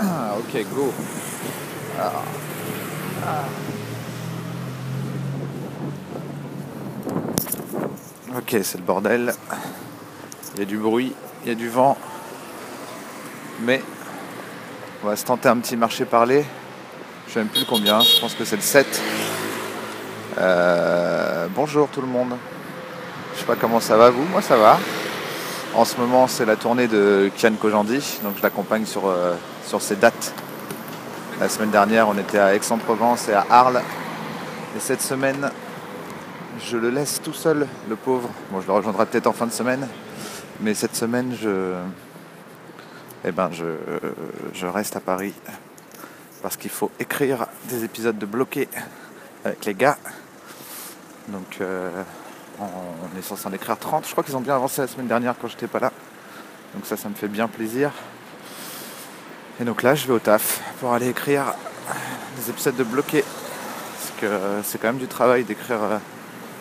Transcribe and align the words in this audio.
Ah, 0.00 0.36
ok, 0.38 0.66
go. 0.74 0.92
Ah. 1.98 2.12
Ok, 8.36 8.56
c'est 8.62 8.78
le 8.78 8.84
bordel. 8.84 9.34
Il 10.54 10.60
y 10.60 10.62
a 10.62 10.66
du 10.66 10.76
bruit, 10.78 11.12
il 11.42 11.48
y 11.48 11.52
a 11.52 11.54
du 11.54 11.68
vent. 11.68 11.96
Mais 13.62 13.82
on 15.02 15.08
va 15.08 15.16
se 15.16 15.24
tenter 15.24 15.48
un 15.48 15.56
petit 15.58 15.76
marché-parler. 15.76 16.44
Je 17.26 17.32
sais 17.32 17.40
même 17.40 17.48
plus 17.48 17.64
combien, 17.64 18.00
je 18.00 18.20
pense 18.20 18.34
que 18.34 18.44
c'est 18.44 18.56
le 18.56 18.62
7. 18.62 19.02
Euh, 20.38 21.46
bonjour 21.54 21.88
tout 21.88 22.00
le 22.00 22.06
monde. 22.06 22.34
Je 23.34 23.40
sais 23.40 23.46
pas 23.46 23.56
comment 23.56 23.80
ça 23.80 23.96
va 23.96 24.10
vous, 24.10 24.24
moi 24.24 24.42
ça 24.42 24.56
va. 24.56 24.78
En 25.74 25.84
ce 25.84 25.96
moment 25.98 26.26
c'est 26.26 26.46
la 26.46 26.56
tournée 26.56 26.88
de 26.88 27.30
Kian 27.36 27.52
Kojandi, 27.52 28.20
donc 28.24 28.36
je 28.38 28.42
l'accompagne 28.42 28.86
sur, 28.86 29.06
euh, 29.06 29.34
ses 29.78 29.96
dates. 29.96 30.32
La 31.40 31.48
semaine 31.48 31.70
dernière 31.70 32.08
on 32.08 32.16
était 32.18 32.38
à 32.38 32.54
Aix-en-Provence 32.54 33.28
et 33.28 33.34
à 33.34 33.46
Arles. 33.50 33.82
Et 34.76 34.80
cette 34.80 35.02
semaine 35.02 35.50
je 36.60 36.76
le 36.76 36.90
laisse 36.90 37.20
tout 37.22 37.34
seul, 37.34 37.66
le 37.88 37.96
pauvre. 37.96 38.28
Bon 38.50 38.60
je 38.60 38.66
le 38.66 38.72
rejoindrai 38.72 39.06
peut-être 39.06 39.26
en 39.26 39.32
fin 39.32 39.46
de 39.46 39.52
semaine. 39.52 39.86
Mais 40.60 40.74
cette 40.74 40.96
semaine 40.96 41.36
je. 41.40 41.74
Eh 43.24 43.30
ben 43.32 43.50
je, 43.52 43.64
je 44.54 44.66
reste 44.66 44.96
à 44.96 45.00
Paris. 45.00 45.34
Parce 46.42 46.56
qu'il 46.56 46.70
faut 46.70 46.90
écrire 46.98 47.46
des 47.68 47.84
épisodes 47.84 48.18
de 48.18 48.26
bloqués 48.26 48.68
avec 49.44 49.64
les 49.66 49.74
gars. 49.74 49.98
Donc 51.28 51.58
euh, 51.60 51.90
on 52.60 53.18
est 53.18 53.22
censé 53.22 53.46
en 53.46 53.52
écrire 53.52 53.78
30. 53.78 54.06
Je 54.06 54.12
crois 54.12 54.24
qu'ils 54.24 54.36
ont 54.36 54.40
bien 54.40 54.54
avancé 54.54 54.80
la 54.80 54.86
semaine 54.86 55.06
dernière 55.06 55.34
quand 55.40 55.48
j'étais 55.48 55.66
pas 55.66 55.80
là. 55.80 55.92
Donc 56.74 56.84
ça, 56.86 56.96
ça 56.96 57.08
me 57.08 57.14
fait 57.14 57.28
bien 57.28 57.48
plaisir. 57.48 57.90
Et 59.60 59.64
donc 59.64 59.82
là, 59.82 59.94
je 59.94 60.06
vais 60.06 60.12
au 60.12 60.18
taf 60.18 60.60
pour 60.80 60.92
aller 60.92 61.08
écrire 61.08 61.54
des 62.36 62.50
épisodes 62.50 62.76
de 62.76 62.84
bloqués. 62.84 63.24
Parce 63.24 64.20
que 64.20 64.26
euh, 64.26 64.62
c'est 64.62 64.78
quand 64.78 64.88
même 64.88 64.98
du 64.98 65.08
travail 65.08 65.44
d'écrire 65.44 65.82
euh, 65.82 65.98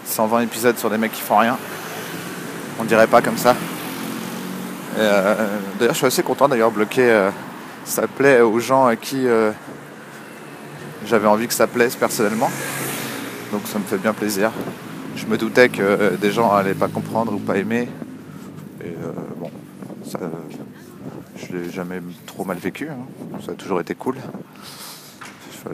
120 0.06 0.42
épisodes 0.42 0.78
sur 0.78 0.90
des 0.90 0.98
mecs 0.98 1.12
qui 1.12 1.22
font 1.22 1.38
rien. 1.38 1.58
On 2.80 2.84
dirait 2.84 3.08
pas 3.08 3.22
comme 3.22 3.38
ça. 3.38 3.56
Euh, 4.98 5.36
d'ailleurs, 5.78 5.94
je 5.94 5.98
suis 5.98 6.08
assez 6.08 6.24
content 6.24 6.48
d'ailleurs 6.48 6.72
bloqué. 6.72 7.02
euh, 7.10 7.30
ça 7.86 8.06
plaît 8.08 8.42
aux 8.42 8.60
gens 8.60 8.86
à 8.86 8.96
qui 8.96 9.28
euh, 9.28 9.52
j'avais 11.06 11.28
envie 11.28 11.48
que 11.48 11.54
ça 11.54 11.68
plaise 11.68 11.96
personnellement. 11.96 12.52
Donc 13.52 13.62
ça 13.66 13.80
me 13.80 13.84
fait 13.86 13.98
bien 13.98 14.14
plaisir. 14.14 14.52
Je 15.18 15.26
me 15.26 15.38
doutais 15.38 15.68
que 15.70 15.82
euh, 15.82 16.12
des 16.16 16.32
gens 16.32 16.52
allaient 16.52 16.76
pas 16.76 16.88
comprendre 16.88 17.34
ou 17.34 17.40
pas 17.40 17.58
aimer. 17.58 17.90
Et 18.82 18.90
euh, 18.90 19.12
bon, 19.36 19.50
ça, 20.06 20.20
je 21.36 21.58
l'ai 21.58 21.72
jamais 21.72 22.00
trop 22.28 22.46
mal 22.46 22.58
vécu. 22.58 22.88
hein. 22.88 23.00
Ça 23.44 23.54
a 23.54 23.56
toujours 23.56 23.82
été 23.82 23.96
cool. 23.96 24.16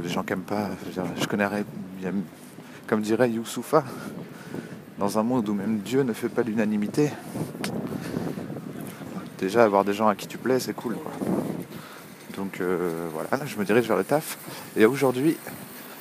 Les 0.01 0.09
gens 0.09 0.23
qui 0.23 0.31
aiment 0.31 0.41
pas, 0.41 0.69
je, 0.87 0.91
dire, 0.91 1.03
je 1.19 1.27
connais, 1.27 1.45
comme 2.87 3.01
dirait 3.01 3.29
Youssoufa, 3.29 3.83
dans 4.97 5.19
un 5.19 5.23
monde 5.23 5.47
où 5.49 5.53
même 5.53 5.79
Dieu 5.79 6.03
ne 6.03 6.13
fait 6.13 6.29
pas 6.29 6.41
l'unanimité, 6.41 7.11
déjà 9.37 9.65
avoir 9.65 9.83
des 9.83 9.93
gens 9.93 10.07
à 10.07 10.15
qui 10.15 10.25
tu 10.25 10.37
plais, 10.37 10.59
c'est 10.61 10.73
cool. 10.73 10.95
Donc 12.37 12.61
euh, 12.61 13.07
voilà, 13.13 13.29
là, 13.31 13.45
je 13.45 13.57
me 13.57 13.65
dirige 13.65 13.87
vers 13.87 13.97
le 13.97 14.05
taf. 14.05 14.37
Et 14.77 14.85
aujourd'hui, 14.85 15.37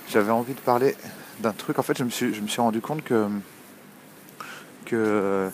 j'avais 0.09 0.31
envie 0.31 0.55
de 0.55 0.61
parler 0.61 0.95
d'un 1.41 1.53
truc. 1.53 1.79
En 1.79 1.83
fait, 1.83 1.97
je 1.99 2.05
me 2.05 2.11
suis, 2.11 2.35
je 2.35 2.41
me 2.41 2.49
suis 2.49 2.61
rendu 2.61 2.81
compte 2.81 3.03
que, 3.05 3.27
que 4.87 5.49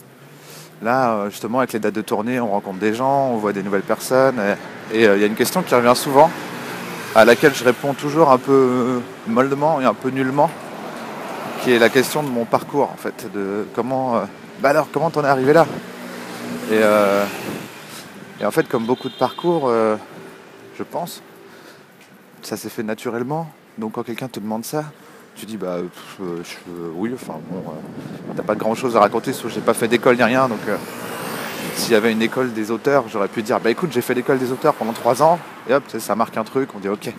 là, 0.83 1.29
justement, 1.31 1.59
avec 1.59 1.73
les 1.73 1.79
dates 1.79 1.95
de 1.95 2.03
tournée, 2.03 2.41
on 2.41 2.51
rencontre 2.51 2.79
des 2.79 2.95
gens, 2.95 3.31
on 3.33 3.37
voit 3.37 3.53
des 3.53 3.63
nouvelles 3.63 3.83
personnes. 3.83 4.41
Et 4.93 5.07
euh, 5.07 5.17
il 5.17 5.21
y 5.21 5.25
a 5.25 5.27
une 5.27 5.35
question 5.35 5.63
qui 5.63 5.75
revient 5.75 5.97
souvent, 5.97 6.31
à 7.15 7.25
laquelle 7.25 7.55
je 7.55 7.65
réponds 7.65 7.95
toujours 7.95 8.31
un 8.31 8.39
peu 8.39 9.01
mollement 9.27 9.81
et 9.81 9.85
un 9.85 9.95
peu 9.95 10.11
nullement, 10.11 10.51
qui 11.63 11.73
est 11.73 11.79
la 11.79 11.89
question 11.89 12.23
de 12.23 12.29
mon 12.29 12.45
parcours, 12.45 12.91
en 12.93 12.97
fait, 12.97 13.31
de 13.35 13.67
comment, 13.75 14.17
euh, 14.17 14.21
bah 14.61 14.71
alors, 14.71 14.89
comment 14.93 15.11
t'en 15.11 15.25
es 15.25 15.29
arrivé 15.29 15.53
là? 15.53 15.67
Et, 16.71 16.81
euh, 16.81 17.25
et 18.41 18.47
en 18.47 18.51
fait, 18.51 18.69
comme 18.69 18.87
beaucoup 18.87 19.09
de 19.09 19.15
parcours, 19.15 19.71
je 20.79 20.83
pense, 20.85 21.23
ça 22.43 22.57
s'est 22.57 22.69
fait 22.69 22.85
naturellement. 22.85 23.51
Donc 23.79 23.93
quand 23.93 24.05
quelqu'un 24.05 24.29
te 24.29 24.41
demande 24.41 24.65
ça, 24.65 24.85
tu 25.39 25.47
dis 25.47 25.57
bah 25.57 25.77
euh, 25.77 25.89
euh, 26.21 26.43
oui, 26.97 27.13
enfin 27.15 27.35
bon, 27.49 27.59
euh, 27.59 28.33
t'as 28.37 28.43
pas 28.43 28.57
grand 28.57 28.75
chose 28.75 28.97
à 28.97 29.01
raconter, 29.01 29.33
sauf 29.33 29.45
que 29.45 29.51
j'ai 29.51 29.61
pas 29.61 29.73
fait 29.73 29.87
d'école 29.87 30.17
ni 30.17 30.23
rien, 30.25 30.49
donc 30.49 30.59
s'il 31.77 31.93
y 31.93 31.95
avait 31.95 32.11
une 32.11 32.23
école 32.23 32.53
des 32.53 32.73
auteurs, 32.73 33.09
j'aurais 33.09 33.29
pu 33.29 33.43
dire 33.43 33.61
bah 33.61 33.71
écoute 33.71 33.93
j'ai 33.93 34.01
fait 34.01 34.15
l'école 34.15 34.39
des 34.39 34.51
auteurs 34.51 34.75
pendant 34.75 34.93
trois 34.93 35.23
ans, 35.23 35.39
et 35.71 35.75
hop, 35.75 35.85
ça 35.99 36.17
marque 36.17 36.37
un 36.37 36.45
truc, 36.45 36.71
on 36.75 36.81
dit 36.81 36.89
ok. 36.89 37.15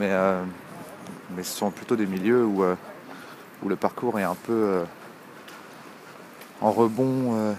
Mais, 0.00 0.10
mais 1.36 1.42
ce 1.42 1.56
sont 1.56 1.70
plutôt 1.70 1.96
des 1.96 2.06
milieux 2.06 2.44
où, 2.44 2.64
où 3.62 3.68
le 3.68 3.76
parcours 3.76 4.18
est 4.18 4.24
un 4.24 4.36
peu 4.46 4.80
en 6.62 6.70
rebond. 6.70 7.54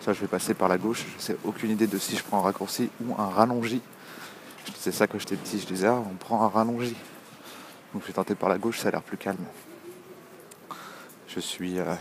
ça 0.00 0.12
je 0.12 0.20
vais 0.20 0.26
passer 0.26 0.54
par 0.54 0.68
la 0.68 0.76
gauche, 0.76 1.04
je 1.16 1.22
sais 1.22 1.36
aucune 1.44 1.70
idée 1.70 1.86
de 1.86 1.98
si 1.98 2.16
je 2.16 2.24
prends 2.24 2.38
un 2.38 2.42
raccourci 2.42 2.90
ou 3.06 3.14
un 3.16 3.28
rallongi. 3.28 3.80
C'est 4.76 4.92
ça 4.92 5.06
quand 5.06 5.18
j'étais 5.20 5.36
petit, 5.36 5.60
je 5.60 5.66
disais 5.66 5.86
ah 5.86 6.02
on 6.10 6.16
prend 6.16 6.42
un 6.42 6.48
rallongi. 6.48 6.96
Donc 7.92 8.02
je 8.02 8.08
vais 8.08 8.12
tenter 8.12 8.34
par 8.34 8.48
la 8.48 8.58
gauche, 8.58 8.80
ça 8.80 8.88
a 8.88 8.90
l'air 8.90 9.02
plus 9.02 9.16
calme. 9.16 9.44
Je 11.26 11.40
suis 11.40 11.78
euh, 11.78 11.94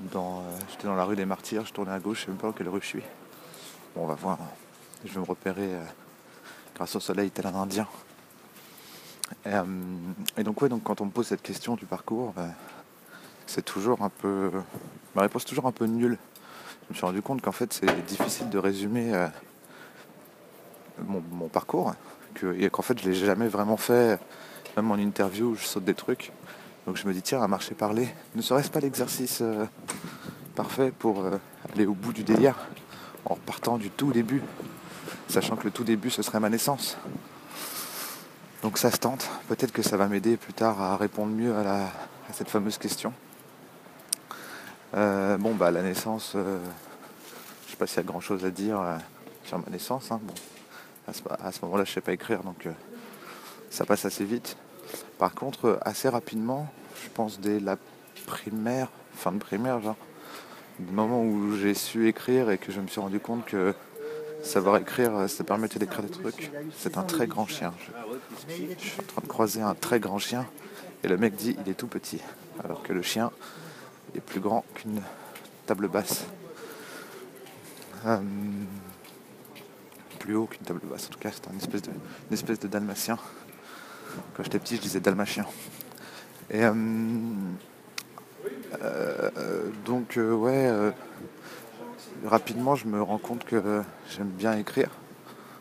dans. 0.00 0.40
euh, 0.40 0.58
J'étais 0.70 0.86
dans 0.86 0.94
la 0.94 1.04
rue 1.04 1.16
des 1.16 1.26
Martyrs, 1.26 1.66
je 1.66 1.72
tournais 1.72 1.92
à 1.92 1.98
gauche, 1.98 2.20
je 2.20 2.24
sais 2.24 2.30
même 2.30 2.38
pas 2.38 2.46
dans 2.46 2.52
quelle 2.52 2.68
rue 2.68 2.80
je 2.80 2.86
suis. 2.86 3.02
Bon 3.94 4.04
on 4.04 4.06
va 4.06 4.14
voir. 4.14 4.38
Je 5.04 5.12
vais 5.12 5.20
me 5.20 5.26
repérer 5.26 5.74
euh, 5.74 5.84
grâce 6.74 6.96
au 6.96 7.00
soleil 7.00 7.30
tel 7.30 7.46
un 7.46 7.54
indien. 7.54 7.86
Et, 9.44 10.42
donc 10.42 10.62
ouais 10.62 10.70
donc 10.70 10.82
quand 10.82 11.02
on 11.02 11.06
me 11.06 11.10
pose 11.10 11.26
cette 11.26 11.42
question 11.42 11.74
du 11.74 11.84
parcours, 11.84 12.32
c'est 13.46 13.64
toujours 13.64 14.02
un 14.02 14.08
peu. 14.08 14.50
Ma 15.14 15.22
réponse 15.22 15.42
est 15.42 15.48
toujours 15.48 15.66
un 15.66 15.72
peu 15.72 15.84
nulle. 15.84 16.16
Je 16.84 16.92
me 16.92 16.94
suis 16.94 17.04
rendu 17.04 17.20
compte 17.20 17.42
qu'en 17.42 17.52
fait 17.52 17.70
c'est 17.72 18.06
difficile 18.06 18.48
de 18.48 18.56
résumer 18.58 19.28
mon 21.06 21.48
parcours 21.48 21.92
qu'en 22.34 22.82
fait 22.82 22.98
je 23.00 23.08
l'ai 23.08 23.14
jamais 23.14 23.48
vraiment 23.48 23.76
fait, 23.76 24.18
même 24.76 24.90
en 24.90 24.96
interview 24.96 25.54
je 25.54 25.64
saute 25.64 25.84
des 25.84 25.94
trucs. 25.94 26.32
Donc 26.86 26.96
je 26.96 27.06
me 27.06 27.12
dis 27.12 27.22
tiens 27.22 27.42
à 27.42 27.48
marcher 27.48 27.74
parler, 27.74 28.08
ne 28.34 28.42
serait-ce 28.42 28.70
pas 28.70 28.80
l'exercice 28.80 29.40
euh, 29.42 29.66
parfait 30.54 30.90
pour 30.90 31.20
euh, 31.20 31.38
aller 31.74 31.86
au 31.86 31.92
bout 31.92 32.12
du 32.12 32.24
délire 32.24 32.54
en 33.26 33.34
repartant 33.34 33.76
du 33.76 33.90
tout 33.90 34.10
début, 34.10 34.42
sachant 35.28 35.56
que 35.56 35.64
le 35.64 35.70
tout 35.70 35.84
début 35.84 36.10
ce 36.10 36.22
serait 36.22 36.40
ma 36.40 36.48
naissance. 36.48 36.96
Donc 38.62 38.78
ça 38.78 38.90
se 38.90 38.96
tente, 38.96 39.28
peut-être 39.48 39.72
que 39.72 39.82
ça 39.82 39.96
va 39.96 40.08
m'aider 40.08 40.36
plus 40.36 40.54
tard 40.54 40.80
à 40.80 40.96
répondre 40.96 41.32
mieux 41.32 41.54
à, 41.54 41.90
cette 42.32 42.48
fameuse 42.48 42.78
question. 42.78 43.12
Euh, 44.94 45.36
bon 45.36 45.54
bah 45.54 45.70
la 45.70 45.82
naissance, 45.82 46.32
je 46.34 47.70
sais 47.70 47.76
pas 47.76 47.86
s'il 47.86 47.98
y 47.98 48.00
a 48.00 48.04
grand 48.04 48.20
chose 48.20 48.44
à 48.44 48.50
dire 48.50 48.80
sur 49.44 49.58
ma 49.58 49.70
naissance. 49.70 50.10
hein. 50.10 50.20
À 51.08 51.52
ce, 51.52 51.58
moment-là, 51.62 51.84
je 51.84 51.92
sais 51.92 52.00
pas 52.00 52.12
écrire, 52.12 52.42
donc 52.42 52.66
euh, 52.66 52.72
ça 53.70 53.84
passe 53.84 54.04
assez 54.04 54.24
vite. 54.24 54.56
Par 55.18 55.34
contre, 55.34 55.66
euh, 55.66 55.78
assez 55.82 56.08
rapidement, 56.08 56.68
je 57.02 57.08
pense 57.10 57.40
dès 57.40 57.60
la 57.60 57.76
primaire, 58.26 58.90
fin 59.14 59.32
de 59.32 59.38
primaire, 59.38 59.80
genre, 59.80 59.96
du 60.78 60.92
moment 60.92 61.22
où 61.22 61.56
j'ai 61.56 61.74
su 61.74 62.08
écrire 62.08 62.50
et 62.50 62.58
que 62.58 62.72
je 62.72 62.80
me 62.80 62.86
suis 62.86 63.00
rendu 63.00 63.20
compte 63.20 63.44
que 63.46 63.74
savoir 64.42 64.76
écrire, 64.76 65.16
euh, 65.16 65.28
ça 65.28 65.44
permettait 65.44 65.78
d'écrire 65.78 66.02
des 66.02 66.10
trucs. 66.10 66.50
C'est 66.76 66.98
un 66.98 67.02
très 67.02 67.26
grand 67.26 67.46
chien. 67.46 67.72
Je, 68.48 68.54
suis 68.78 69.00
en 69.00 69.04
train 69.04 69.22
de 69.22 69.28
croiser 69.28 69.62
un 69.62 69.74
très 69.74 70.00
grand 70.00 70.18
chien 70.18 70.46
et 71.02 71.08
le 71.08 71.16
mec 71.16 71.34
dit 71.34 71.56
il 71.64 71.70
est 71.70 71.74
tout 71.74 71.88
petit, 71.88 72.20
alors 72.62 72.82
que 72.82 72.92
le 72.92 73.02
chien 73.02 73.30
est 74.14 74.20
plus 74.20 74.40
grand 74.40 74.64
qu'une 74.74 75.00
table 75.66 75.88
basse. 75.88 76.26
Plus 80.28 80.36
haut 80.36 80.46
qu'une 80.46 80.60
table 80.60 80.80
basse. 80.84 81.06
En 81.06 81.12
tout 81.14 81.18
cas, 81.18 81.30
c'est 81.32 81.50
une 81.50 81.56
espèce 81.56 81.80
de, 81.80 81.90
une 81.90 82.34
espèce 82.34 82.60
de 82.60 82.68
dalmatien. 82.68 83.16
Quand 84.36 84.42
j'étais 84.42 84.58
petit, 84.58 84.76
je 84.76 84.82
disais 84.82 85.00
dalmatien. 85.00 85.46
Et 86.50 86.64
euh, 86.64 86.70
euh, 88.82 89.70
donc, 89.86 90.18
euh, 90.18 90.34
ouais, 90.34 90.70
rapidement, 92.26 92.74
je 92.74 92.86
me 92.86 93.00
rends 93.00 93.16
compte 93.16 93.44
que 93.46 93.82
j'aime 94.10 94.28
bien 94.28 94.52
écrire. 94.52 94.90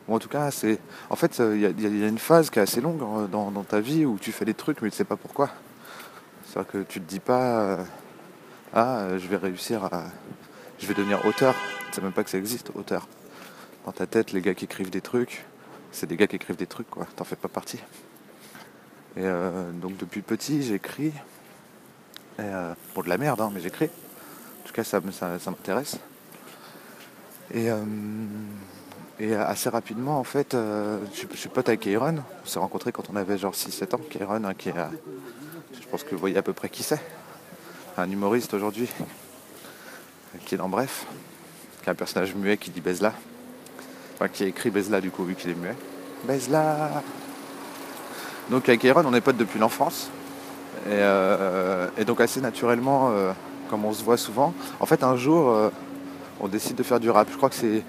Bon, 0.06 0.16
en 0.16 0.20
tout 0.20 0.28
cas, 0.28 0.52
c'est. 0.52 0.80
En 1.10 1.16
fait, 1.16 1.40
il 1.40 1.60
y, 1.60 1.62
y 1.62 2.04
a- 2.04 2.08
une 2.10 2.18
phase 2.18 2.50
qui 2.50 2.60
est 2.60 2.64
assez 2.64 2.82
longue 2.82 3.02
euh, 3.02 3.28
dans, 3.28 3.50
ta 3.64 3.80
vie 3.80 4.06
où 4.06 4.18
tu 4.20 4.34
fais 4.34 4.44
des 4.44 4.54
trucs, 4.54 4.82
mais 4.82 4.90
tu 4.90 4.98
sais 4.98 5.06
pas 5.06 5.16
pourquoi. 5.16 5.50
C'est-à-dire 6.46 6.72
que 6.74 6.78
tu 6.80 7.00
te 7.00 7.08
dis 7.08 7.22
pas. 7.22 7.86
ah, 8.74 9.18
je 9.18 9.28
vais 9.30 9.38
réussir 9.38 9.86
à. 9.86 10.04
Je 10.78 10.88
vais 10.88 10.94
devenir 10.94 11.26
auteur. 11.26 11.56
Tu 11.88 11.96
sais 11.96 12.02
même 12.02 12.12
pas 12.12 12.26
que 12.26 12.30
ça 12.30 12.38
existe, 12.38 12.72
auteur. 12.76 13.08
Dans 13.88 13.94
ta 13.94 14.06
tête, 14.06 14.34
les 14.34 14.42
gars 14.42 14.54
qui 14.54 14.66
écrivent 14.66 14.90
des 14.90 15.00
trucs, 15.00 15.46
c'est 15.94 16.08
des 16.08 16.18
gars 16.18 16.28
qui 16.28 16.36
écrivent 16.36 16.58
des 16.58 16.68
trucs, 16.68 16.90
quoi. 16.90 17.08
T'en 17.16 17.24
fais 17.24 17.38
pas 17.38 17.48
partie. 17.48 17.78
Et 19.16 19.22
euh, 19.24 19.72
donc 19.72 19.96
depuis 19.96 20.22
petit, 20.22 20.62
j'écris. 20.62 21.14
Euh, 22.42 22.74
pour 22.94 23.06
de 23.06 23.10
la 23.10 23.18
merde, 23.18 23.40
hein, 23.40 23.50
mais 23.54 23.62
j'écris. 23.62 23.86
En 23.86 24.68
tout 24.68 24.74
cas, 24.74 24.84
ça, 24.84 25.00
m'intéresse. 25.00 26.00
Et, 27.54 27.72
euh, 27.72 27.78
Et 29.22 29.34
assez 29.34 29.70
rapidement, 29.70 30.20
en 30.20 30.26
fait, 30.26 30.52
je, 30.52 31.38
suis 31.38 31.48
pote 31.48 31.70
avec 31.70 31.80
Kairon. 31.80 32.18
On 32.44 32.46
s'est 32.46 32.60
rencontrés 32.60 32.92
quand 32.92 33.10
on 33.10 33.16
avait 33.16 33.38
genre 33.38 33.54
6-7 33.54 33.96
ans. 33.96 34.02
Kairon, 34.10 34.44
hein, 34.44 34.54
qui 34.54 34.68
est, 34.68 34.76
je 35.82 35.88
pense 35.88 36.04
que 36.04 36.10
vous 36.12 36.20
voyez 36.20 36.36
à 36.36 36.44
peu 36.44 36.52
près 36.52 36.68
qui 36.68 36.84
c'est. 36.84 37.00
Un 37.96 38.12
humoriste 38.12 38.54
aujourd'hui, 38.54 38.90
qui 40.46 40.56
est 40.56 40.58
dans 40.58 40.68
Bref, 40.68 41.06
qui 41.82 41.88
est 41.88 41.92
un 41.94 41.96
personnage 41.96 42.36
muet 42.36 42.58
qui 42.58 42.70
dit 42.70 42.82
Bezla. 42.82 43.14
Enfin, 44.18 44.28
qui 44.30 44.44
a 44.44 44.48
écrit 44.48 44.70
Bezla 44.70 45.00
du 45.00 45.12
coup, 45.12 45.24
vu 45.24 45.36
qu'il 45.36 45.52
est 45.52 45.56
muet. 45.56 45.76
Bezla 46.24 47.04
Donc 48.50 48.68
avec 48.68 48.82
Kairon, 48.82 49.04
on 49.06 49.14
est 49.14 49.22
potes 49.22 49.38
depuis 49.38 49.60
l'enfance. 49.60 50.10
Et, 50.90 52.06
donc 52.06 52.22
assez 52.22 52.42
naturellement, 52.42 53.12
comme 53.70 53.86
on 53.86 53.94
se 53.94 54.04
voit 54.04 54.18
souvent, 54.18 54.54
en 54.80 54.86
fait 54.86 55.04
un 55.04 55.18
jour, 55.18 55.72
on 56.40 56.48
décide 56.48 56.76
de 56.76 56.84
faire 56.84 57.00
du 57.00 57.10
rap. 57.10 57.28
Je 57.32 57.38
crois 57.38 57.50
que 57.50 57.56
c'est 57.56 57.84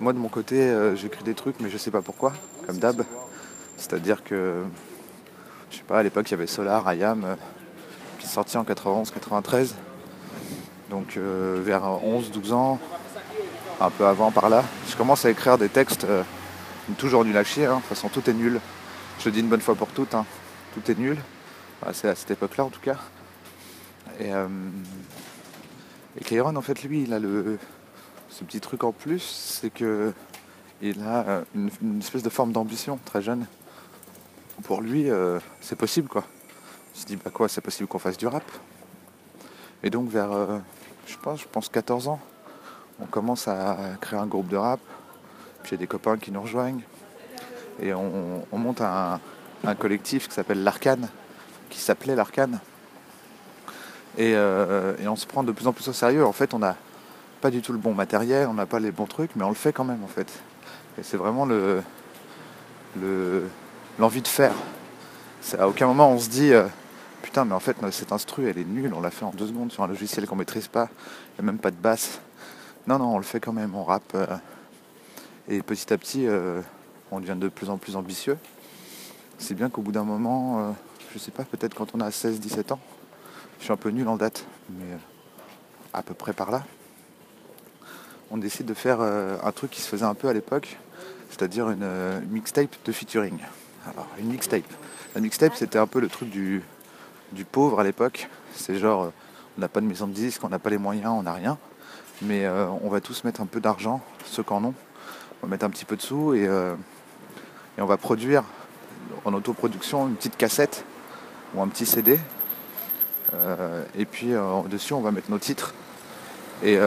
moi 0.00 0.12
de 0.12 0.18
mon 0.18 0.28
côté, 0.28 0.60
euh, 0.60 0.94
j'écris 0.94 1.24
des 1.24 1.34
trucs, 1.34 1.58
mais 1.60 1.70
je 1.70 1.78
sais 1.78 1.90
pas 1.90 2.02
pourquoi, 2.02 2.32
comme 2.66 2.78
d'hab. 2.78 3.02
C'est-à-dire 3.76 4.22
que, 4.22 4.62
je 5.70 5.76
sais 5.78 5.84
pas, 5.84 5.98
à 5.98 6.02
l'époque 6.02 6.28
il 6.28 6.32
y 6.32 6.34
avait 6.34 6.46
Solar, 6.46 6.86
Ayam, 6.86 7.24
euh, 7.24 7.34
qui 8.18 8.26
est 8.26 8.30
sorti 8.30 8.58
en 8.58 8.64
91-93. 8.64 9.72
Donc 10.90 11.16
euh, 11.16 11.60
vers 11.64 11.82
11-12 11.82 12.52
ans, 12.52 12.78
un 13.80 13.90
peu 13.90 14.06
avant 14.06 14.30
par 14.30 14.48
là, 14.48 14.64
je 14.88 14.96
commence 14.96 15.24
à 15.24 15.30
écrire 15.30 15.58
des 15.58 15.68
textes 15.68 16.06
toujours 16.94 17.24
nul 17.24 17.36
à 17.36 17.44
chier. 17.44 17.66
Hein. 17.66 17.76
De 17.76 17.80
toute 17.80 17.88
façon, 17.88 18.08
tout 18.08 18.28
est 18.28 18.34
nul. 18.34 18.60
Je 19.18 19.26
le 19.26 19.32
dis 19.32 19.40
une 19.40 19.48
bonne 19.48 19.60
fois 19.60 19.74
pour 19.74 19.88
toutes, 19.88 20.14
hein. 20.14 20.24
tout 20.74 20.90
est 20.90 20.98
nul. 20.98 21.18
c'est 21.92 22.08
à 22.08 22.14
cette 22.14 22.30
époque-là 22.30 22.64
en 22.64 22.70
tout 22.70 22.80
cas. 22.80 22.96
Et, 24.20 24.32
Kairon, 26.24 26.56
en 26.56 26.62
fait, 26.62 26.82
lui, 26.82 27.02
il 27.02 27.12
a 27.12 27.18
ce 28.28 28.44
petit 28.44 28.60
truc 28.60 28.84
en 28.84 28.92
plus, 28.92 29.20
c'est 29.20 29.70
que 29.70 30.12
il 30.82 31.02
a 31.02 31.26
euh, 31.26 31.44
une, 31.54 31.98
espèce 32.00 32.22
de 32.22 32.28
forme 32.28 32.52
d'ambition 32.52 32.98
très 33.04 33.22
jeune. 33.22 33.46
Pour 34.64 34.82
lui, 34.82 35.10
euh, 35.10 35.38
c'est 35.60 35.76
possible 35.76 36.08
quoi. 36.08 36.24
Il 36.94 37.00
se 37.00 37.06
dit 37.06 37.16
bah 37.16 37.30
quoi, 37.32 37.48
c'est 37.48 37.60
possible 37.60 37.88
qu'on 37.88 37.98
fasse 37.98 38.18
du 38.18 38.26
rap? 38.26 38.44
Et 39.82 39.90
donc 39.90 40.08
vers, 40.10 40.32
euh, 40.32 40.58
je 41.06 41.16
pense, 41.16 41.40
je 41.40 41.46
pense 41.50 41.68
14 41.68 42.08
ans, 42.08 42.20
on 43.00 43.06
commence 43.06 43.48
à 43.48 43.76
créer 44.00 44.18
un 44.18 44.26
groupe 44.26 44.48
de 44.48 44.56
rap. 44.56 44.80
Puis 45.62 45.72
il 45.72 45.74
y 45.76 45.78
des 45.78 45.86
copains 45.86 46.16
qui 46.16 46.30
nous 46.30 46.42
rejoignent 46.42 46.82
et 47.80 47.92
on, 47.92 48.46
monte 48.52 48.80
un, 48.80 49.20
collectif 49.78 50.28
qui 50.28 50.34
s'appelle 50.34 50.62
l'Arcane, 50.62 51.08
qui 51.68 51.78
s'appelait 51.78 52.14
l'Arcane. 52.14 52.60
Et, 54.16 54.30
et, 54.30 55.08
on 55.08 55.16
se 55.16 55.26
prend 55.26 55.42
de 55.42 55.52
plus 55.52 55.66
en 55.66 55.72
plus 55.72 55.86
au 55.88 55.92
sérieux. 55.92 56.24
En 56.24 56.32
fait, 56.32 56.54
on 56.54 56.62
a 56.62 56.76
pas 57.40 57.50
du 57.50 57.60
tout 57.60 57.72
le 57.72 57.78
bon 57.78 57.94
matériel, 57.94 58.48
on 58.48 58.54
n'a 58.54 58.66
pas 58.66 58.80
les 58.80 58.90
bons 58.90 59.06
trucs, 59.06 59.36
mais 59.36 59.44
on 59.44 59.48
le 59.48 59.54
fait 59.54 59.72
quand 59.72 59.84
même 59.84 60.02
en 60.02 60.08
fait. 60.08 60.28
Et 60.98 61.02
c'est 61.02 61.16
vraiment 61.16 61.44
le, 61.44 61.82
l'envie 63.98 64.22
de 64.22 64.28
faire. 64.28 64.52
à 65.58 65.68
aucun 65.68 65.86
moment 65.86 66.10
on 66.10 66.18
se 66.18 66.28
dit 66.28 66.52
euh, 66.52 66.64
putain 67.22 67.44
mais 67.44 67.54
en 67.54 67.60
fait 67.60 67.76
cette 67.90 68.12
instru 68.12 68.48
elle 68.48 68.58
est 68.58 68.64
nulle, 68.64 68.92
on 68.94 69.00
l'a 69.00 69.10
fait 69.10 69.24
en 69.24 69.30
deux 69.30 69.46
secondes 69.46 69.70
sur 69.70 69.82
un 69.82 69.86
logiciel 69.86 70.26
qu'on 70.26 70.36
maîtrise 70.36 70.68
pas, 70.68 70.88
il 71.38 71.42
n'y 71.42 71.48
a 71.48 71.52
même 71.52 71.60
pas 71.60 71.70
de 71.70 71.76
basse. 71.76 72.20
Non 72.86 72.98
non 72.98 73.14
on 73.14 73.18
le 73.18 73.24
fait 73.24 73.40
quand 73.40 73.52
même, 73.52 73.74
on 73.74 73.84
rappe. 73.84 74.12
Euh, 74.14 74.26
et 75.48 75.62
petit 75.62 75.92
à 75.92 75.98
petit 75.98 76.26
euh, 76.26 76.60
on 77.10 77.20
devient 77.20 77.36
de 77.36 77.48
plus 77.48 77.70
en 77.70 77.78
plus 77.78 77.96
ambitieux. 77.96 78.38
C'est 79.38 79.54
bien 79.54 79.68
qu'au 79.68 79.82
bout 79.82 79.92
d'un 79.92 80.04
moment, 80.04 80.74
je 81.12 81.18
sais 81.18 81.30
pas, 81.30 81.44
peut-être 81.44 81.74
quand 81.74 81.94
on 81.94 82.00
a 82.00 82.08
16-17 82.08 82.72
ans, 82.72 82.80
je 83.58 83.64
suis 83.64 83.72
un 83.72 83.76
peu 83.76 83.90
nul 83.90 84.08
en 84.08 84.16
date, 84.16 84.46
mais 84.70 84.96
à 85.92 86.02
peu 86.02 86.14
près 86.14 86.32
par 86.32 86.50
là 86.50 86.62
on 88.30 88.36
décide 88.36 88.66
de 88.66 88.74
faire 88.74 88.98
euh, 89.00 89.36
un 89.42 89.52
truc 89.52 89.70
qui 89.70 89.80
se 89.80 89.88
faisait 89.88 90.04
un 90.04 90.14
peu 90.14 90.28
à 90.28 90.32
l'époque, 90.32 90.76
c'est-à-dire 91.30 91.70
une, 91.70 91.82
euh, 91.82 92.20
mixtape 92.28 92.74
de 92.84 92.92
featuring. 92.92 93.38
Alors, 93.86 94.08
une 94.18 94.28
mixtape. 94.28 94.64
La 95.14 95.20
mixtape, 95.20 95.54
c'était 95.54 95.78
un 95.78 95.86
peu 95.86 96.00
le 96.00 96.08
truc 96.08 96.30
du, 96.30 96.62
du 97.32 97.44
pauvre 97.44 97.80
à 97.80 97.84
l'époque. 97.84 98.28
C'est 98.54 98.78
genre, 98.78 99.04
euh, 99.04 99.10
on 99.56 99.60
n'a 99.60 99.68
pas 99.68 99.80
de 99.80 99.86
maison 99.86 100.06
de 100.06 100.12
disque, 100.12 100.42
on 100.44 100.48
n'a 100.48 100.58
pas 100.58 100.70
les 100.70 100.78
moyens, 100.78 101.12
on 101.16 101.22
n'a 101.22 101.34
rien. 101.34 101.58
Mais 102.22 102.48
on 102.48 102.88
va 102.88 103.00
tous 103.00 103.24
mettre 103.24 103.40
un 103.40 103.46
peu 103.46 103.60
d'argent, 103.60 104.00
ceux 104.24 104.42
qui 104.42 104.52
en 104.52 104.64
ont. 104.64 104.74
On 105.42 105.46
va 105.46 105.50
mettre 105.50 105.64
un 105.64 105.70
petit 105.70 105.84
peu 105.84 105.96
de 105.96 106.02
sous 106.02 106.34
et, 106.34 106.44
et 106.44 107.80
on 107.80 107.86
va 107.86 107.96
produire 107.96 108.42
en 109.24 109.34
autoproduction 109.34 110.08
une 110.08 110.14
petite 110.14 110.36
cassette 110.36 110.84
ou 111.54 111.62
un 111.62 111.68
petit 111.68 111.84
CD. 111.84 112.18
et 113.98 114.04
puis 114.06 114.32
dessus, 114.70 114.94
on 114.94 115.02
va 115.02 115.10
mettre 115.10 115.30
nos 115.30 115.38
titres. 115.38 115.74
Et 116.62 116.78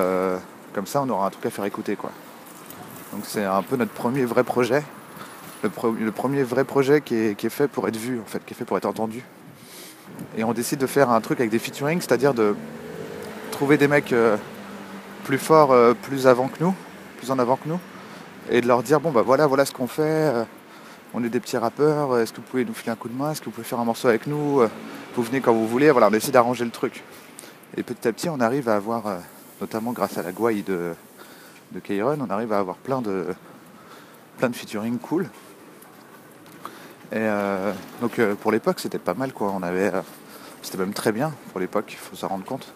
comme 0.73 0.87
ça, 0.87 1.01
on 1.03 1.09
aura 1.09 1.27
un 1.27 1.29
truc 1.29 1.45
à 1.45 1.51
faire 1.51 1.65
écouter. 1.65 1.95
Quoi. 1.95 2.11
Donc 3.13 3.23
c'est 3.25 3.43
un 3.43 3.63
peu 3.63 3.75
notre 3.75 3.91
premier 3.91 4.25
vrai 4.25 4.43
projet. 4.43 4.83
Le, 5.63 6.11
premier 6.11 6.43
vrai 6.43 6.63
projet 6.63 7.01
qui 7.01 7.15
est, 7.15 7.49
fait 7.49 7.67
pour 7.67 7.87
être 7.87 7.97
vu, 7.97 8.19
en 8.19 8.25
fait, 8.25 8.43
qui 8.45 8.53
est 8.53 8.57
fait 8.57 8.65
pour 8.65 8.77
être 8.77 8.85
entendu. 8.85 9.23
Et 10.37 10.43
on 10.43 10.53
décide 10.53 10.79
de 10.79 10.87
faire 10.87 11.09
un 11.09 11.19
truc 11.19 11.39
avec 11.39 11.51
des 11.51 11.59
featuring, 11.59 11.99
c'est-à-dire 11.99 12.33
de 12.33 12.55
trouver 13.51 13.77
des 13.77 13.87
mecs 13.87 14.13
euh, 14.13 14.37
plus 15.29 15.37
forts, 15.37 15.71
euh, 15.71 15.93
plus 15.93 16.25
avant 16.25 16.47
que 16.47 16.63
nous, 16.63 16.73
plus 17.19 17.29
en 17.29 17.37
avant 17.37 17.55
que 17.55 17.69
nous, 17.69 17.79
et 18.49 18.61
de 18.61 18.67
leur 18.67 18.81
dire 18.81 18.99
bon 18.99 19.11
bah 19.11 19.21
voilà, 19.21 19.45
voilà 19.45 19.63
ce 19.63 19.71
qu'on 19.71 19.85
fait. 19.85 20.01
Euh, 20.01 20.43
on 21.13 21.23
est 21.23 21.29
des 21.29 21.39
petits 21.39 21.57
rappeurs. 21.57 22.17
Est-ce 22.17 22.33
que 22.33 22.37
vous 22.37 22.47
pouvez 22.49 22.65
nous 22.65 22.73
filer 22.73 22.91
un 22.91 22.95
coup 22.95 23.09
de 23.09 23.13
main 23.13 23.31
Est-ce 23.31 23.39
que 23.39 23.45
vous 23.45 23.51
pouvez 23.51 23.67
faire 23.67 23.79
un 23.79 23.85
morceau 23.85 24.07
avec 24.07 24.25
nous 24.25 24.61
Vous 25.15 25.23
venez 25.23 25.39
quand 25.39 25.53
vous 25.53 25.67
voulez. 25.67 25.91
Voilà, 25.91 26.07
on 26.07 26.13
essaie 26.13 26.31
d'arranger 26.31 26.65
le 26.65 26.71
truc. 26.71 27.03
Et 27.77 27.83
petit 27.83 28.07
à 28.07 28.11
petit, 28.11 28.27
on 28.27 28.39
arrive 28.39 28.69
à 28.69 28.75
avoir 28.75 29.03
notamment 29.61 29.91
grâce 29.91 30.17
à 30.17 30.23
la 30.23 30.31
gouaille 30.31 30.63
de, 30.63 30.93
de 31.73 31.79
Kairon, 31.79 32.17
on 32.19 32.29
arrive 32.31 32.51
à 32.53 32.59
avoir 32.59 32.77
plein 32.77 33.01
de, 33.01 33.27
plein 34.37 34.49
de 34.49 34.55
featuring 34.55 34.97
cool. 34.97 35.25
Et 37.11 37.17
euh, 37.17 37.71
donc 38.01 38.19
euh, 38.19 38.35
pour 38.35 38.51
l'époque 38.51 38.79
c'était 38.79 38.99
pas 38.99 39.13
mal 39.13 39.33
quoi. 39.33 39.51
On 39.55 39.63
avait, 39.63 39.93
euh, 39.93 40.01
c'était 40.61 40.77
même 40.77 40.93
très 40.93 41.11
bien 41.11 41.33
pour 41.51 41.59
l'époque, 41.59 41.85
il 41.89 41.97
faut 41.97 42.15
s'en 42.15 42.27
rendre 42.27 42.45
compte. 42.45 42.73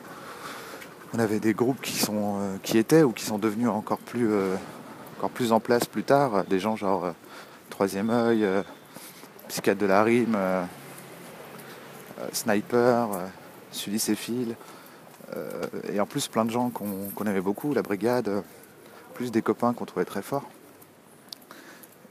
On 1.14 1.20
avait 1.20 1.40
des 1.40 1.54
groupes 1.54 1.82
qui 1.82 1.98
sont, 1.98 2.40
qui 2.64 2.78
étaient 2.78 3.04
ou 3.04 3.12
qui 3.12 3.24
sont 3.24 3.38
devenus 3.38 3.70
encore 3.70 4.00
plus, 4.00 4.32
encore 5.18 5.30
plus 5.30 5.52
en 5.52 5.60
place 5.60 5.86
plus 5.86 6.04
tard. 6.04 6.44
Des 6.46 6.60
gens 6.60 6.76
genre 6.76 7.14
Troisième 7.70 8.10
œil, 8.10 8.48
Psychiatre 9.48 9.80
de 9.80 9.86
la 9.86 10.04
rime, 10.04 10.38
Sniper, 12.32 13.10
Sully 13.72 14.04
et 14.10 14.16
Phil. 14.16 14.56
Euh, 15.36 15.68
et 15.92 16.00
en 16.00 16.06
plus, 16.06 16.28
plein 16.28 16.46
de 16.46 16.52
gens 16.52 16.70
qu'on 16.70 17.26
aimait 17.26 17.42
beaucoup, 17.42 17.74
la 17.74 17.82
brigade, 17.82 18.44
plus 19.14 19.32
des 19.32 19.42
copains 19.42 19.74
qu'on 19.74 19.86
trouvait 19.86 20.06
très 20.06 20.22
forts. 20.22 20.48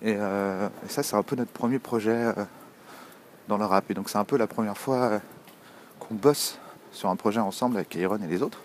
Et, 0.02 0.16
euh, 0.16 0.68
ça, 0.88 1.02
c'est 1.02 1.16
un 1.16 1.22
peu 1.22 1.36
notre 1.36 1.52
premier 1.52 1.78
projet 1.78 2.10
euh, 2.10 2.44
dans 3.48 3.58
le 3.58 3.64
rap. 3.64 3.90
Et 3.90 3.94
donc, 3.94 4.10
c'est 4.10 4.18
un 4.18 4.24
peu 4.24 4.36
la 4.36 4.46
première 4.46 4.76
fois 4.76 5.20
qu'on 6.00 6.14
bosse 6.14 6.58
sur 6.90 7.08
un 7.08 7.16
projet 7.16 7.40
ensemble 7.40 7.76
avec 7.76 7.90
Kairon 7.90 8.18
et 8.22 8.26
les 8.26 8.42
autres. 8.42 8.60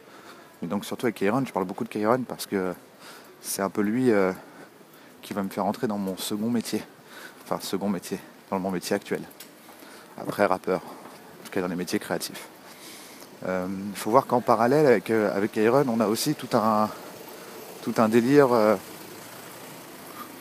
Et 0.63 0.67
donc, 0.67 0.85
surtout 0.85 1.05
avec 1.05 1.15
Kairon, 1.15 1.45
je 1.45 1.53
parle 1.53 1.65
beaucoup 1.65 1.83
de 1.83 1.89
Kairon 1.89 2.23
parce 2.27 2.45
que 2.45 2.73
c'est 3.41 3.61
un 3.61 3.69
peu 3.69 3.81
lui 3.81 4.11
qui 5.21 5.33
va 5.33 5.43
me 5.43 5.49
faire 5.49 5.65
entrer 5.65 5.87
dans 5.87 5.97
mon 5.97 6.17
second 6.17 6.49
métier. 6.49 6.81
Enfin, 7.43 7.59
second 7.61 7.89
métier, 7.89 8.19
dans 8.49 8.59
mon 8.59 8.71
métier 8.71 8.95
actuel. 8.95 9.21
Après 10.17 10.45
rappeur, 10.45 10.81
en 10.81 11.45
tout 11.45 11.51
cas 11.51 11.61
dans 11.61 11.67
les 11.67 11.75
métiers 11.75 11.99
créatifs. 11.99 12.47
Il 13.43 13.49
euh, 13.49 13.67
faut 13.93 14.09
voir 14.09 14.25
qu'en 14.25 14.41
parallèle 14.41 14.87
avec, 14.87 15.11
euh, 15.11 15.35
avec 15.35 15.59
on 15.87 15.99
a 15.99 16.07
aussi 16.07 16.33
tout 16.33 16.57
un, 16.57 16.89
tout 17.83 17.93
un 17.97 18.09
délire 18.09 18.51
euh, 18.51 18.75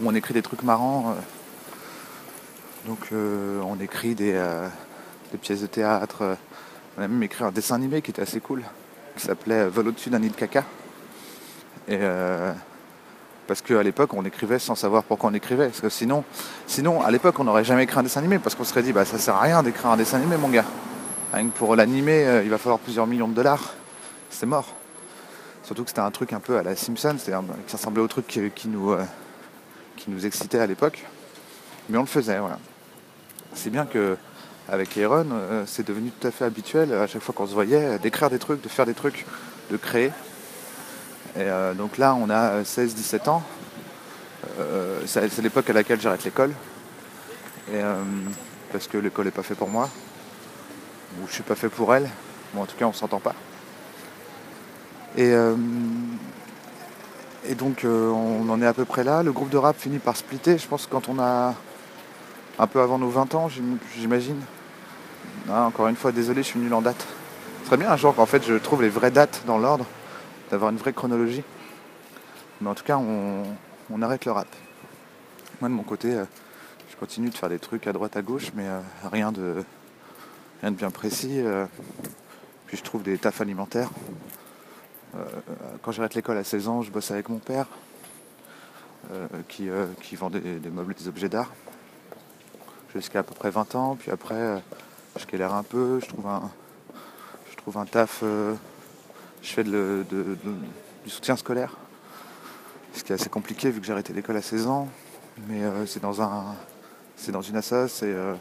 où 0.01 0.09
on 0.09 0.15
écrit 0.15 0.33
des 0.33 0.43
trucs 0.43 0.63
marrants. 0.63 1.15
donc 2.87 3.09
on 3.13 3.79
écrit 3.81 4.15
des, 4.15 4.41
pièces 5.43 5.61
de 5.61 5.67
théâtre. 5.67 6.37
on 6.97 7.03
a 7.03 7.09
même 7.09 7.23
écrit 7.23 7.45
un 7.45 7.51
dessin 7.51 7.75
animé 7.75 8.01
qui 8.01 8.11
était 8.11 8.23
assez 8.23 8.41
cool, 8.41 8.63
qui 9.17 9.25
s'appelait 9.25 9.69
Vol 9.69 9.89
au-dessus 9.89 10.11
d'un 10.11 10.19
nid 10.19 10.31
de 10.31 10.37
caca. 10.37 10.65
Et 11.89 11.99
parce 13.47 13.63
qu'à 13.63 13.83
l'époque 13.83 14.13
on 14.15 14.25
écrivait 14.25 14.59
sans 14.59 14.75
savoir 14.75 15.05
pourquoi 15.05 15.31
on 15.31 15.35
écrivait. 15.35 15.67
Parce 15.67 15.81
que 15.81 15.89
sinon, 15.89 16.25
sinon 16.67 17.03
à 17.03 17.11
l'époque 17.11 17.39
on 17.39 17.45
n'aurait 17.45 17.65
jamais 17.65 17.85
écrit 17.85 17.99
un 17.99 18.03
dessin 18.03 18.21
animé 18.21 18.39
parce 18.39 18.55
qu'on 18.55 18.65
serait 18.65 18.83
dit 18.83 18.93
bah 18.93 19.05
ça 19.05 19.19
sert 19.19 19.37
à 19.37 19.41
rien 19.41 19.63
d'écrire 19.63 19.91
un 19.91 19.97
dessin 19.97 20.19
animé 20.19 20.37
mon 20.37 20.49
gars 20.49 20.65
pour 21.55 21.77
l'animer, 21.77 22.25
euh, 22.25 22.43
il 22.43 22.51
va 22.51 22.59
falloir 22.59 22.79
plusieurs 22.79 23.07
millions 23.07 23.29
de 23.29 23.35
dollars. 23.35 23.75
C'est 24.31 24.47
mort. 24.47 24.75
Surtout 25.63 25.83
que 25.83 25.91
c'était 25.91 26.01
un 26.01 26.11
truc 26.11 26.33
un 26.33 26.41
peu 26.41 26.57
à 26.59 26.63
la 26.63 26.77
Simpson, 26.77 27.17
c'est 27.19 27.33
qui 27.67 27.73
ressemblait 27.73 28.03
au 28.03 28.09
truc 28.09 28.27
qui, 28.27 28.69
nous, 28.69 28.93
euh, 28.93 29.05
qui 29.97 30.11
nous 30.11 30.25
excitait 30.25 30.59
à 30.59 30.67
l'époque. 30.67 31.05
Mais 31.89 31.99
on 31.99 32.03
le 32.03 32.07
faisait, 32.07 32.39
voilà. 32.39 32.59
C'est 33.55 33.71
bien 33.71 33.87
que 33.87 34.17
avec 34.69 34.97
Aaron, 34.99 35.27
euh, 35.33 35.65
c'est 35.67 35.87
devenu 35.87 36.11
tout 36.11 36.27
à 36.27 36.31
fait 36.31 36.45
habituel 36.45 36.93
à 36.93 37.07
chaque 37.07 37.23
fois 37.23 37.35
qu'on 37.35 37.47
se 37.47 37.55
voyait 37.55 37.99
d'écrire 37.99 38.31
des 38.31 38.39
trucs, 38.39 38.63
de 38.63 38.69
faire 38.69 38.87
des 38.87 38.95
trucs, 38.95 39.25
de 39.71 39.77
créer. 39.77 40.13
Et 41.39 41.47
donc 41.77 41.99
là, 41.99 42.15
on 42.15 42.31
a 42.31 42.63
16-17 42.63 43.29
ans. 43.29 43.43
c'est 45.05 45.43
l'époque 45.43 45.69
à 45.69 45.75
laquelle 45.75 46.01
j'arrête 46.01 46.25
l'école. 46.25 46.53
parce 48.73 48.87
que 48.87 48.97
l'école 48.97 49.27
n'est 49.27 49.31
pas 49.31 49.43
fait 49.43 49.55
pour 49.55 49.69
moi 49.69 49.91
ou 51.21 51.27
je 51.29 51.35
suis 51.35 51.43
pas 51.43 51.55
fait 51.55 51.69
pour 51.69 51.95
elle, 51.95 52.09
ou 52.55 52.61
en 52.61 52.67
tout 52.67 52.77
cas 52.77 52.87
on 52.87 52.93
s'entend 52.93 53.21
pas. 53.21 53.35
Et, 55.17 55.31
euh, 55.33 55.57
Et 57.49 57.55
donc 57.55 57.85
on 57.85 58.49
en 58.49 58.61
est 58.61 58.67
à 58.67 58.75
peu 58.75 58.85
près 58.85 59.05
là. 59.05 59.23
Le 59.23 59.33
groupe 59.33 59.51
de 59.51 59.57
rap 59.57 59.79
finit 59.79 59.99
par 59.99 60.17
splitter, 60.17 60.59
je 60.59 60.67
pense, 60.67 60.87
quand 60.87 61.09
on 61.09 61.19
a 61.21 61.55
un 62.59 62.67
peu 62.67 62.81
avant 62.81 62.99
nos 62.99 63.09
20 63.09 63.35
ans, 63.35 63.49
j'imagine. 63.97 64.41
Ah, 65.49 65.63
encore 65.63 65.87
une 65.87 65.95
fois, 65.95 66.11
désolé, 66.11 66.43
je 66.43 66.49
suis 66.49 66.59
nul 66.59 66.75
en 66.75 66.83
date. 66.83 67.07
Ce 67.61 67.67
serait 67.67 67.77
bien 67.77 67.91
un 67.91 67.97
jour 67.97 68.15
qu'en 68.17 68.27
fait 68.27 68.45
je 68.45 68.55
trouve 68.55 68.83
les 68.83 68.89
vraies 68.89 69.13
dates 69.13 69.43
dans 69.47 69.59
l'ordre, 69.59 69.87
d'avoir 70.51 70.73
une 70.73 70.77
vraie 70.77 70.93
chronologie. 70.93 71.45
Mais 72.61 72.69
en 72.69 72.75
tout 72.75 72.83
cas, 72.83 72.99
on, 72.99 74.03
arrête 74.03 74.25
le 74.25 74.33
rap. 74.33 74.49
Moi 75.61 75.69
de 75.69 75.75
mon 75.75 75.85
côté, 75.85 76.15
euh, 76.15 76.25
je 76.91 76.97
continue 76.97 77.29
de 77.31 77.35
faire 77.35 77.49
des 77.49 77.61
trucs 77.61 77.87
à 77.87 77.93
droite 77.93 78.17
à 78.17 78.23
gauche, 78.23 78.51
mais 78.55 78.67
euh, 78.67 78.81
rien, 79.13 79.31
de, 79.31 79.65
rien 80.63 80.73
de 80.73 80.77
bien 80.77 80.91
précis. 80.91 81.39
Euh. 81.39 81.67
puis 82.67 82.77
je 82.77 82.83
trouve 82.83 83.05
des 83.05 83.17
tafs 83.17 83.41
alimentaires. 83.41 83.91
quand 85.83 85.93
j'arrête 85.93 86.15
l'école 86.15 86.39
à 86.39 86.45
16 86.45 86.69
ans, 86.69 86.83
je 86.83 86.91
bosse 86.91 87.13
avec 87.13 87.29
mon 87.29 87.39
père, 87.39 87.67
qui, 89.49 89.69
qui, 90.03 90.17
vend 90.17 90.29
des, 90.29 90.41
meubles 90.41 90.93
et 90.93 91.03
des 91.03 91.09
objets 91.09 91.29
d'art. 91.29 91.53
Jusqu'à 92.93 93.21
à 93.21 93.23
peu 93.23 93.35
près 93.35 93.51
20 93.51 93.75
ans, 93.77 93.97
puis 93.97 94.11
après, 94.11 94.61
je 95.19 95.27
galère 95.27 95.55
un 95.55 95.63
peu, 95.63 96.01
je 96.01 96.07
trouve 96.07 96.27
un, 96.27 96.51
je 97.51 97.57
trouve 97.57 97.79
un 97.79 97.87
taf, 97.87 98.23
je 98.23 98.57
fais 99.43 99.65
du 99.65 100.05
soutien 101.07 101.37
scolaire 101.37 101.77
ce 102.97 103.05
qui 103.05 103.13
est 103.13 103.15
assez 103.15 103.29
compliqué 103.29 103.71
vu 103.71 103.81
que 103.81 103.87
j'ai 103.87 103.93
arrêté 103.93 104.13
l'école 104.13 104.37
à 104.37 104.43
16 104.43 104.67
ans. 104.67 104.89
Mais 105.49 105.63
euh, 105.63 105.87
c'est 105.87 106.01
dans 106.01 106.23
un. 106.23 106.55
C'est 107.17 107.33
dans 107.33 107.43
une 107.43 107.61
c'est, 107.63 107.87
euh, 108.03 108.35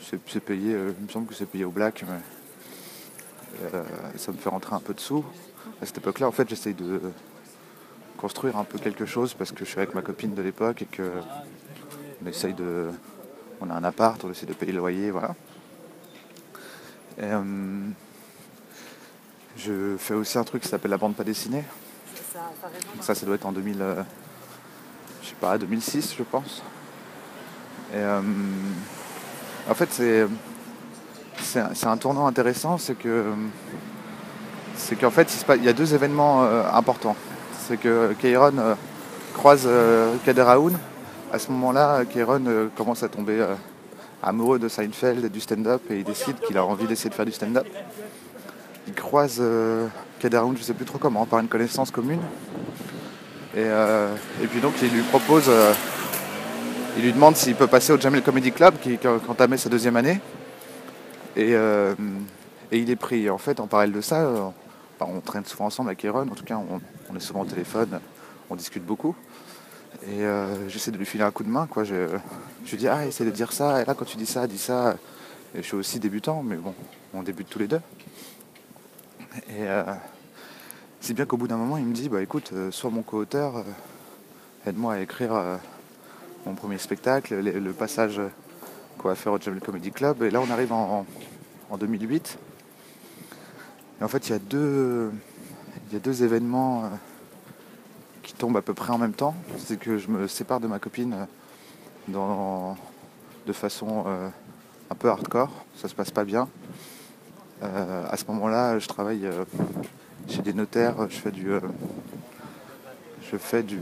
c'est, 0.00 0.40
payé, 0.40 0.74
euh, 0.74 0.92
il 0.98 1.04
me 1.04 1.10
semble 1.10 1.26
que 1.26 1.34
c'est 1.34 1.44
payé 1.44 1.64
au 1.64 1.70
black, 1.70 2.02
mais 2.08 3.68
ça 4.16 4.32
me 4.32 4.38
fait 4.38 4.48
rentrer 4.48 4.74
un 4.74 4.80
peu 4.80 4.94
de 4.94 5.00
sous. 5.00 5.24
À 5.82 5.86
cette 5.86 5.98
époque-là, 5.98 6.26
en 6.26 6.32
fait, 6.32 6.48
j'essaye 6.48 6.72
de 6.72 7.00
construire 8.16 8.56
un 8.56 8.64
peu 8.64 8.78
quelque 8.78 9.04
chose 9.04 9.34
parce 9.34 9.52
que 9.52 9.66
je 9.66 9.70
suis 9.70 9.78
avec 9.78 9.94
ma 9.94 10.00
copine 10.00 10.34
de 10.34 10.40
l'époque 10.40 10.80
et 10.82 10.86
que 10.86 11.12
on 12.22 12.26
essaye 12.26 12.54
de. 12.54 12.88
On 13.60 13.68
a 13.68 13.74
un 13.74 13.84
appart, 13.84 14.22
on 14.24 14.30
essaie 14.30 14.46
de 14.46 14.54
payer 14.54 14.72
le 14.72 14.78
loyer, 14.78 15.10
voilà. 15.10 15.34
Je 19.56 19.96
fais 19.98 20.14
aussi 20.14 20.38
un 20.38 20.44
truc 20.44 20.62
qui 20.62 20.68
s'appelle 20.68 20.90
la 20.90 20.96
bande 20.96 21.14
pas 21.14 21.24
dessinée 21.24 21.64
ça, 23.00 23.14
ça 23.14 23.26
doit 23.26 23.34
être 23.34 23.46
en 23.46 23.52
2000, 23.52 23.76
euh, 23.80 24.02
je 25.22 25.28
sais 25.28 25.34
pas, 25.40 25.58
2006, 25.58 26.14
je 26.16 26.22
pense. 26.22 26.62
Et 27.92 27.96
euh, 27.96 28.20
en 29.68 29.74
fait, 29.74 29.88
c'est 29.90 30.26
c'est 31.42 31.86
un, 31.86 31.96
tournant 31.96 32.26
intéressant, 32.26 32.76
c'est 32.76 32.94
que 32.94 33.24
c'est 34.76 34.94
qu'en 34.94 35.10
fait, 35.10 35.44
il, 35.56 35.64
y 35.64 35.68
a 35.68 35.72
deux 35.72 35.94
événements 35.94 36.44
euh, 36.44 36.62
importants. 36.72 37.16
C'est 37.66 37.78
que 37.78 38.12
Kairon 38.20 38.76
croise 39.34 39.68
Kader 40.24 40.42
Aoun. 40.42 40.78
À 41.32 41.38
ce 41.38 41.50
moment-là, 41.52 42.04
Kairon 42.04 42.70
commence 42.76 43.02
à 43.02 43.08
tomber 43.08 43.44
amoureux 44.22 44.58
de 44.58 44.68
Seinfeld 44.68 45.24
et 45.24 45.28
du 45.28 45.40
stand-up 45.40 45.82
et 45.90 45.98
il 45.98 46.04
décide 46.04 46.38
qu'il 46.40 46.58
a 46.58 46.64
envie 46.64 46.86
d'essayer 46.86 47.10
de 47.10 47.14
faire 47.14 47.26
du 47.26 47.32
stand-up. 47.32 47.66
Il 48.86 48.94
croise 48.94 49.42
Kader 50.20 50.42
je 50.54 50.58
ne 50.58 50.62
sais 50.62 50.74
plus 50.74 50.84
trop 50.84 50.98
comment, 50.98 51.24
par 51.24 51.40
une 51.40 51.48
connaissance 51.48 51.90
commune. 51.90 52.20
Euh, 53.56 54.14
et, 54.42 54.46
puis 54.46 54.60
donc 54.60 54.74
il 54.82 54.90
lui 54.90 55.02
propose, 55.02 55.46
euh, 55.48 55.72
il 56.96 57.02
lui 57.02 57.12
demande 57.12 57.36
s'il 57.36 57.56
peut 57.56 57.66
passer 57.66 57.92
au 57.92 57.98
Jamel 57.98 58.22
Comedy 58.22 58.52
Club 58.52 58.74
qui, 58.80 58.96
qui 58.96 59.08
entamé 59.08 59.56
sa 59.56 59.68
deuxième 59.68 59.96
année. 59.96 60.20
Euh, 61.38 61.94
et, 62.70 62.78
il 62.78 62.90
est 62.90 62.96
pris. 62.96 63.28
en 63.30 63.38
fait, 63.38 63.58
en 63.60 63.66
parallèle 63.66 63.92
de 63.92 64.00
ça, 64.00 64.52
bah, 64.98 65.06
on 65.08 65.20
traîne 65.20 65.44
souvent 65.44 65.66
ensemble 65.66 65.88
avec 65.88 66.04
Aaron, 66.04 66.28
en 66.30 66.34
tout 66.34 66.44
cas 66.44 66.58
on, 66.58 67.16
est 67.16 67.20
souvent 67.20 67.40
au 67.40 67.46
téléphone, 67.46 67.98
on 68.50 68.56
discute 68.56 68.84
beaucoup. 68.84 69.16
Et 70.06 70.24
j'essaie 70.68 70.90
de 70.90 70.96
lui 70.96 71.06
filer 71.06 71.24
un 71.24 71.30
coup 71.30 71.42
de 71.42 71.48
main. 71.48 71.66
Quoi. 71.66 71.84
Je, 71.84 71.94
lui 72.70 72.76
dis, 72.76 72.88
ah, 72.88 73.06
essaie 73.06 73.24
de 73.24 73.30
dire 73.30 73.52
ça, 73.52 73.82
et 73.82 73.84
là 73.84 73.94
quand 73.94 74.04
tu 74.04 74.16
dis 74.16 74.26
ça, 74.26 74.46
dis 74.46 74.58
ça. 74.58 74.96
Et 75.54 75.58
je 75.58 75.62
suis 75.62 75.76
aussi 75.76 75.98
débutant, 75.98 76.42
mais 76.42 76.56
bon, 76.56 76.74
on 77.12 77.22
débute 77.22 77.48
tous 77.48 77.58
les 77.58 77.68
deux. 77.68 77.80
Et 79.50 79.66
si 81.00 81.14
bien 81.14 81.24
qu'au 81.24 81.38
bout 81.38 81.48
d'un 81.48 81.56
moment, 81.56 81.78
il 81.78 81.86
me 81.86 81.94
dit 81.94 82.10
bah 82.10 82.20
écoute, 82.20 82.50
euh, 82.52 82.70
sois 82.70 82.90
mon 82.90 83.02
co-auteur, 83.02 83.56
euh, 83.56 83.62
aide-moi 84.66 84.94
à 84.94 85.00
écrire 85.00 85.34
euh, 85.34 85.56
mon 86.44 86.54
premier 86.54 86.76
spectacle, 86.76 87.34
le, 87.40 87.72
passage 87.72 88.20
qu'on 88.98 89.08
va 89.08 89.14
faire 89.14 89.32
au 89.32 89.40
Jamel 89.40 89.60
Comedy 89.60 89.92
Club. 89.92 90.22
Et 90.22 90.30
là, 90.30 90.40
on 90.40 90.50
arrive 90.50 90.72
en, 90.72 91.06
2008. 91.78 92.38
Et 94.00 94.04
en 94.04 94.08
fait, 94.08 94.28
il 94.28 94.32
y 94.32 94.34
a 94.34 94.38
deux, 94.38 95.10
il 95.88 95.94
y 95.94 95.96
a 95.96 96.00
deux 96.00 96.22
événements 96.22 96.90
qui 98.40 98.46
tombent 98.46 98.56
à 98.56 98.62
peu 98.62 98.72
près 98.72 98.90
en 98.90 98.96
même 98.96 99.12
temps. 99.12 99.34
C'est 99.58 99.78
que 99.78 99.98
je 99.98 100.08
me 100.08 100.26
sépare 100.26 100.60
de 100.60 100.66
ma 100.66 100.78
copine 100.78 101.26
dans, 102.08 102.74
de 103.46 103.52
façon 103.52 104.06
un 104.88 104.94
peu 104.94 105.10
hardcore. 105.10 105.50
Ça 105.76 105.88
se 105.88 105.94
passe 105.94 106.10
pas 106.10 106.24
bien. 106.24 106.48
à 107.60 108.16
ce 108.16 108.24
moment-là, 108.28 108.78
je 108.78 108.88
travaille 108.88 109.28
chez 110.26 110.40
des 110.40 110.54
notaires, 110.54 110.94
je 111.10 111.16
fais 111.16 111.30
du. 111.30 111.52
Euh, 111.52 111.60
je 113.30 113.36
fais 113.36 113.62
du. 113.62 113.78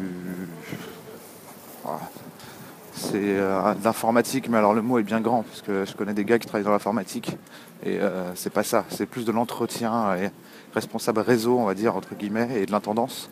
c'est 2.92 3.14
euh, 3.14 3.74
l'informatique, 3.84 4.48
mais 4.48 4.58
alors 4.58 4.74
le 4.74 4.82
mot 4.82 4.98
est 4.98 5.04
bien 5.04 5.20
grand, 5.20 5.42
parce 5.42 5.62
que 5.62 5.84
je 5.84 5.94
connais 5.94 6.14
des 6.14 6.24
gars 6.24 6.40
qui 6.40 6.48
travaillent 6.48 6.64
dans 6.64 6.72
l'informatique, 6.72 7.36
et 7.84 8.00
euh, 8.00 8.34
c'est 8.34 8.52
pas 8.52 8.64
ça, 8.64 8.84
c'est 8.88 9.06
plus 9.06 9.24
de 9.24 9.30
l'entretien 9.32 10.16
et 10.16 10.30
responsable 10.74 11.20
réseau, 11.20 11.58
on 11.58 11.64
va 11.64 11.74
dire, 11.74 11.96
entre 11.96 12.14
guillemets, 12.16 12.60
et 12.60 12.66
de 12.66 12.72
l'intendance. 12.72 13.30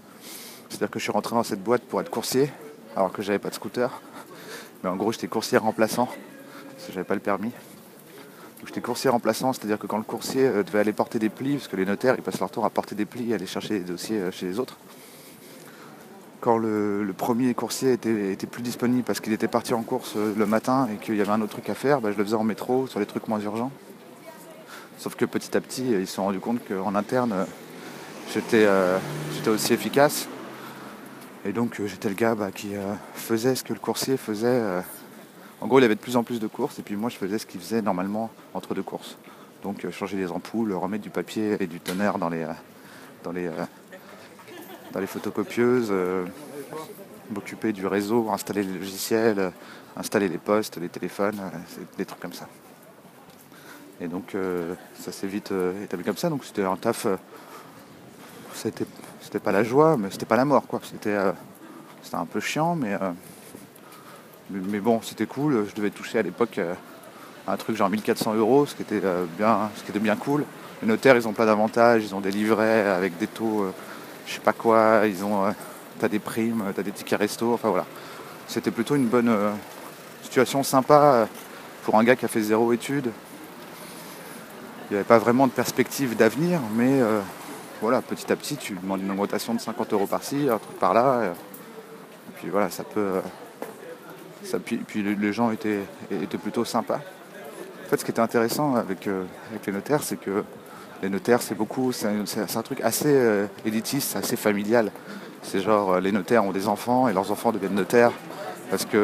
C'est-à-dire 0.68 0.90
que 0.90 0.98
je 0.98 1.04
suis 1.04 1.12
rentré 1.12 1.34
dans 1.34 1.42
cette 1.42 1.62
boîte 1.62 1.82
pour 1.82 2.00
être 2.00 2.10
coursier, 2.10 2.50
alors 2.96 3.12
que 3.12 3.22
j'avais 3.22 3.38
pas 3.38 3.50
de 3.50 3.54
scooter. 3.54 3.90
Mais 4.82 4.90
en 4.90 4.96
gros, 4.96 5.12
j'étais 5.12 5.28
coursier 5.28 5.58
remplaçant, 5.58 6.06
parce 6.06 6.86
que 6.86 6.92
j'avais 6.92 7.04
pas 7.04 7.14
le 7.14 7.20
permis. 7.20 7.52
J'étais 8.66 8.80
coursier 8.80 9.10
remplaçant, 9.10 9.52
c'est-à-dire 9.52 9.78
que 9.78 9.86
quand 9.86 9.96
le 9.96 10.02
coursier 10.02 10.46
euh, 10.46 10.62
devait 10.64 10.80
aller 10.80 10.92
porter 10.92 11.18
des 11.18 11.28
plis, 11.28 11.54
parce 11.54 11.68
que 11.68 11.76
les 11.76 11.86
notaires 11.86 12.14
ils 12.18 12.22
passent 12.22 12.40
leur 12.40 12.50
temps 12.50 12.64
à 12.64 12.70
porter 12.70 12.94
des 12.94 13.04
plis 13.04 13.30
et 13.30 13.34
aller 13.34 13.46
chercher 13.46 13.78
des 13.78 13.84
dossiers 13.84 14.18
euh, 14.18 14.30
chez 14.32 14.46
les 14.46 14.58
autres, 14.58 14.76
quand 16.40 16.58
le, 16.58 17.14
premier 17.16 17.54
coursier 17.54 17.92
était, 17.92 18.34
plus 18.46 18.62
disponible 18.62 19.02
parce 19.02 19.20
qu'il 19.20 19.32
était 19.32 19.48
parti 19.48 19.72
en 19.72 19.82
course 19.82 20.14
euh, 20.16 20.34
le 20.36 20.46
matin 20.46 20.88
et 20.92 20.96
qu'il 20.96 21.16
y 21.16 21.20
avait 21.20 21.30
un 21.30 21.40
autre 21.40 21.52
truc 21.52 21.68
à 21.70 21.74
faire, 21.74 22.00
bah, 22.00 22.10
je 22.12 22.18
le 22.18 22.24
faisais 22.24 22.36
en 22.36 22.44
métro 22.44 22.86
sur 22.86 22.98
les 22.98 23.06
trucs 23.06 23.28
moins 23.28 23.40
urgents. 23.40 23.70
Sauf 24.98 25.14
que 25.14 25.24
petit 25.24 25.56
à 25.56 25.60
petit, 25.60 25.90
ils 25.90 26.06
se 26.06 26.14
sont 26.14 26.24
rendus 26.24 26.40
compte 26.40 26.60
qu'en 26.66 26.94
interne, 26.94 27.46
j'étais 28.32 28.66
aussi 29.46 29.74
efficace. 29.74 30.26
Et 31.46 31.52
donc 31.52 31.80
j'étais 31.84 32.08
le 32.08 32.14
gars 32.14 32.34
bah, 32.34 32.50
qui 32.50 32.72
faisait 33.14 33.54
ce 33.54 33.62
que 33.62 33.72
le 33.72 33.78
coursier 33.78 34.16
faisait 34.16 34.82
en 35.60 35.68
gros, 35.68 35.78
il 35.78 35.84
avait 35.84 35.94
de 35.94 36.00
plus 36.00 36.16
en 36.16 36.22
plus 36.22 36.38
de 36.38 36.46
courses 36.46 36.78
et 36.78 36.82
puis 36.82 36.96
moi, 36.96 37.08
je 37.08 37.16
faisais 37.16 37.38
ce 37.38 37.46
qu'il 37.46 37.60
faisait 37.60 37.80
normalement 37.80 38.30
entre 38.52 38.74
deux 38.74 38.82
courses. 38.82 39.16
Donc, 39.62 39.84
euh, 39.84 39.90
changer 39.90 40.16
les 40.16 40.30
ampoules, 40.30 40.72
remettre 40.74 41.02
du 41.02 41.10
papier 41.10 41.56
et 41.60 41.66
du 41.66 41.80
tonnerre 41.80 42.18
dans 42.18 42.28
les, 42.28 42.42
euh, 42.42 42.52
dans 43.24 43.32
les, 43.32 43.46
euh, 43.46 43.64
dans 44.92 45.00
les 45.00 45.06
photocopieuses, 45.06 45.92
m'occuper 47.30 47.72
du 47.72 47.86
réseau, 47.86 48.30
installer 48.30 48.62
les 48.62 48.78
logiciels, 48.78 49.52
installer 49.96 50.28
les 50.28 50.38
postes, 50.38 50.76
les 50.76 50.88
téléphones, 50.88 51.40
des 51.96 52.04
trucs 52.04 52.20
comme 52.20 52.32
ça. 52.32 52.48
Et 54.00 54.08
donc, 54.08 54.36
ça 54.94 55.10
s'est 55.10 55.26
vite 55.26 55.52
établi 55.82 56.04
comme 56.04 56.16
ça. 56.16 56.30
Donc, 56.30 56.44
c'était 56.44 56.64
un 56.64 56.76
taf. 56.76 57.06
c'était, 58.54 58.86
c'était 59.36 59.44
pas 59.44 59.52
la 59.52 59.64
joie, 59.64 59.98
mais 59.98 60.08
c'était 60.10 60.24
pas 60.24 60.36
la 60.36 60.46
mort, 60.46 60.66
quoi. 60.66 60.80
C'était, 60.82 61.16
c'était 62.02 62.16
un 62.16 62.24
peu 62.24 62.40
chiant, 62.40 62.74
mais 62.74 62.96
mais 64.50 64.80
bon, 64.80 65.00
c'était 65.02 65.26
cool. 65.26 65.66
Je 65.68 65.74
devais 65.74 65.90
toucher 65.90 66.18
à 66.18 66.22
l'époque 66.22 66.58
euh, 66.58 66.74
un 67.48 67.56
truc 67.56 67.76
genre 67.76 67.90
1400 67.90 68.34
euros, 68.34 68.66
ce 68.66 68.74
qui 68.74 68.82
était 68.82 69.00
euh, 69.04 69.24
bien, 69.36 69.70
ce 69.76 69.82
qui 69.82 69.90
était 69.90 69.98
bien 69.98 70.16
cool. 70.16 70.44
Les 70.82 70.88
notaires, 70.88 71.16
ils 71.16 71.26
ont 71.26 71.32
plein 71.32 71.46
d'avantages. 71.46 72.04
Ils 72.04 72.14
ont 72.14 72.20
des 72.20 72.30
livrets 72.30 72.88
avec 72.88 73.18
des 73.18 73.26
taux, 73.26 73.64
euh, 73.64 73.74
je 74.26 74.34
sais 74.34 74.40
pas 74.40 74.52
quoi. 74.52 75.02
Ils 75.06 75.24
ont, 75.24 75.52
t'as 75.98 76.08
des 76.08 76.18
primes, 76.18 76.64
t'as 76.74 76.82
des 76.82 76.92
tickets 76.92 77.18
resto. 77.18 77.54
Enfin 77.54 77.70
voilà. 77.70 77.86
C'était 78.46 78.70
plutôt 78.70 78.94
une 78.94 79.06
bonne 79.06 79.34
situation 80.22 80.62
sympa 80.62 81.26
pour 81.82 81.96
un 81.96 82.04
gars 82.04 82.14
qui 82.14 82.24
a 82.24 82.28
fait 82.28 82.42
zéro 82.42 82.72
étude. 82.72 83.10
Il 84.88 84.92
n'y 84.92 84.96
avait 84.98 85.04
pas 85.04 85.18
vraiment 85.18 85.48
de 85.48 85.52
perspective 85.52 86.16
d'avenir, 86.16 86.60
mais 86.76 87.00
voilà, 87.80 88.02
petit 88.02 88.32
à 88.32 88.36
petit, 88.36 88.56
tu 88.56 88.74
demandes 88.74 89.02
une 89.02 89.10
augmentation 89.10 89.54
de 89.54 89.60
50 89.60 89.92
euros 89.92 90.06
par-ci, 90.06 90.48
un 90.50 90.58
truc 90.58 90.78
par-là. 90.78 91.24
Et 91.24 92.40
puis 92.40 92.48
voilà, 92.48 92.70
ça 92.70 92.84
peut, 92.84 93.20
puis, 94.64 95.02
les 95.02 95.32
gens 95.32 95.50
étaient, 95.50 95.80
plutôt 96.42 96.64
sympas. 96.64 97.00
En 97.84 97.88
fait, 97.88 97.98
ce 97.98 98.04
qui 98.04 98.10
était 98.10 98.20
intéressant 98.20 98.74
avec, 98.74 99.06
euh, 99.06 99.24
les 99.66 99.72
notaires, 99.72 100.02
c'est 100.02 100.16
que 100.16 100.44
les 101.02 101.08
notaires, 101.08 101.42
c'est 101.42 101.54
beaucoup, 101.54 101.92
c'est 101.92 102.08
un, 102.08 102.62
truc 102.62 102.80
assez 102.80 103.12
euh, 103.12 103.46
élitiste, 103.64 104.16
assez 104.16 104.36
familial. 104.36 104.90
C'est 105.42 105.60
genre, 105.60 105.94
euh, 105.94 106.00
les 106.00 106.12
notaires 106.12 106.44
ont 106.44 106.52
des 106.52 106.68
enfants 106.68 107.08
et 107.08 107.12
leurs 107.12 107.30
enfants 107.30 107.52
deviennent 107.52 107.74
notaires 107.74 108.12
parce 108.70 108.84
qu'ils 108.84 108.98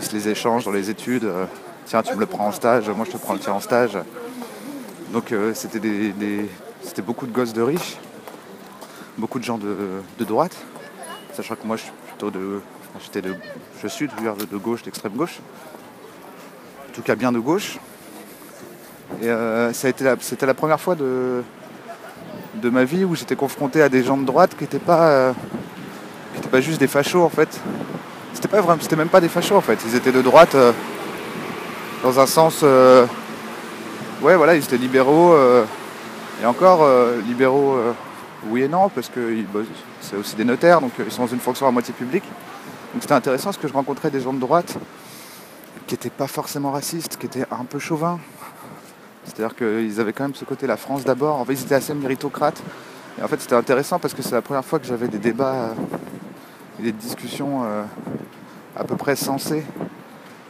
se 0.00 0.12
les 0.12 0.28
échangent 0.28 0.64
dans 0.64 0.72
les 0.72 0.88
études. 0.88 1.30
tiens, 1.84 2.02
tu 2.02 2.14
me 2.14 2.20
le 2.20 2.26
prends 2.26 2.46
en 2.46 2.52
stage, 2.52 2.88
moi 2.88 3.04
je 3.04 3.12
te 3.12 3.18
prends 3.18 3.34
le 3.34 3.40
tien 3.40 3.52
en 3.52 3.60
stage. 3.60 3.98
Donc 5.12 5.34
c'était 5.52 5.80
beaucoup 7.02 7.26
de 7.26 7.32
gosses 7.32 7.52
de 7.52 7.62
riches, 7.62 7.96
beaucoup 9.16 9.38
de 9.38 9.44
gens 9.44 9.58
de, 9.58 10.24
droite. 10.24 10.56
Sachant 11.34 11.54
que 11.54 11.66
moi 11.66 11.76
je 11.76 11.82
suis 11.84 11.92
plutôt 12.08 12.30
de. 12.30 12.60
J'étais 13.00 13.22
de. 13.22 13.34
Je 13.82 13.88
suis 13.88 14.08
de, 14.08 14.44
de 14.44 14.56
gauche, 14.56 14.82
d'extrême 14.82 15.12
gauche. 15.12 15.38
En 16.90 16.94
tout 16.94 17.02
cas 17.02 17.14
bien 17.14 17.32
de 17.32 17.38
gauche. 17.38 17.78
Et 19.22 19.28
euh, 19.28 19.70
été 19.72 20.04
la- 20.04 20.16
c'était 20.20 20.46
la 20.46 20.54
première 20.54 20.80
fois 20.80 20.94
de, 20.94 21.42
de 22.56 22.70
ma 22.70 22.84
vie 22.84 23.04
où 23.04 23.14
j'étais 23.14 23.36
confronté 23.36 23.80
à 23.82 23.88
des 23.88 24.02
gens 24.04 24.16
de 24.16 24.24
droite 24.24 24.54
qui 24.56 24.64
n'étaient 24.64 24.78
pas, 24.78 25.08
euh, 25.08 25.32
qui 26.42 26.48
pas 26.48 26.60
juste 26.60 26.80
des 26.80 26.88
fachos 26.88 27.22
en 27.22 27.30
fait. 27.30 27.48
C'était 28.34 28.48
pas 28.48 28.60
vraiment, 28.60 28.80
c'était 28.82 28.96
même 28.96 29.08
pas 29.08 29.20
des 29.20 29.28
fachos 29.28 29.56
en 29.56 29.60
fait. 29.60 29.78
Ils 29.86 29.94
étaient 29.96 30.12
de 30.12 30.22
droite 30.22 30.54
euh, 30.54 30.72
dans 32.02 32.20
un 32.20 32.26
sens, 32.26 32.62
ouais 32.62 34.36
voilà, 34.36 34.54
ils 34.54 34.62
étaient 34.62 34.76
libéraux 34.76 35.34
et 36.40 36.46
encore 36.46 36.82
euh, 36.82 37.20
libéraux, 37.20 37.74
euh, 37.74 37.92
oui 38.46 38.62
et 38.62 38.68
non 38.68 38.88
parce 38.88 39.08
que 39.08 39.36
c'est 40.00 40.16
aussi 40.16 40.36
des 40.36 40.44
notaires 40.44 40.80
donc 40.80 40.92
euh, 40.98 41.04
ils 41.06 41.12
sont 41.12 41.22
dans 41.22 41.32
une 41.32 41.40
fonction 41.40 41.66
à 41.66 41.70
moitié 41.70 41.92
publique. 41.92 42.24
Donc 42.92 43.02
c'était 43.02 43.14
intéressant 43.14 43.46
parce 43.46 43.58
que 43.58 43.68
je 43.68 43.72
rencontrais 43.72 44.10
des 44.10 44.20
gens 44.20 44.32
de 44.32 44.38
droite 44.38 44.76
qui 45.86 45.94
n'étaient 45.94 46.10
pas 46.10 46.26
forcément 46.26 46.70
racistes, 46.70 47.16
qui 47.16 47.26
étaient 47.26 47.44
un 47.50 47.64
peu 47.64 47.78
chauvins, 47.78 48.18
c'est-à-dire 49.24 49.56
qu'ils 49.56 50.00
avaient 50.00 50.12
quand 50.12 50.24
même 50.24 50.34
ce 50.34 50.44
côté 50.44 50.66
la 50.66 50.76
France 50.76 51.04
d'abord. 51.04 51.36
En 51.36 51.44
fait, 51.44 51.54
ils 51.54 51.62
étaient 51.62 51.74
assez 51.74 51.94
méritocrates. 51.94 52.62
Et 53.18 53.22
en 53.22 53.28
fait, 53.28 53.40
c'était 53.40 53.54
intéressant 53.54 53.98
parce 53.98 54.14
que 54.14 54.22
c'est 54.22 54.34
la 54.34 54.42
première 54.42 54.64
fois 54.64 54.78
que 54.78 54.86
j'avais 54.86 55.08
des 55.08 55.18
débats 55.18 55.74
et 56.78 56.82
des 56.82 56.92
discussions 56.92 57.62
à 58.76 58.84
peu 58.84 58.96
près 58.96 59.16
sensées, 59.16 59.64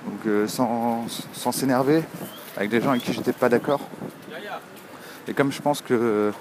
donc 0.07 0.49
sans 0.49 1.07
sans 1.33 1.53
s'énerver, 1.53 2.03
avec 2.57 2.71
des 2.71 2.81
gens 2.81 2.91
avec 2.91 3.03
qui 3.03 3.13
j'étais 3.13 3.33
pas 3.33 3.49
d'accord. 3.49 3.81
Et 5.29 5.35
comme 5.35 5.53
je 5.53 5.61
pense 5.61 5.83
que 5.83 6.33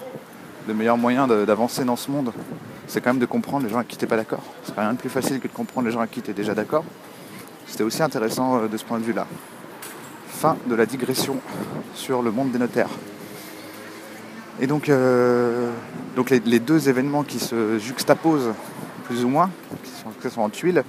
le 0.66 0.74
meilleur 0.74 0.96
moyen 0.96 1.26
d'avancer 1.26 1.84
dans 1.84 1.96
ce 1.96 2.10
monde, 2.10 2.32
c'est 2.86 3.00
quand 3.00 3.10
même 3.10 3.20
de 3.20 3.26
comprendre 3.26 3.64
les 3.64 3.70
gens 3.70 3.76
avec 3.76 3.88
qui 3.88 3.96
t'es 3.96 4.06
pas 4.06 4.16
d'accord. 4.16 4.42
C'est 4.64 4.78
rien 4.78 4.92
de 4.92 4.98
plus 4.98 5.10
facile 5.10 5.40
que 5.40 5.48
de 5.48 5.52
comprendre 5.52 5.86
les 5.86 5.92
gens 5.92 6.00
avec 6.00 6.10
qui 6.10 6.22
tu 6.22 6.30
es 6.30 6.34
déjà 6.34 6.54
d'accord. 6.54 6.84
C'était 7.66 7.84
aussi 7.84 8.02
intéressant 8.02 8.58
euh, 8.62 8.68
de 8.68 8.76
ce 8.78 8.84
point 8.84 8.98
de 8.98 9.04
vue-là. 9.04 9.26
Fin 10.28 10.56
de 10.66 10.74
la 10.74 10.86
digression 10.86 11.36
sur 11.94 12.22
le 12.22 12.30
monde 12.30 12.50
des 12.50 12.58
notaires. 12.58 12.88
Et 14.60 14.66
donc, 14.66 14.88
euh, 14.88 15.70
donc 16.16 16.30
les, 16.30 16.58
deux 16.58 16.88
événements 16.88 17.22
qui 17.22 17.38
se 17.38 17.78
juxtaposent, 17.78 18.52
plus 19.04 19.24
ou 19.24 19.28
moins, 19.28 19.50
qui 20.20 20.30
sont, 20.30 20.40
en 20.40 20.48
tuiles, 20.48 20.82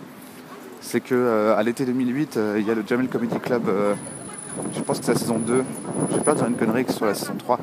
c'est 0.81 1.01
que 1.01 1.13
euh, 1.13 1.55
à 1.55 1.61
l'été 1.61 1.85
2008, 1.85 2.37
euh, 2.37 2.55
il 2.59 2.67
y 2.67 2.71
a 2.71 2.73
le 2.73 2.83
Jamel 2.87 3.07
Comedy 3.07 3.39
Club, 3.39 3.69
je 4.75 4.81
pense 4.81 4.99
que 4.99 5.05
c'est 5.05 5.13
la 5.13 5.19
saison 5.19 5.37
2, 5.37 5.63
j'ai 6.11 6.19
peur 6.19 6.33
de 6.33 6.39
dire 6.39 6.49
une 6.49 6.55
connerie 6.55 6.83
que 6.83 6.91
ce 6.91 6.97
soit 6.97 7.07
la 7.07 7.13
saison 7.13 7.35
3. 7.37 7.59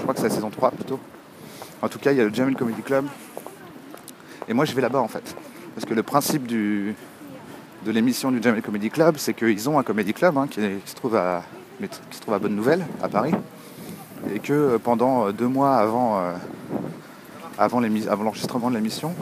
Je 0.00 0.04
crois 0.04 0.14
que 0.14 0.20
c'est 0.20 0.28
la 0.28 0.34
saison 0.34 0.48
3 0.48 0.70
plutôt. 0.70 0.98
En 1.82 1.88
tout 1.88 1.98
cas, 1.98 2.12
il 2.12 2.16
y 2.16 2.22
a 2.22 2.24
le 2.24 2.32
Jamel 2.32 2.56
Comedy 2.56 2.80
Club. 2.80 3.04
Et 4.48 4.54
moi, 4.54 4.64
je 4.64 4.74
vais 4.74 4.80
là-bas 4.80 5.00
en 5.00 5.08
fait. 5.08 5.36
Parce 5.74 5.84
que 5.84 5.92
le 5.92 6.02
principe 6.02 6.46
du, 6.46 6.94
de 7.84 7.92
l'émission 7.92 8.32
du 8.32 8.42
Jamel 8.42 8.62
Comedy 8.62 8.88
Club, 8.88 9.16
c'est 9.18 9.34
qu'ils 9.34 9.68
ont 9.68 9.78
un 9.78 9.82
comedy 9.82 10.14
club 10.14 10.38
hein, 10.38 10.46
qui, 10.50 10.62
se 10.86 10.94
trouve 10.94 11.16
à, 11.16 11.42
qui 11.78 12.16
se 12.16 12.20
trouve 12.22 12.32
à 12.32 12.38
Bonne 12.38 12.56
Nouvelle, 12.56 12.86
à 13.02 13.10
Paris. 13.10 13.34
Et 14.34 14.38
que 14.38 14.54
euh, 14.54 14.78
pendant 14.78 15.26
euh, 15.26 15.32
deux 15.32 15.48
mois 15.48 15.76
avant, 15.76 16.18
euh, 16.18 16.32
avant 17.58 17.80
l'enregistrement 17.80 18.70
de 18.70 18.76
l'émission, 18.76 19.14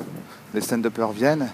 les 0.55 0.61
stand-uppers 0.61 1.11
viennent 1.11 1.49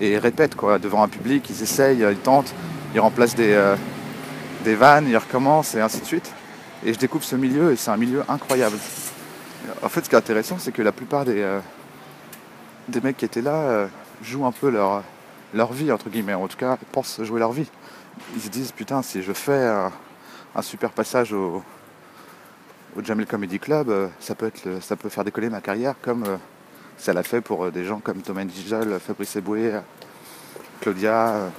et 0.00 0.18
répètent 0.18 0.54
quoi, 0.54 0.78
devant 0.78 1.02
un 1.02 1.08
public, 1.08 1.50
ils 1.50 1.64
essayent, 1.64 2.06
ils 2.08 2.16
tentent, 2.16 2.54
ils 2.94 3.00
remplacent 3.00 3.34
des, 3.34 3.74
des 4.62 4.76
vannes, 4.76 5.08
ils 5.08 5.16
recommencent 5.16 5.74
et 5.74 5.80
ainsi 5.80 6.00
de 6.00 6.06
suite. 6.06 6.32
Et 6.84 6.92
je 6.92 6.98
découvre 6.98 7.24
ce 7.24 7.36
milieu 7.36 7.72
et 7.72 7.76
c'est 7.76 7.90
un 7.90 7.96
milieu 7.96 8.22
incroyable. 8.28 8.76
En 9.82 9.88
fait, 9.88 10.04
ce 10.04 10.08
qui 10.08 10.14
est 10.14 10.18
intéressant, 10.18 10.58
c'est 10.58 10.72
que 10.72 10.82
la 10.82 10.92
plupart 10.92 11.24
des, 11.24 11.42
euh, 11.42 11.60
des 12.88 13.00
mecs 13.00 13.16
qui 13.16 13.24
étaient 13.24 13.42
là 13.42 13.54
euh, 13.54 13.86
jouent 14.22 14.46
un 14.46 14.52
peu 14.52 14.70
leur, 14.70 15.02
leur 15.54 15.72
vie, 15.72 15.90
entre 15.90 16.08
guillemets. 16.08 16.34
En 16.34 16.46
tout 16.46 16.56
cas, 16.56 16.78
pensent 16.92 17.22
jouer 17.22 17.40
leur 17.40 17.52
vie. 17.52 17.68
Ils 18.34 18.42
se 18.42 18.48
disent, 18.48 18.72
putain, 18.72 19.02
si 19.02 19.22
je 19.22 19.32
fais 19.32 19.66
un, 20.54 20.62
super 20.62 20.90
passage 20.90 21.32
au, 21.32 21.62
au 22.96 23.04
Jamel 23.04 23.26
Comedy 23.26 23.58
Club, 23.58 23.90
euh, 23.90 24.08
ça 24.20 24.34
peut, 24.34 24.46
être 24.46 24.82
ça 24.82 24.96
peut 24.96 25.08
faire 25.08 25.24
décoller 25.24 25.50
ma 25.50 25.60
carrière 25.60 25.94
comme 26.02 26.24
ça 26.96 27.12
l'a 27.12 27.22
fait 27.22 27.40
pour 27.40 27.70
des 27.70 27.84
gens 27.84 28.00
comme 28.00 28.22
Thomas 28.22 28.44
Dijol, 28.44 28.98
Fabrice 28.98 29.36
Eboué, 29.36 29.72
Claudia, 30.80 31.50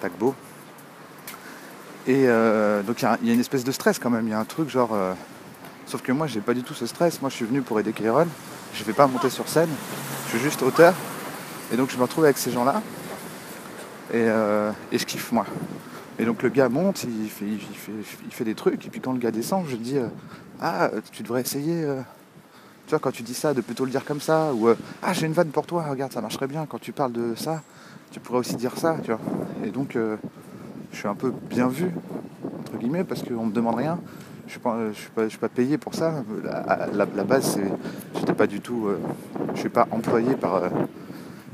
Tagbo. 0.00 0.34
Et 2.06 2.24
euh, 2.26 2.82
donc 2.82 3.02
il 3.02 3.04
y 3.04 3.30
a- 3.30 3.34
une 3.34 3.40
espèce 3.40 3.64
de 3.64 3.72
stress 3.72 3.98
quand 3.98 4.10
même, 4.10 4.26
il 4.26 4.30
y 4.30 4.34
a 4.34 4.38
un 4.38 4.44
truc 4.44 4.68
genre... 4.70 4.90
euh, 4.94 5.12
sauf 5.86 6.00
que 6.02 6.12
moi 6.12 6.26
j'ai 6.26 6.40
pas 6.40 6.54
du 6.54 6.62
tout 6.62 6.74
ce 6.74 6.86
stress, 6.86 7.20
moi 7.20 7.30
je 7.30 7.36
suis 7.36 7.44
venu 7.44 7.60
pour 7.62 7.78
aider 7.80 7.92
Kairon, 7.92 8.26
je 8.74 8.84
vais 8.84 8.92
pas 8.94 9.06
monter 9.06 9.30
sur 9.30 9.48
scène, 9.48 9.68
je 10.26 10.30
suis 10.30 10.38
juste 10.40 10.62
auteur. 10.62 10.94
Et 11.72 11.76
donc 11.76 11.90
je 11.90 11.96
me 11.96 12.02
retrouve 12.02 12.24
avec 12.24 12.38
ces 12.38 12.50
gens-là 12.50 12.80
et, 14.12 14.16
euh, 14.16 14.70
et 14.90 14.98
je 14.98 15.04
kiffe 15.04 15.32
moi. 15.32 15.44
Et 16.18 16.24
donc 16.24 16.42
le 16.42 16.48
gars 16.48 16.68
monte, 16.70 17.04
il 17.04 17.28
fait, 17.28 17.44
il 17.44 17.58
fait, 17.60 17.92
il 18.26 18.32
fait 18.32 18.44
des 18.44 18.54
trucs, 18.54 18.86
et 18.86 18.88
puis 18.88 19.00
quand 19.00 19.12
le 19.12 19.18
gars 19.18 19.30
descend, 19.30 19.66
je 19.68 19.76
dis 19.76 19.98
Ah, 20.60 20.90
tu 21.12 21.22
devrais 21.22 21.42
essayer. 21.42 21.82
tu 22.86 22.90
vois, 22.90 22.98
quand 22.98 23.12
tu 23.12 23.22
dis 23.22 23.34
ça, 23.34 23.54
de 23.54 23.60
plutôt 23.60 23.84
le 23.84 23.90
dire 23.92 24.04
comme 24.04 24.20
ça, 24.20 24.52
ou 24.54 24.68
Ah, 25.02 25.12
j'ai 25.12 25.26
une 25.26 25.32
vanne 25.32 25.50
pour 25.50 25.66
toi, 25.66 25.84
regarde, 25.88 26.12
ça 26.12 26.20
marcherait 26.20 26.48
bien. 26.48 26.66
Quand 26.66 26.80
tu 26.80 26.90
parles 26.92 27.12
de 27.12 27.34
ça, 27.36 27.62
tu 28.10 28.18
pourrais 28.18 28.38
aussi 28.38 28.56
dire 28.56 28.72
ça, 28.76 28.96
tu 29.04 29.12
vois. 29.12 29.20
Et 29.64 29.70
donc, 29.70 29.96
je 30.92 30.98
suis 30.98 31.08
un 31.08 31.14
peu 31.14 31.32
bien 31.48 31.68
vu, 31.68 31.90
entre 32.60 32.76
guillemets, 32.78 33.04
parce 33.04 33.22
qu'on 33.22 33.46
me 33.46 33.52
demande 33.52 33.76
rien. 33.76 33.98
Je 34.48 34.58
pas, 34.58 34.76
euh, 34.76 34.92
suis 35.28 35.38
pas, 35.38 35.48
payé 35.48 35.76
pour 35.76 35.94
ça. 35.94 36.24
La, 36.94 37.24
base, 37.24 37.54
c'est, 37.54 38.18
j'étais 38.18 38.32
pas 38.32 38.46
du 38.46 38.60
tout, 38.60 38.86
euh, 38.86 38.98
je 39.54 39.60
suis 39.60 39.68
pas 39.68 39.86
employé 39.90 40.36
par, 40.36 40.54
euh, 40.56 40.68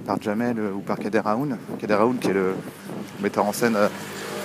par 0.06 0.22
Jamel 0.22 0.60
ou 0.60 0.78
par 0.78 0.98
Kader 0.98 1.22
Aoun. 1.24 1.56
Kader 1.80 1.94
Aoun, 1.94 2.18
qui 2.18 2.30
est 2.30 2.34
le 2.34 2.54
metteur 3.20 3.44
en 3.46 3.52
scène 3.52 3.76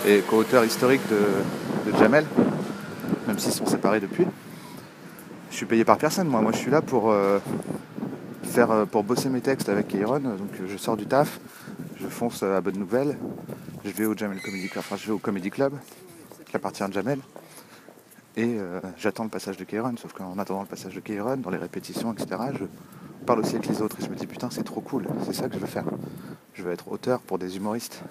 et 0.08 0.22
co-auteur 0.22 0.66
historique 0.66 1.02
de, 1.10 1.92
de 1.92 1.98
Jamel, 1.98 2.26
même 3.28 3.38
s'ils 3.38 3.52
sont 3.52 3.68
séparés 3.68 4.00
depuis. 4.00 4.26
Je 5.52 5.56
suis 5.56 5.66
payé 5.68 5.86
par 5.86 5.98
personne, 5.98 6.28
moi. 6.28 6.42
Moi, 6.42 6.52
je 6.52 6.58
suis 6.58 6.72
là 6.72 6.82
pour 6.82 7.14
faire, 8.44 8.86
pour 8.92 9.04
bosser 9.04 9.30
mes 9.30 9.42
textes 9.42 9.70
avec 9.70 9.90
Kairon. 9.90 10.20
Donc, 10.20 10.50
je 10.68 10.78
sors 10.78 10.96
du 10.98 11.06
taf, 11.06 11.40
je 12.00 12.08
fonce 12.08 12.44
à 12.44 12.62
Bonne 12.62 12.78
Nouvelle, 12.78 13.18
je 13.84 13.92
vais 13.92 14.06
au 14.06 14.16
Jamel 14.16 14.42
Comedy 14.42 14.70
Club, 14.70 14.84
enfin, 14.86 14.96
je 14.96 15.08
vais 15.08 15.12
au 15.12 15.20
Comedy 15.20 15.50
Club, 15.50 15.74
qui 16.46 16.56
appartient 16.56 16.84
à 16.84 16.90
Jamel. 16.90 17.20
Et 18.38 18.56
euh, 18.58 18.80
j'attends 18.98 19.24
le 19.24 19.30
passage 19.30 19.58
de 19.58 19.64
Kairon, 19.66 19.96
sauf 19.98 20.14
qu'en 20.14 20.38
attendant 20.40 20.62
le 20.62 20.68
passage 20.68 20.96
de 20.96 21.00
Kairon, 21.02 21.38
dans 21.38 21.50
les 21.50 21.58
répétitions, 21.58 22.14
etc., 22.14 22.42
je 22.58 22.66
parle 23.26 23.40
aussi 23.40 23.56
avec 23.56 23.68
les 23.68 23.82
autres 23.82 23.98
et 24.00 24.06
je 24.06 24.10
me 24.10 24.16
dis 24.16 24.28
putain 24.28 24.50
c'est 24.50 24.64
trop 24.64 24.82
cool, 24.82 25.08
c'est 25.26 25.34
ça 25.34 25.50
que 25.50 25.56
je 25.56 25.60
veux 25.60 25.68
faire. 25.68 25.86
Je 26.54 26.64
veux 26.64 26.72
être 26.72 26.90
auteur 26.92 27.20
pour 27.20 27.38
des 27.38 27.58
humoristes. 27.58 28.02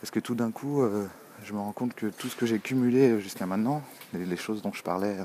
Parce 0.00 0.10
que 0.10 0.18
tout 0.18 0.34
d'un 0.34 0.50
coup, 0.50 0.82
euh, 0.82 1.06
je 1.44 1.52
me 1.52 1.58
rends 1.58 1.72
compte 1.72 1.94
que 1.94 2.06
tout 2.06 2.28
ce 2.28 2.36
que 2.36 2.46
j'ai 2.46 2.58
cumulé 2.58 3.20
jusqu'à 3.20 3.46
maintenant, 3.46 3.82
les, 4.12 4.36
choses 4.36 4.62
dont 4.62 4.72
je 4.72 4.82
parlais 4.82 5.18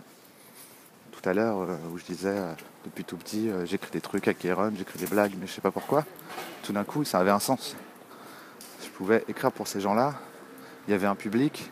à 1.28 1.34
l'heure, 1.34 1.62
euh, 1.62 1.76
où 1.94 1.98
je 1.98 2.04
disais 2.04 2.30
euh, 2.30 2.54
depuis 2.86 3.04
tout 3.04 3.18
petit, 3.18 3.50
euh, 3.50 3.66
j'écris 3.66 3.92
des 3.92 4.02
trucs 4.02 4.28
à 4.28 4.34
Kairon, 4.34 4.72
j'écris 4.78 5.00
des 5.00 5.08
blagues, 5.08 5.34
mais 5.40 5.48
je 5.48 5.54
sais 5.54 5.62
pas 5.62 5.72
pourquoi, 5.72 6.06
tout 6.64 6.74
d'un 6.74 6.84
coup 6.84 7.04
ça 7.04 7.20
avait 7.20 7.32
un 7.32 7.40
sens. 7.40 7.76
Je 8.84 8.90
pouvais 8.90 9.24
écrire 9.28 9.52
pour 9.52 9.68
ces 9.68 9.82
gens-là, 9.82 10.16
il 10.88 10.92
y 10.92 10.94
avait 10.94 11.08
un 11.08 11.16
public, 11.16 11.72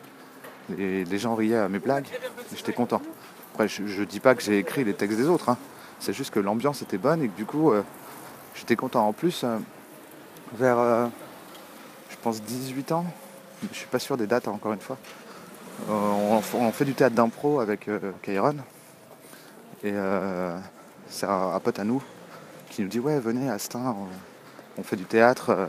les, 0.76 1.18
gens 1.18 1.34
riaient 1.34 1.56
à 1.56 1.68
mes 1.68 1.78
blagues, 1.78 2.06
et 2.52 2.56
j'étais 2.56 2.72
content. 2.72 3.00
Après, 3.52 3.68
je, 3.68 4.02
dis 4.02 4.20
pas 4.20 4.34
que 4.34 4.42
j'ai 4.42 4.58
écrit 4.58 4.84
les 4.84 4.94
textes 4.94 5.16
des 5.16 5.28
autres, 5.28 5.48
hein. 5.48 5.58
c'est 6.00 6.12
juste 6.12 6.32
que 6.32 6.40
l'ambiance 6.40 6.82
était 6.82 6.98
bonne 6.98 7.22
et 7.22 7.28
que 7.28 7.36
du 7.36 7.44
coup, 7.44 7.72
j'étais 8.56 8.74
content. 8.74 9.06
En 9.06 9.12
plus, 9.12 9.44
vers, 10.54 11.08
je 12.10 12.16
pense, 12.20 12.42
18 12.42 12.92
ans, 12.92 13.06
je 13.72 13.78
suis 13.78 13.86
pas 13.86 14.00
sûr 14.00 14.16
des 14.16 14.26
dates, 14.26 14.48
encore 14.48 14.72
une 14.72 14.80
fois, 14.80 14.98
on, 15.88 16.40
on 16.54 16.72
fait 16.72 16.84
du 16.84 16.94
théâtre 16.94 17.14
d'impro 17.14 17.60
avec 17.60 17.88
euh, 17.88 18.12
Kairon. 18.22 18.56
Et 19.84 19.92
euh, 19.92 20.58
c'est 21.10 21.26
un, 21.26 21.60
pote 21.60 21.78
à 21.78 21.84
nous 21.84 22.02
qui 22.70 22.80
nous 22.80 22.88
dit 22.88 22.98
Ouais, 22.98 23.20
venez 23.20 23.50
à 23.50 23.58
Stein, 23.58 23.94
on, 24.78 24.82
fait 24.82 24.96
du 24.96 25.04
théâtre. 25.04 25.50
euh. 25.50 25.66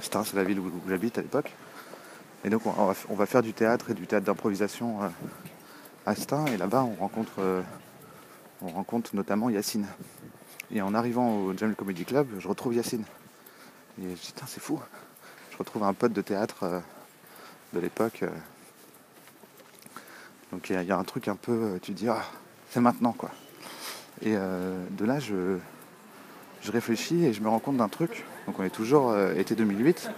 Stein, 0.00 0.22
c'est 0.22 0.36
la 0.36 0.44
ville 0.44 0.60
où, 0.60 0.70
j'habite 0.88 1.18
à 1.18 1.22
l'époque. 1.22 1.52
Et 2.44 2.48
donc, 2.48 2.62
on, 2.64 3.14
va, 3.14 3.26
faire 3.26 3.42
du 3.42 3.52
théâtre 3.52 3.90
et 3.90 3.94
du 3.94 4.06
théâtre 4.06 4.24
d'improvisation 4.24 5.02
euh, 5.02 5.08
à 6.06 6.14
Stein. 6.14 6.46
Et 6.46 6.56
là-bas, 6.56 6.84
on 6.84 6.94
rencontre, 6.94 7.64
on 8.62 8.68
rencontre 8.68 9.16
notamment 9.16 9.50
Yacine. 9.50 9.86
Et 10.70 10.80
en 10.80 10.94
arrivant 10.94 11.38
au 11.38 11.56
Jamel 11.56 11.74
Comedy 11.74 12.04
Club, 12.04 12.28
je 12.38 12.46
retrouve 12.46 12.74
Yacine. 12.74 13.04
Et 14.00 14.10
je 14.10 14.14
dis 14.14 14.32
Putain, 14.32 14.46
c'est 14.46 14.62
fou. 14.62 14.78
Je 15.50 15.56
retrouve 15.56 15.82
un 15.82 15.92
pote 15.92 16.12
de 16.12 16.22
théâtre 16.22 16.82
de 17.72 17.80
l'époque. 17.80 18.22
Donc, 20.52 20.70
il 20.70 20.80
y, 20.80 20.84
y 20.84 20.92
a 20.92 20.96
un 20.96 21.04
truc 21.04 21.26
un 21.26 21.34
peu. 21.34 21.80
Tu 21.82 21.90
dis 21.90 22.08
Ah, 22.08 22.22
c'est 22.70 22.80
maintenant, 22.80 23.12
quoi. 23.12 23.30
Et 24.22 24.34
euh, 24.34 24.82
de 24.90 25.04
là, 25.04 25.18
je, 25.18 25.58
réfléchis 26.70 27.24
et 27.24 27.32
je 27.32 27.40
me 27.42 27.48
rends 27.48 27.60
compte 27.60 27.76
d'un 27.76 27.88
truc. 27.88 28.24
Donc 28.46 28.58
on 28.58 28.64
est 28.64 28.70
toujours 28.70 29.10
euh, 29.10 29.34
été 29.34 29.54
2008. 29.54 30.10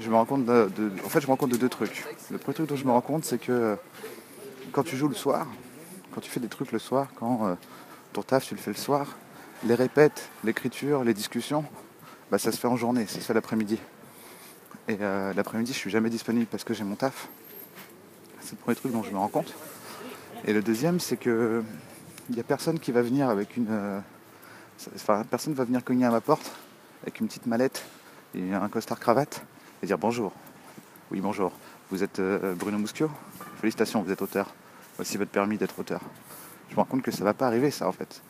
Je 0.00 0.10
me 0.10 0.14
rends 0.14 0.26
compte 0.26 0.44
de, 0.44 0.70
en 1.04 1.08
fait, 1.08 1.20
je 1.20 1.26
me 1.26 1.30
rends 1.32 1.36
compte 1.36 1.50
de 1.50 1.56
deux 1.56 1.70
trucs. 1.70 2.04
Le 2.30 2.38
premier 2.38 2.54
truc 2.54 2.68
dont 2.68 2.76
je 2.76 2.84
me 2.84 2.90
rends 2.90 3.00
compte, 3.00 3.24
c'est 3.24 3.38
que 3.38 3.52
euh, 3.52 3.76
quand 4.72 4.82
tu 4.82 4.96
joues 4.96 5.08
le 5.08 5.14
soir, 5.14 5.46
quand 6.14 6.20
tu 6.20 6.30
fais 6.30 6.40
des 6.40 6.48
trucs 6.48 6.70
le 6.72 6.78
soir, 6.78 7.08
quand 7.16 7.56
ton 8.12 8.22
taf 8.22 8.46
tu 8.46 8.54
le 8.54 8.60
fais 8.60 8.72
le 8.72 8.76
soir, 8.76 9.16
les 9.64 9.74
répètes, 9.74 10.28
l'écriture, 10.44 11.02
les 11.02 11.14
discussions, 11.14 11.64
bah, 12.30 12.38
ça 12.38 12.52
se 12.52 12.58
fait 12.58 12.68
en 12.68 12.76
journée, 12.76 13.06
ça 13.06 13.14
se 13.14 13.24
fait 13.24 13.34
l'après-midi. 13.34 13.78
Et 14.88 14.96
l'après-midi, 14.98 15.72
je 15.72 15.78
suis 15.78 15.90
jamais 15.90 16.10
disponible 16.10 16.46
parce 16.46 16.64
que 16.64 16.74
j'ai 16.74 16.84
mon 16.84 16.96
taf. 16.96 17.28
C'est 18.40 18.52
le 18.52 18.58
premier 18.58 18.76
truc 18.76 18.92
dont 18.92 19.02
je 19.02 19.10
me 19.10 19.18
rends 19.18 19.28
compte. 19.28 19.54
Et 20.44 20.52
le 20.52 20.62
deuxième, 20.62 21.00
c'est 21.00 21.16
que 21.16 21.62
il 22.28 22.34
n'y 22.34 22.40
a 22.40 22.44
personne 22.44 22.78
qui 22.78 22.92
va 22.92 23.02
venir 23.02 23.28
avec 23.28 23.56
une. 23.56 23.68
euh, 23.70 24.00
Enfin, 24.94 25.24
personne 25.28 25.54
va 25.54 25.64
venir 25.64 25.82
cogner 25.82 26.04
à 26.04 26.10
ma 26.10 26.20
porte 26.20 26.52
avec 27.02 27.18
une 27.18 27.26
petite 27.26 27.46
mallette 27.46 27.84
et 28.34 28.54
un 28.54 28.68
costard 28.68 29.00
cravate 29.00 29.42
et 29.82 29.86
dire 29.86 29.98
bonjour. 29.98 30.32
Oui, 31.10 31.20
bonjour. 31.20 31.52
Vous 31.90 32.04
êtes 32.04 32.20
euh, 32.20 32.54
Bruno 32.54 32.78
Muschio 32.78 33.10
Félicitations, 33.60 34.02
vous 34.02 34.12
êtes 34.12 34.22
auteur. 34.22 34.54
Voici 34.96 35.16
votre 35.16 35.30
permis 35.32 35.58
d'être 35.58 35.78
auteur. 35.78 36.00
Je 36.68 36.74
me 36.74 36.80
rends 36.80 36.84
compte 36.84 37.02
que 37.02 37.10
ça 37.10 37.24
va 37.24 37.34
pas 37.34 37.46
arriver, 37.48 37.70
ça, 37.72 37.88
en 37.88 37.92
fait. 37.92 38.22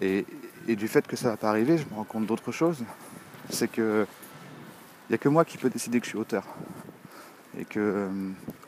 Et, 0.00 0.24
du 0.68 0.86
fait 0.86 1.06
que 1.06 1.16
ça 1.16 1.30
va 1.30 1.36
pas 1.36 1.48
arriver, 1.48 1.78
je 1.78 1.84
me 1.86 1.94
rends 1.94 2.04
compte 2.04 2.26
d'autre 2.26 2.52
chose. 2.52 2.84
C'est 3.50 3.68
que 3.68 4.06
il 5.08 5.12
n'y 5.12 5.14
a 5.14 5.18
que 5.18 5.28
moi 5.28 5.44
qui 5.44 5.56
peux 5.56 5.70
décider 5.70 5.98
que 5.98 6.04
je 6.04 6.10
suis 6.10 6.18
auteur. 6.18 6.44
Et 7.58 7.64
que 7.64 7.80
euh, 7.80 8.08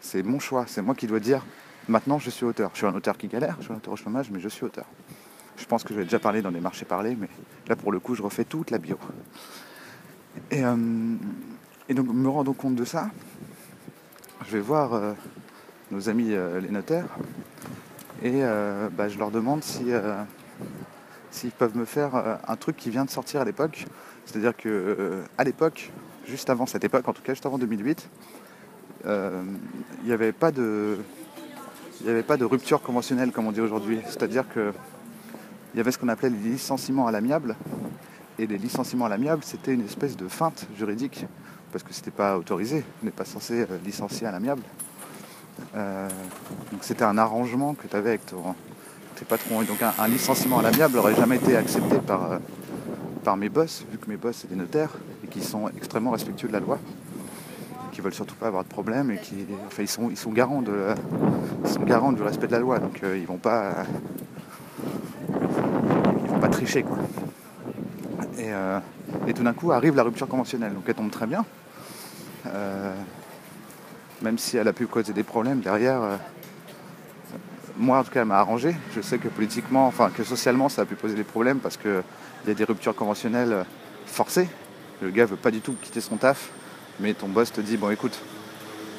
c'est 0.00 0.22
mon 0.22 0.40
choix, 0.40 0.64
c'est 0.66 0.82
moi 0.82 0.94
qui 0.94 1.06
dois 1.06 1.20
dire 1.20 1.44
maintenant 1.90 2.18
je 2.18 2.30
suis 2.30 2.44
auteur. 2.44 2.70
Je 2.72 2.78
suis 2.78 2.86
un 2.86 2.94
auteur 2.94 3.18
qui 3.18 3.28
galère, 3.28 3.56
je 3.58 3.64
suis 3.64 3.72
un 3.72 3.76
auteur 3.76 3.92
au 3.92 3.96
chômage, 3.96 4.30
mais 4.30 4.40
je 4.40 4.48
suis 4.48 4.64
auteur. 4.64 4.86
Je 5.56 5.64
pense 5.66 5.84
que 5.84 5.92
j'ai 5.92 6.04
déjà 6.04 6.18
parlé 6.18 6.40
dans 6.40 6.50
des 6.50 6.60
marchés 6.60 6.86
parlés, 6.86 7.16
mais 7.18 7.28
là 7.68 7.76
pour 7.76 7.92
le 7.92 8.00
coup 8.00 8.14
je 8.14 8.22
refais 8.22 8.44
toute 8.44 8.70
la 8.70 8.78
bio. 8.78 8.98
Et, 10.50 10.64
euh, 10.64 10.76
donc 11.90 12.06
me 12.06 12.28
rendant 12.28 12.52
compte 12.52 12.76
de 12.76 12.84
ça, 12.84 13.10
je 14.46 14.52
vais 14.52 14.60
voir 14.60 14.94
euh, 14.94 15.12
nos 15.90 16.08
amis 16.08 16.32
euh, 16.32 16.60
les 16.60 16.70
notaires 16.70 17.08
et 18.22 18.42
bah, 18.92 19.08
je 19.08 19.18
leur 19.18 19.30
demande 19.30 19.62
si, 19.62 19.86
s'ils 21.30 21.52
peuvent 21.52 21.74
me 21.74 21.86
faire 21.86 22.38
un 22.46 22.56
truc 22.56 22.76
qui 22.76 22.90
vient 22.90 23.06
de 23.06 23.10
sortir 23.10 23.40
à 23.40 23.46
l'époque. 23.46 23.86
C'est-à-dire 24.26 24.54
que 24.54 25.22
à 25.38 25.44
l'époque, 25.44 25.90
juste 26.26 26.50
avant 26.50 26.66
cette 26.66 26.84
époque, 26.84 27.08
en 27.08 27.14
tout 27.14 27.22
cas 27.22 27.32
juste 27.32 27.46
avant 27.46 27.56
2008, 27.56 28.10
euh, 29.06 29.42
il 30.02 30.06
n'y 30.06 30.12
avait 30.12 30.32
pas 30.32 30.50
de 30.52 30.98
il 32.00 32.06
n'y 32.06 32.10
avait 32.10 32.22
pas 32.22 32.36
de 32.36 32.44
rupture 32.44 32.80
conventionnelle 32.80 33.30
comme 33.30 33.46
on 33.46 33.52
dit 33.52 33.60
aujourd'hui. 33.60 34.00
C'est-à-dire 34.06 34.44
que 34.48 34.72
il 35.74 35.76
y 35.76 35.80
avait 35.80 35.92
ce 35.92 35.98
qu'on 35.98 36.08
appelait 36.08 36.30
les 36.30 36.50
licenciements 36.50 37.06
à 37.06 37.12
l'amiable. 37.12 37.56
Et 38.38 38.46
les 38.46 38.58
licenciements 38.58 39.04
à 39.04 39.08
l'amiable, 39.08 39.42
c'était 39.44 39.74
une 39.74 39.84
espèce 39.84 40.16
de 40.16 40.26
feinte 40.26 40.66
juridique, 40.76 41.26
parce 41.72 41.84
que 41.84 41.92
c'était 41.92 42.10
pas 42.10 42.38
autorisé. 42.38 42.84
On 43.02 43.06
n'est 43.06 43.12
pas 43.12 43.24
censé 43.24 43.60
euh, 43.60 43.66
licencier 43.84 44.26
à 44.26 44.32
l'amiable. 44.32 44.62
Euh, 45.76 46.08
donc 46.72 46.82
c'était 46.82 47.04
un 47.04 47.18
arrangement 47.18 47.74
que 47.74 47.86
tu 47.86 47.94
avais 47.94 48.10
avec 48.10 48.22
tes 48.26 49.24
patrons. 49.26 49.62
Et 49.62 49.66
donc 49.66 49.82
un, 49.82 49.92
un 49.98 50.08
licenciement 50.08 50.58
à 50.58 50.62
l'amiable 50.62 50.94
n'aurait 50.96 51.14
jamais 51.14 51.36
été 51.36 51.56
accepté 51.56 51.98
par, 51.98 52.32
euh, 52.32 52.38
par 53.22 53.36
mes 53.36 53.50
boss, 53.50 53.84
vu 53.92 53.98
que 53.98 54.08
mes 54.08 54.16
boss 54.16 54.38
c'est 54.40 54.48
des 54.48 54.56
notaires 54.56 54.92
et 55.22 55.28
qui 55.28 55.42
sont 55.42 55.68
extrêmement 55.76 56.10
respectueux 56.10 56.48
de 56.48 56.54
la 56.54 56.60
loi, 56.60 56.78
qui 58.00 58.04
veulent 58.04 58.14
surtout 58.14 58.34
pas 58.34 58.46
avoir 58.46 58.64
de 58.64 58.68
problème 58.68 59.10
et 59.10 59.18
qui, 59.18 59.46
enfin, 59.66 59.82
ils 59.82 59.88
sont, 59.88 60.08
ils 60.08 60.16
sont 60.16 60.32
garants 60.32 60.62
de, 60.62 60.94
ils 61.64 61.70
sont 61.70 61.82
garants 61.82 62.12
du 62.12 62.22
respect 62.22 62.46
de 62.46 62.52
la 62.52 62.58
loi, 62.58 62.78
donc 62.78 63.02
euh, 63.02 63.18
ils 63.18 63.26
vont 63.26 63.36
pas, 63.36 63.84
ils 65.28 66.30
vont 66.30 66.38
pas 66.38 66.48
tricher 66.48 66.82
quoi. 66.82 66.96
Et, 68.38 68.52
euh, 68.52 68.78
et 69.26 69.34
tout 69.34 69.42
d'un 69.42 69.52
coup 69.52 69.70
arrive 69.70 69.96
la 69.96 70.02
rupture 70.02 70.28
conventionnelle, 70.28 70.72
donc 70.72 70.84
elle 70.86 70.94
tombe 70.94 71.10
très 71.10 71.26
bien. 71.26 71.44
Euh, 72.46 72.94
même 74.22 74.38
si 74.38 74.56
elle 74.56 74.68
a 74.68 74.72
pu 74.72 74.86
causer 74.86 75.12
des 75.12 75.22
problèmes 75.22 75.60
derrière, 75.60 76.00
moi 77.76 77.98
en 77.98 78.04
tout 78.04 78.12
cas 78.12 78.20
elle 78.20 78.28
m'a 78.28 78.38
arrangé. 78.38 78.74
Je 78.96 79.02
sais 79.02 79.18
que 79.18 79.28
politiquement, 79.28 79.86
enfin 79.86 80.08
que 80.08 80.24
socialement 80.24 80.70
ça 80.70 80.82
a 80.82 80.84
pu 80.86 80.94
poser 80.94 81.16
des 81.16 81.24
problèmes 81.24 81.58
parce 81.58 81.76
qu'il 81.76 82.02
y 82.46 82.50
a 82.50 82.54
des 82.54 82.64
ruptures 82.64 82.94
conventionnelles 82.94 83.66
forcées. 84.06 84.48
Le 85.02 85.10
gars 85.10 85.26
veut 85.26 85.36
pas 85.36 85.50
du 85.50 85.60
tout 85.60 85.74
quitter 85.82 86.00
son 86.00 86.16
taf, 86.16 86.50
mais 87.00 87.14
ton 87.14 87.28
boss 87.28 87.52
te 87.52 87.60
dit 87.60 87.76
bon 87.76 87.90
écoute, 87.90 88.18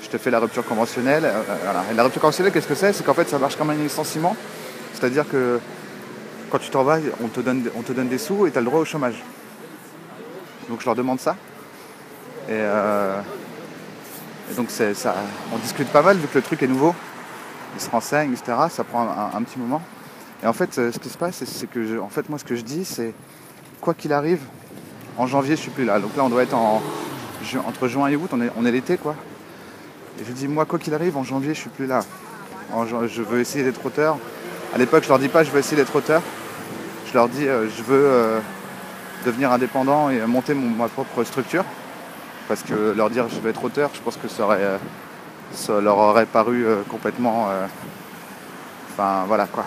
je 0.03 0.09
te 0.09 0.17
fais 0.17 0.31
la 0.31 0.39
rupture 0.39 0.65
conventionnelle. 0.65 1.25
euh, 1.25 1.41
euh. 1.49 1.91
Et 1.91 1.93
la 1.93 2.03
rupture 2.03 2.21
conventionnelle, 2.21 2.51
qu'est-ce 2.51 2.67
que 2.67 2.75
c'est? 2.75 2.93
C'est 2.93 3.03
qu'en 3.05 3.13
fait 3.13 3.29
ça 3.29 3.39
marche 3.39 3.55
comme 3.55 3.69
un 3.69 3.75
licenciement. 3.75 4.35
C'est-à-dire 4.93 5.27
que 5.29 5.59
quand 6.49 6.59
tu 6.59 6.69
t'en 6.69 6.83
vas, 6.83 6.97
on 7.23 7.27
te 7.27 7.39
donne, 7.39 7.69
on 7.75 7.81
te 7.81 7.93
donne 7.93 8.09
des 8.09 8.17
sous 8.17 8.45
et 8.47 8.51
tu 8.51 8.57
as 8.57 8.61
le 8.61 8.65
droit 8.65 8.79
au 8.79 8.85
chômage. 8.85 9.23
Donc 10.69 10.81
je 10.81 10.85
leur 10.85 10.95
demande 10.95 11.19
ça. 11.19 11.35
Et, 12.47 12.53
euh, 12.53 13.21
donc 14.57 14.67
on 15.53 15.57
discute 15.59 15.87
pas 15.89 16.01
mal 16.01 16.17
vu 16.17 16.27
que 16.27 16.37
le 16.37 16.41
truc 16.41 16.61
est 16.63 16.67
nouveau. 16.67 16.93
Ils 17.75 17.81
se 17.81 17.89
renseignent, 17.89 18.33
etc. 18.33 18.53
Ça 18.69 18.83
prend 18.83 19.07
un, 19.33 19.41
petit 19.43 19.57
moment. 19.57 19.81
Et 20.43 20.47
en 20.47 20.51
fait, 20.51 20.73
ce 20.73 20.99
qui 20.99 21.07
se 21.07 21.17
passe, 21.17 21.41
c'est, 21.45 21.69
que 21.69 21.99
en 22.01 22.09
fait, 22.09 22.27
moi, 22.27 22.37
ce 22.37 22.43
que 22.43 22.57
je 22.57 22.61
dis, 22.61 22.83
c'est 22.83 23.13
quoi 23.79 23.93
qu'il 23.93 24.11
arrive, 24.11 24.41
en 25.17 25.25
janvier, 25.25 25.55
je 25.55 25.61
suis 25.61 25.71
plus 25.71 25.85
là. 25.85 25.99
Donc 25.99 26.17
là, 26.17 26.25
on 26.25 26.29
doit 26.29 26.43
être 26.43 26.53
en, 26.53 26.81
entre 27.67 27.87
juin 27.87 28.07
et 28.07 28.15
août, 28.15 28.29
on 28.33 28.65
est, 28.65 28.71
l'été, 28.71 28.97
quoi. 28.97 29.15
Et 30.19 30.25
je 30.25 30.31
dis, 30.31 30.47
moi, 30.47 30.65
quoi 30.65 30.79
qu'il 30.79 30.93
arrive, 30.93 31.17
en 31.17 31.23
janvier, 31.23 31.53
je 31.53 31.59
suis 31.59 31.69
plus 31.69 31.87
là. 31.87 32.01
Je 33.07 33.21
veux 33.21 33.39
essayer 33.39 33.63
d'être 33.63 33.85
auteur. 33.85 34.17
À 34.73 34.77
l'époque, 34.77 35.03
je 35.03 35.09
leur 35.09 35.19
dis 35.19 35.27
pas, 35.27 35.43
je 35.43 35.51
veux 35.51 35.59
essayer 35.59 35.77
d'être 35.77 35.95
auteur. 35.95 36.21
Je 37.07 37.13
leur 37.13 37.27
dis, 37.27 37.47
euh, 37.47 37.67
je 37.69 37.83
veux 37.83 38.05
euh, 38.05 38.39
devenir 39.25 39.51
indépendant 39.51 40.09
et 40.09 40.19
monter 40.25 40.53
mon- 40.53 40.69
ma 40.69 40.87
propre 40.87 41.23
structure. 41.23 41.65
Parce 42.47 42.63
que 42.63 42.93
leur 42.95 43.09
dire, 43.09 43.27
je 43.29 43.39
veux 43.39 43.49
être 43.49 43.63
auteur, 43.63 43.89
je 43.93 43.99
pense 44.01 44.17
que 44.17 44.27
ça, 44.27 44.43
euh, 44.51 44.77
leur 45.81 45.97
aurait 45.97 46.25
paru 46.25 46.65
complètement. 46.89 47.49
Enfin, 48.91 49.23
voilà 49.27 49.47
quoi. 49.47 49.65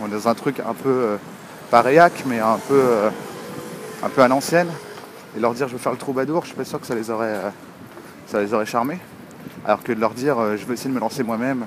On 0.00 0.06
est 0.06 0.10
dans 0.10 0.28
un 0.28 0.34
truc 0.34 0.60
un 0.60 0.74
peu. 0.74 1.18
pas 1.70 1.82
réac, 1.82 2.24
mais 2.26 2.38
un 2.38 2.58
peu, 2.68 2.82
un 4.02 4.08
peu 4.08 4.22
à 4.22 4.28
l'ancienne. 4.28 4.68
Et 5.36 5.40
leur 5.40 5.52
dire, 5.52 5.68
je 5.68 5.72
veux 5.74 5.78
faire 5.78 5.92
le 5.92 5.98
troubadour, 5.98 6.42
je 6.42 6.48
suis 6.48 6.56
pas 6.56 6.64
sûr 6.64 6.80
que 6.80 6.86
ça 6.86 6.94
les 6.94 7.10
aurait, 7.10 7.34
euh, 7.34 7.50
ça 8.26 8.40
les 8.40 8.54
aurait 8.54 8.64
charmés. 8.64 8.98
Alors 9.66 9.82
que 9.82 9.92
de 9.92 10.00
leur 10.00 10.14
dire, 10.14 10.38
euh, 10.38 10.56
je 10.56 10.64
veux 10.64 10.72
essayer 10.72 10.88
de 10.88 10.94
me 10.94 11.00
lancer 11.00 11.22
moi-même, 11.22 11.66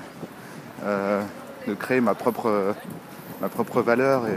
euh, 0.84 1.22
de 1.68 1.74
créer 1.74 2.00
ma 2.00 2.14
propre, 2.14 2.74
ma 3.40 3.48
propre 3.48 3.80
valeur. 3.80 4.26
Et, 4.26 4.32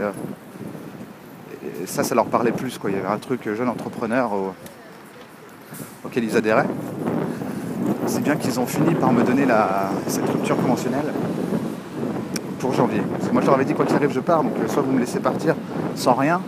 ça, 1.86 2.04
ça 2.04 2.14
leur 2.14 2.26
parlait 2.26 2.52
plus. 2.52 2.78
Quoi. 2.78 2.90
Il 2.90 2.96
y 2.96 3.00
avait 3.00 3.08
un 3.08 3.18
truc 3.18 3.52
jeune 3.52 3.68
entrepreneur 3.68 4.32
au- 4.32 4.54
auquel 6.04 6.22
ils 6.24 6.36
adhéraient. 6.36 6.68
C'est 8.06 8.22
bien 8.22 8.36
qu'ils 8.36 8.60
ont 8.60 8.66
fini 8.66 8.94
par 8.94 9.12
me 9.12 9.22
donner 9.22 9.46
la, 9.46 9.90
cette 10.06 10.28
rupture 10.28 10.56
conventionnelle 10.56 11.12
pour 12.60 12.72
janvier. 12.72 13.02
Parce 13.16 13.28
que 13.28 13.32
moi, 13.32 13.42
je 13.42 13.46
leur 13.46 13.56
avais 13.56 13.64
dit, 13.64 13.74
quoi 13.74 13.84
qu'il 13.84 13.96
arrive, 13.96 14.12
je 14.12 14.20
pars. 14.20 14.44
Donc, 14.44 14.52
soit 14.68 14.82
vous 14.82 14.92
me 14.92 15.00
laissez 15.00 15.20
partir 15.20 15.56
sans 15.96 16.14
rien, 16.14 16.40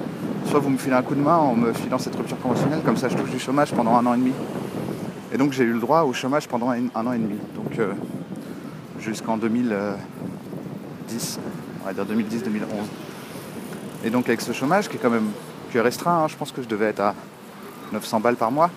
soit 0.46 0.61
vous 0.61 0.70
me 0.70 0.78
filez 0.78 0.94
un 0.94 1.02
coup 1.02 1.14
de 1.14 1.20
main 1.20 1.37
en 1.37 1.54
me 1.54 1.72
filant 1.72 1.98
cette 1.98 2.16
rupture 2.16 2.40
conventionnelle. 2.40 2.80
Comme 2.85 2.96
ça, 2.96 3.09
je 3.09 3.16
touche 3.16 3.30
du 3.30 3.38
chômage 3.38 3.72
pendant 3.72 3.96
un 3.96 4.06
an 4.06 4.14
et 4.14 4.18
demi. 4.18 4.32
Et 5.32 5.38
donc, 5.38 5.52
j'ai 5.52 5.64
eu 5.64 5.72
le 5.72 5.80
droit 5.80 6.02
au 6.02 6.12
chômage 6.12 6.48
pendant 6.48 6.70
un, 6.70 6.88
an 6.94 7.12
et 7.12 7.18
demi. 7.18 7.38
Donc, 7.54 7.78
euh, 7.78 7.92
jusqu'en 9.00 9.37
2010, 9.37 11.40
on 11.82 11.87
va 11.87 11.92
dire 11.92 12.04
2010-2011. 12.04 12.64
Et 14.04 14.11
donc 14.11 14.28
avec 14.28 14.40
ce 14.40 14.52
chômage 14.52 14.88
qui 14.88 14.96
est 14.96 15.00
quand 15.00 15.11
même 15.11 15.30
qui 15.70 15.78
est 15.78 15.80
restreint, 15.80 16.22
hein, 16.22 16.28
je 16.28 16.37
pense 16.37 16.52
que 16.52 16.62
je 16.62 16.68
devais 16.68 16.87
être 16.87 17.00
à 17.00 17.14
900 17.92 18.20
balles 18.20 18.37
par 18.37 18.52
mois. 18.52 18.70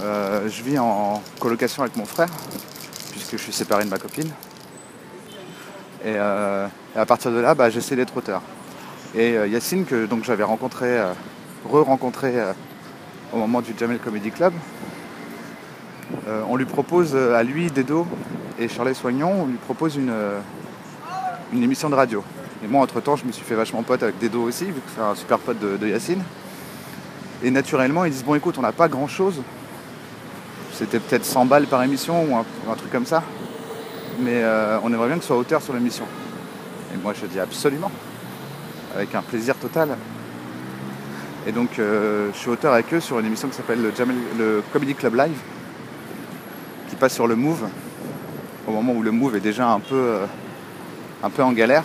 Euh, 0.00 0.48
je 0.48 0.62
vis 0.62 0.78
en 0.78 1.22
colocation 1.38 1.82
avec 1.82 1.96
mon 1.96 2.06
frère, 2.06 2.28
puisque 3.10 3.32
je 3.32 3.42
suis 3.42 3.52
séparé 3.52 3.84
de 3.84 3.90
ma 3.90 3.98
copine. 3.98 4.30
Et, 6.04 6.14
euh, 6.16 6.66
à 6.96 7.06
partir 7.06 7.32
de 7.32 7.38
là, 7.38 7.54
bah, 7.54 7.68
j'essaie 7.68 7.96
d'être 7.96 8.16
auteur. 8.16 8.40
Et 9.14 9.36
euh, 9.36 9.46
Yacine, 9.46 9.86
que 9.86 10.06
j'avais 10.22 10.44
rencontré, 10.44 10.98
euh, 10.98 11.12
re-rencontré 11.64 12.38
euh, 12.38 12.52
au 13.32 13.38
moment 13.38 13.62
du 13.62 13.74
Jamel 13.78 13.98
Comedy 13.98 14.30
Club, 14.30 14.52
on 16.48 16.56
lui 16.56 16.66
propose 16.66 17.14
à 17.16 17.42
lui, 17.42 17.70
Dedo 17.70 18.06
et 18.58 18.68
Charles 18.68 18.94
Soignon, 18.94 19.42
on 19.42 19.46
lui 19.46 19.56
propose 19.56 19.96
une, 19.96 20.12
émission 21.54 21.88
de 21.90 21.94
radio. 21.94 22.22
Et 22.62 22.66
moi, 22.66 22.82
entre-temps, 22.82 23.16
je 23.16 23.24
me 23.24 23.32
suis 23.32 23.44
fait 23.44 23.54
vachement 23.54 23.82
pote 23.82 24.02
avec 24.02 24.18
Dedo 24.18 24.42
aussi, 24.42 24.66
vu 24.66 24.72
que 24.74 24.90
c'est 24.94 25.02
un 25.02 25.14
super 25.14 25.38
pote 25.38 25.58
de, 25.58 25.86
Yacine. 25.86 26.22
Et 27.42 27.50
naturellement, 27.50 28.04
ils 28.04 28.12
disent, 28.12 28.24
bon 28.24 28.34
écoute, 28.34 28.56
on 28.58 28.62
n'a 28.62 28.72
pas 28.72 28.88
grand-chose. 28.88 29.42
C'était 30.72 30.98
peut-être 30.98 31.24
100 31.24 31.46
balles 31.46 31.66
par 31.66 31.82
émission 31.82 32.24
ou 32.24 32.36
un, 32.36 32.74
truc 32.74 32.90
comme 32.90 33.06
ça. 33.06 33.22
Mais 34.20 34.42
on 34.82 34.92
aimerait 34.92 35.08
bien 35.08 35.16
que 35.16 35.22
ce 35.22 35.28
soit 35.28 35.38
auteur 35.38 35.62
sur 35.62 35.74
l'émission. 35.74 36.04
Et 36.94 36.98
moi, 37.02 37.14
je 37.18 37.26
dis 37.26 37.40
absolument. 37.40 37.90
Avec 38.94 39.14
un 39.14 39.22
plaisir 39.22 39.54
total. 39.56 39.96
Et 41.46 41.52
donc, 41.52 41.78
euh, 41.78 42.30
je 42.32 42.38
suis 42.38 42.50
auteur 42.50 42.72
avec 42.72 42.92
eux 42.92 43.00
sur 43.00 43.18
une 43.18 43.26
émission 43.26 43.48
qui 43.48 43.56
s'appelle 43.56 43.80
le, 43.80 43.92
le 44.38 44.62
Comedy 44.72 44.94
Club 44.94 45.14
Live, 45.14 45.38
qui 46.90 46.96
passe 46.96 47.14
sur 47.14 47.26
le 47.26 47.36
Move, 47.36 47.68
au 48.66 48.72
moment 48.72 48.92
où 48.92 49.02
le 49.02 49.10
Move 49.10 49.36
est 49.36 49.40
déjà 49.40 49.70
un 49.70 49.80
peu, 49.80 49.94
euh, 49.94 50.26
un 51.22 51.30
peu 51.30 51.42
en 51.42 51.52
galère. 51.52 51.84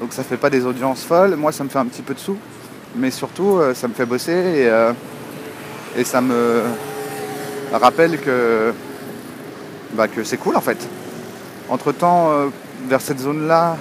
Donc 0.00 0.12
ça 0.12 0.22
fait 0.22 0.36
pas 0.36 0.48
des 0.48 0.64
audiences 0.64 1.04
folles, 1.04 1.36
moi 1.36 1.52
ça 1.52 1.64
me 1.64 1.68
fait 1.68 1.78
un 1.78 1.86
petit 1.86 2.02
peu 2.02 2.14
de 2.14 2.18
sous, 2.18 2.38
mais 2.96 3.10
surtout 3.10 3.58
euh, 3.58 3.74
ça 3.74 3.88
me 3.88 3.94
fait 3.94 4.06
bosser 4.06 4.32
et, 4.32 6.00
et 6.00 6.04
ça 6.04 6.20
me 6.20 6.62
rappelle 7.72 8.18
que, 8.20 8.72
bah, 9.92 10.08
que 10.08 10.24
c'est 10.24 10.38
cool 10.38 10.56
en 10.56 10.60
fait. 10.60 10.78
Entre 11.68 11.92
temps, 11.92 12.30
vers 12.88 13.00
cette 13.00 13.20
zone-là, 13.20 13.76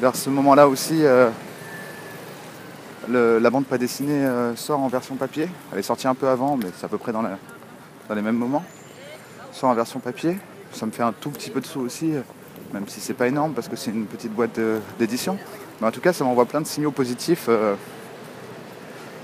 vers 0.00 0.16
ce 0.16 0.30
moment-là 0.30 0.68
aussi, 0.68 1.00
euh, 1.04 1.30
la 3.08 3.50
bande 3.50 3.66
pas 3.66 3.78
dessinée 3.78 4.24
euh, 4.24 4.56
sort 4.56 4.80
en 4.80 4.88
version 4.88 5.16
papier. 5.16 5.48
Elle 5.72 5.78
est 5.78 5.82
sortie 5.82 6.08
un 6.08 6.14
peu 6.14 6.28
avant, 6.28 6.56
mais 6.56 6.66
c'est 6.76 6.84
à 6.86 6.88
peu 6.88 6.98
près 6.98 7.12
dans, 7.12 7.22
les 7.22 8.22
mêmes 8.22 8.36
moments. 8.36 8.64
Sort 9.52 9.70
en 9.70 9.74
version 9.74 10.00
papier. 10.00 10.36
Ça 10.72 10.86
me 10.86 10.90
fait 10.90 11.02
un 11.02 11.12
tout 11.12 11.30
petit 11.30 11.50
peu 11.50 11.60
de 11.60 11.66
sous 11.66 11.80
aussi, 11.80 12.14
euh, 12.14 12.20
même 12.72 12.88
si 12.88 13.00
c'est 13.00 13.14
pas 13.14 13.28
énorme 13.28 13.52
parce 13.52 13.68
que 13.68 13.76
c'est 13.76 13.90
une 13.90 14.06
petite 14.06 14.32
boîte 14.32 14.58
d'édition. 14.98 15.38
Mais 15.80 15.86
en 15.86 15.90
tout 15.90 16.00
cas, 16.00 16.12
ça 16.12 16.24
m'envoie 16.24 16.46
plein 16.46 16.60
de 16.60 16.66
signaux 16.66 16.90
positifs 16.90 17.48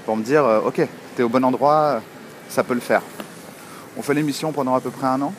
pour 0.04 0.16
me 0.16 0.22
dire 0.22 0.44
ok, 0.64 0.86
t'es 1.16 1.22
au 1.22 1.28
bon 1.28 1.44
endroit, 1.44 2.00
ça 2.48 2.64
peut 2.64 2.74
le 2.74 2.80
faire. 2.80 3.02
On 3.96 4.02
fait 4.02 4.14
l'émission 4.14 4.52
pendant 4.52 4.74
à 4.74 4.80
peu 4.80 4.90
près 4.90 5.06
un 5.06 5.20
an. 5.22 5.32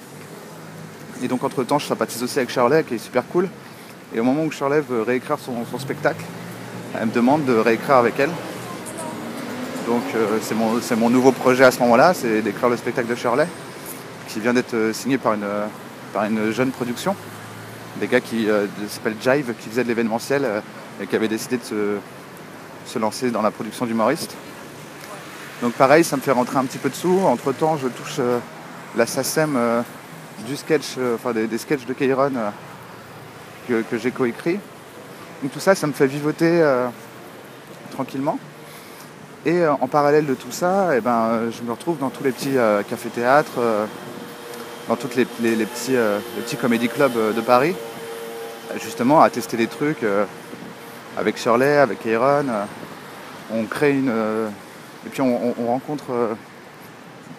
Et 1.21 1.27
donc 1.27 1.43
entre 1.43 1.63
temps, 1.63 1.79
je 1.79 1.87
sympathise 1.87 2.23
aussi 2.23 2.39
avec 2.39 2.49
Shirley, 2.49 2.83
qui 2.83 2.95
est 2.95 2.97
super 2.97 3.27
cool. 3.27 3.49
Et 4.13 4.19
au 4.19 4.23
moment 4.23 4.43
où 4.43 4.51
Shirley 4.51 4.81
veut 4.81 5.03
réécrire 5.03 5.37
son, 5.39 5.65
spectacle, 5.79 6.23
elle 6.99 7.07
me 7.07 7.13
demande 7.13 7.45
de 7.45 7.53
réécrire 7.53 7.95
avec 7.95 8.19
elle. 8.19 8.31
Donc 9.87 10.03
euh, 10.15 10.37
c'est 10.41 10.55
mon, 10.55 10.79
mon 10.97 11.09
nouveau 11.09 11.31
projet 11.31 11.63
à 11.63 11.71
ce 11.71 11.79
moment-là, 11.79 12.13
c'est 12.13 12.41
d'écrire 12.41 12.69
le 12.69 12.75
spectacle 12.75 13.07
de 13.07 13.15
Shirley, 13.15 13.47
qui 14.27 14.41
vient 14.41 14.53
d'être 14.53 14.73
euh, 14.73 14.93
signé 14.93 15.17
par 15.17 15.33
une, 15.33 15.43
euh, 15.43 15.65
par 16.13 16.25
une 16.25 16.51
jeune 16.51 16.71
production. 16.71 17.15
Des 17.99 18.07
gars 18.07 18.21
qui 18.21 18.47
s'appellent 18.87 19.17
Jive, 19.21 19.53
qui 19.59 19.69
faisaient 19.69 19.83
de 19.83 19.89
l'événementiel 19.89 20.63
et 21.01 21.07
qui 21.07 21.15
avaient 21.15 21.27
décidé 21.27 21.57
de 21.57 21.63
se, 21.63 21.97
se 22.85 22.97
lancer 22.97 23.31
dans 23.31 23.41
la 23.41 23.51
production 23.51 23.85
d'humoristes. 23.85 24.33
Donc 25.61 25.73
pareil, 25.73 26.05
ça 26.05 26.15
me 26.15 26.21
fait 26.21 26.31
rentrer 26.31 26.57
un 26.57 26.63
petit 26.63 26.77
peu 26.77 26.89
de 26.89 26.95
sous. 26.95 27.19
Entre 27.25 27.51
temps, 27.51 27.77
je 27.77 27.89
touche 27.89 28.21
la 28.95 29.05
SACEM 29.05 29.83
du 30.47 30.55
sketch, 30.55 30.97
enfin 31.13 31.33
des, 31.33 31.47
des 31.47 31.57
sketchs 31.57 31.85
de 31.85 31.91
Kairon 31.91 32.31
que, 33.67 33.97
j'ai 33.97 34.11
coécrit. 34.11 34.59
Donc 35.41 35.51
tout 35.51 35.59
ça, 35.59 35.73
ça 35.75 35.87
me 35.87 35.93
fait 35.93 36.07
vivoter 36.07 36.61
euh, 36.61 36.87
tranquillement. 37.91 38.37
Et 39.45 39.59
euh, 39.61 39.73
en 39.73 39.87
parallèle 39.87 40.25
de 40.25 40.35
tout 40.35 40.51
ça, 40.51 40.89
eh 40.95 41.01
ben, 41.01 41.29
euh, 41.31 41.51
je 41.51 41.63
me 41.63 41.71
retrouve 41.71 41.97
dans 41.97 42.09
tous 42.09 42.23
les 42.23 42.31
petits 42.31 42.57
cafés-théâtres, 42.89 43.59
dans 44.87 44.95
tous 44.95 45.15
les, 45.15 45.25
les- 45.55 45.65
petits, 45.65 45.95
petits 46.37 46.57
comédie 46.57 46.89
clubs 46.89 47.13
de 47.35 47.41
Paris, 47.41 47.75
justement 48.83 49.21
à 49.21 49.29
tester 49.29 49.57
des 49.57 49.67
trucs 49.67 50.03
avec 51.17 51.37
Shirley, 51.37 51.77
avec 51.77 52.05
Aaron. 52.05 52.45
on 53.53 53.65
crée 53.65 53.91
une. 53.91 54.09
et 55.05 55.09
puis 55.09 55.21
on, 55.21 55.49
on- 55.49 55.55
on 55.59 55.67
rencontre 55.67 56.35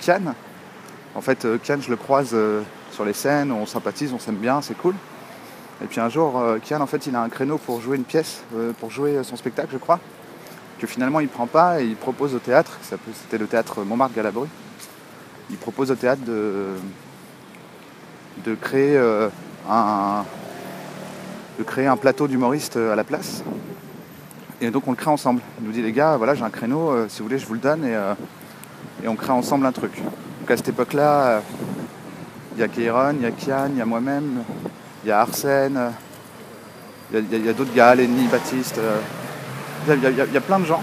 Kian. 0.01 0.35
En 1.15 1.21
fait, 1.21 1.47
Kian, 1.63 1.79
je 1.81 1.91
le 1.91 1.97
croise 1.97 2.35
sur 2.91 3.05
les 3.05 3.13
scènes, 3.13 3.53
on 3.53 3.67
sympathise, 3.67 4.13
on 4.13 4.19
s'aime 4.19 4.37
bien, 4.37 4.61
c'est 4.63 4.77
cool. 4.77 4.95
Et 5.83 5.87
puis 5.87 6.01
un 6.01 6.09
jour, 6.09 6.39
euh, 6.39 6.59
Kian, 6.59 6.81
en 6.81 6.87
fait, 6.87 7.07
il 7.07 7.17
a 7.17 7.23
un 7.23 7.29
créneau 7.29 7.59
pour 7.59 7.81
jouer 7.81 7.97
une 7.97 8.05
pièce, 8.05 8.43
euh, 8.57 8.73
pour 8.79 8.91
jouer 8.91 9.23
son 9.25 9.37
spectacle, 9.37 9.71
je 9.73 9.79
crois, 9.79 9.99
que 10.79 10.87
finalement 10.87 11.21
il 11.21 11.29
prend 11.29 11.47
pas 11.47 11.81
et 11.81 11.87
il 11.87 11.97
propose 11.97 12.35
au 12.35 12.39
théâtre, 12.39 12.79
c'était 12.83 13.39
le 13.39 13.47
théâtre 13.47 13.85
Montmartre-Galabru, 13.85 14.49
il 15.51 15.57
propose 15.57 15.91
au 15.91 15.95
théâtre 15.95 16.23
de, 16.25 16.71
de 18.45 18.55
créer 18.55 18.97
euh, 18.97 19.29
un 19.71 20.25
de 21.59 21.63
créer 21.63 21.87
un 21.87 21.97
plateau 21.97 22.27
d'humoristes 22.27 22.77
euh, 22.77 22.93
à 22.93 22.97
la 22.97 23.05
place. 23.05 23.45
Et 24.61 24.71
donc 24.71 24.89
on 24.89 24.93
le 24.93 24.97
crée 24.97 25.11
ensemble. 25.11 25.41
Il 25.61 25.67
nous 25.67 25.73
dit 25.73 25.83
les 25.83 25.93
gars, 25.93 26.17
voilà 26.17 26.35
j'ai 26.35 26.43
un 26.43 26.51
créneau, 26.51 26.91
euh, 26.91 27.07
si 27.09 27.19
vous 27.19 27.27
voulez 27.27 27.39
je 27.39 27.47
vous 27.47 27.55
le 27.55 27.61
donne 27.61 27.85
et, 27.85 27.95
euh, 27.95 28.15
et 29.05 29.09
on 29.09 29.15
crée 29.15 29.33
ensemble 29.33 29.67
un 29.67 29.73
truc. 29.73 29.93
Donc 30.41 30.51
à 30.51 30.57
cette 30.57 30.69
époque-là, 30.69 31.27
euh, 31.27 31.41
il 32.57 32.61
y 32.61 32.65
a 32.65 32.69
Kairon, 32.69 33.15
il 33.17 33.23
y 33.23 33.27
a 33.27 33.31
Kian, 33.31 33.69
il 33.71 33.79
y 33.79 33.81
a 33.81 33.85
moi-même, 33.85 34.43
il 35.05 35.09
y 35.09 35.13
a 35.13 35.21
Arsène, 35.21 35.77
euh, 35.77 37.21
il 37.33 37.45
y 37.45 37.49
a- 37.49 37.53
d'autres 37.53 37.75
gars, 37.75 37.95
Lenny, 37.95 38.27
Baptiste, 38.29 38.81
il 39.89 40.03
y, 40.03 40.37
a- 40.37 40.41
plein 40.41 40.59
de 40.59 40.65
gens. 40.65 40.83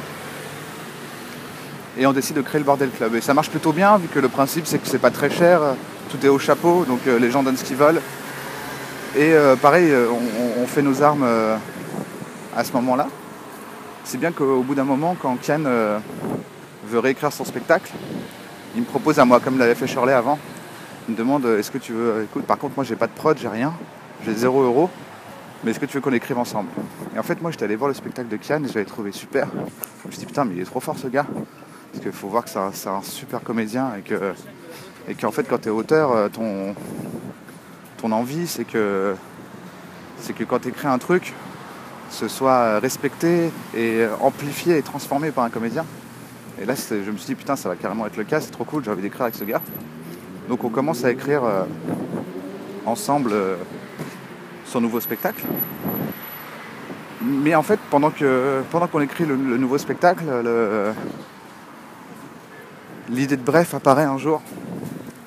Et 1.98 2.06
on 2.06 2.14
décide 2.14 2.36
de 2.36 2.42
créer 2.42 2.60
le 2.60 2.66
Bordel 2.66 2.90
Club. 2.92 3.16
Et 3.16 3.22
ça 3.22 3.34
marche 3.34 3.50
plutôt 3.50 3.74
bien, 3.74 3.98
vu 3.98 4.08
que 4.08 4.20
le 4.20 4.30
principe 4.30 4.68
c'est 4.68 4.78
que 4.80 4.88
c'est 4.88 5.00
pas 5.00 5.12
très 5.12 5.30
cher, 5.30 5.62
euh, 5.62 5.74
tout 6.10 6.24
est 6.26 6.30
au 6.30 6.40
chapeau, 6.40 6.86
donc 6.86 7.00
euh, 7.08 7.18
les 7.20 7.32
gens 7.32 7.44
donnent 7.44 7.58
ce 7.58 7.64
qu'ils 7.64 7.78
veulent. 7.78 8.02
Et 9.18 9.34
pareil, 9.60 9.92
on, 10.62 10.68
fait 10.68 10.84
nos 10.84 11.02
armes 11.02 11.26
à 12.56 12.64
ce 12.64 12.72
moment-là. 12.74 13.08
C'est 14.04 14.20
bien 14.20 14.32
qu'au 14.32 14.62
bout 14.62 14.76
d'un 14.76 14.84
moment, 14.84 15.16
quand 15.20 15.36
Kian 15.42 15.64
euh, 15.66 15.98
veut 16.86 17.00
réécrire 17.00 17.34
son 17.34 17.44
spectacle, 17.44 17.92
il 18.76 18.82
me 18.82 18.86
propose 18.86 19.20
à 19.20 19.26
moi, 19.26 19.40
comme 19.40 19.58
l'avait 19.58 19.76
fait 19.76 19.88
Shirley 19.88 20.14
avant, 20.14 20.38
il 21.08 21.14
me 21.14 21.18
demande 21.18 21.46
est-ce 21.46 21.72
que 21.72 21.80
tu 21.80 21.94
veux. 21.94 22.24
Écoute, 22.24 22.46
par 22.46 22.58
contre, 22.58 22.74
moi 22.76 22.84
j'ai 22.84 22.96
pas 22.96 23.08
de 23.08 23.12
prod, 23.12 23.38
j'ai 23.38 23.48
rien, 23.48 23.74
j'ai 24.26 24.34
0 24.34 24.62
euros, 24.62 24.90
mais 25.64 25.72
est-ce 25.72 25.80
que 25.80 25.86
tu 25.86 25.96
veux 25.98 26.02
qu'on 26.02 26.14
écrive 26.14 26.38
ensemble? 26.38 26.70
Et 27.16 27.20
en 27.20 27.24
fait, 27.24 27.42
moi 27.42 27.52
j'étais 27.52 27.66
allé 27.66 27.76
voir 27.76 27.88
le 27.88 27.94
spectacle 27.94 28.30
de 28.30 28.38
Kian 28.38 28.64
et 28.64 28.68
je 28.68 28.74
l'avais 28.74 28.86
trouvé 28.86 29.12
super. 29.12 29.48
Je 30.04 30.08
me 30.08 30.12
suis 30.12 30.20
dit 30.20 30.26
putain, 30.26 30.46
mais 30.46 30.56
il 30.56 30.62
est 30.62 30.66
trop 30.66 30.80
fort 30.80 30.98
ce 30.98 31.08
gars. 31.08 31.26
Parce 31.92 32.04
qu'il 32.04 32.12
faut 32.12 32.28
voir 32.28 32.44
que 32.44 32.50
c'est 32.50 32.90
un, 32.90 33.02
super 33.02 33.42
comédien 33.42 33.94
et 33.98 34.02
que 34.02 34.34
et 35.08 35.16
qu'en 35.16 35.32
fait, 35.32 35.44
quand 35.44 35.60
tu 35.60 35.70
es 35.70 35.72
auteur, 35.72 36.12
euh, 36.12 36.30
ton, 36.30 36.76
ton 37.98 38.12
envie, 38.12 38.46
c'est 38.46 38.66
que, 38.66 39.16
c'est 40.20 40.34
que 40.34 40.44
quand 40.44 40.60
tu 40.60 40.68
écris 40.68 40.88
un 40.88 41.00
truc, 41.00 41.34
ce 42.12 42.28
soit 42.28 42.80
respecté 42.80 43.52
et 43.76 44.06
amplifié 44.22 44.78
et 44.78 44.84
transformé 44.84 45.32
par 45.32 45.46
un 45.46 45.50
comédien. 45.50 45.86
Et 46.62 46.66
là, 46.66 46.76
je 46.76 47.12
me 47.12 47.18
suis 47.18 47.28
dit, 47.28 47.36
putain, 47.36 47.56
ça 47.56 47.70
va 47.70 47.76
carrément 47.76 48.06
être 48.06 48.18
le 48.18 48.24
cas, 48.24 48.42
c'est 48.42 48.52
trop 48.52 48.66
cool, 48.66 48.84
j'ai 48.84 48.92
envie 48.92 49.02
d'écrire 49.02 49.24
avec 49.24 49.36
ce 49.36 49.46
gars. 49.46 49.62
Donc 50.50 50.64
on 50.64 50.70
commence 50.70 51.06
à 51.06 51.12
écrire 51.12 51.44
euh, 51.44 51.64
ensemble 52.86 53.32
euh, 53.34 53.56
son 54.70 54.82
nouveau 54.82 55.00
spectacle. 55.00 55.44
Mais 57.22 57.54
en 57.56 57.64
fait, 57.64 57.80
pendant 57.90 58.12
que 58.12 58.62
pendant 58.72 58.88
qu'on 58.88 59.02
écrit 59.02 59.26
le, 59.26 59.36
nouveau 59.36 59.78
spectacle, 59.78 60.24
le- 60.26 60.94
l'idée 63.10 63.36
de 63.36 63.42
bref 63.42 63.74
apparaît 63.74 64.04
un 64.06 64.18
jour. 64.18 64.42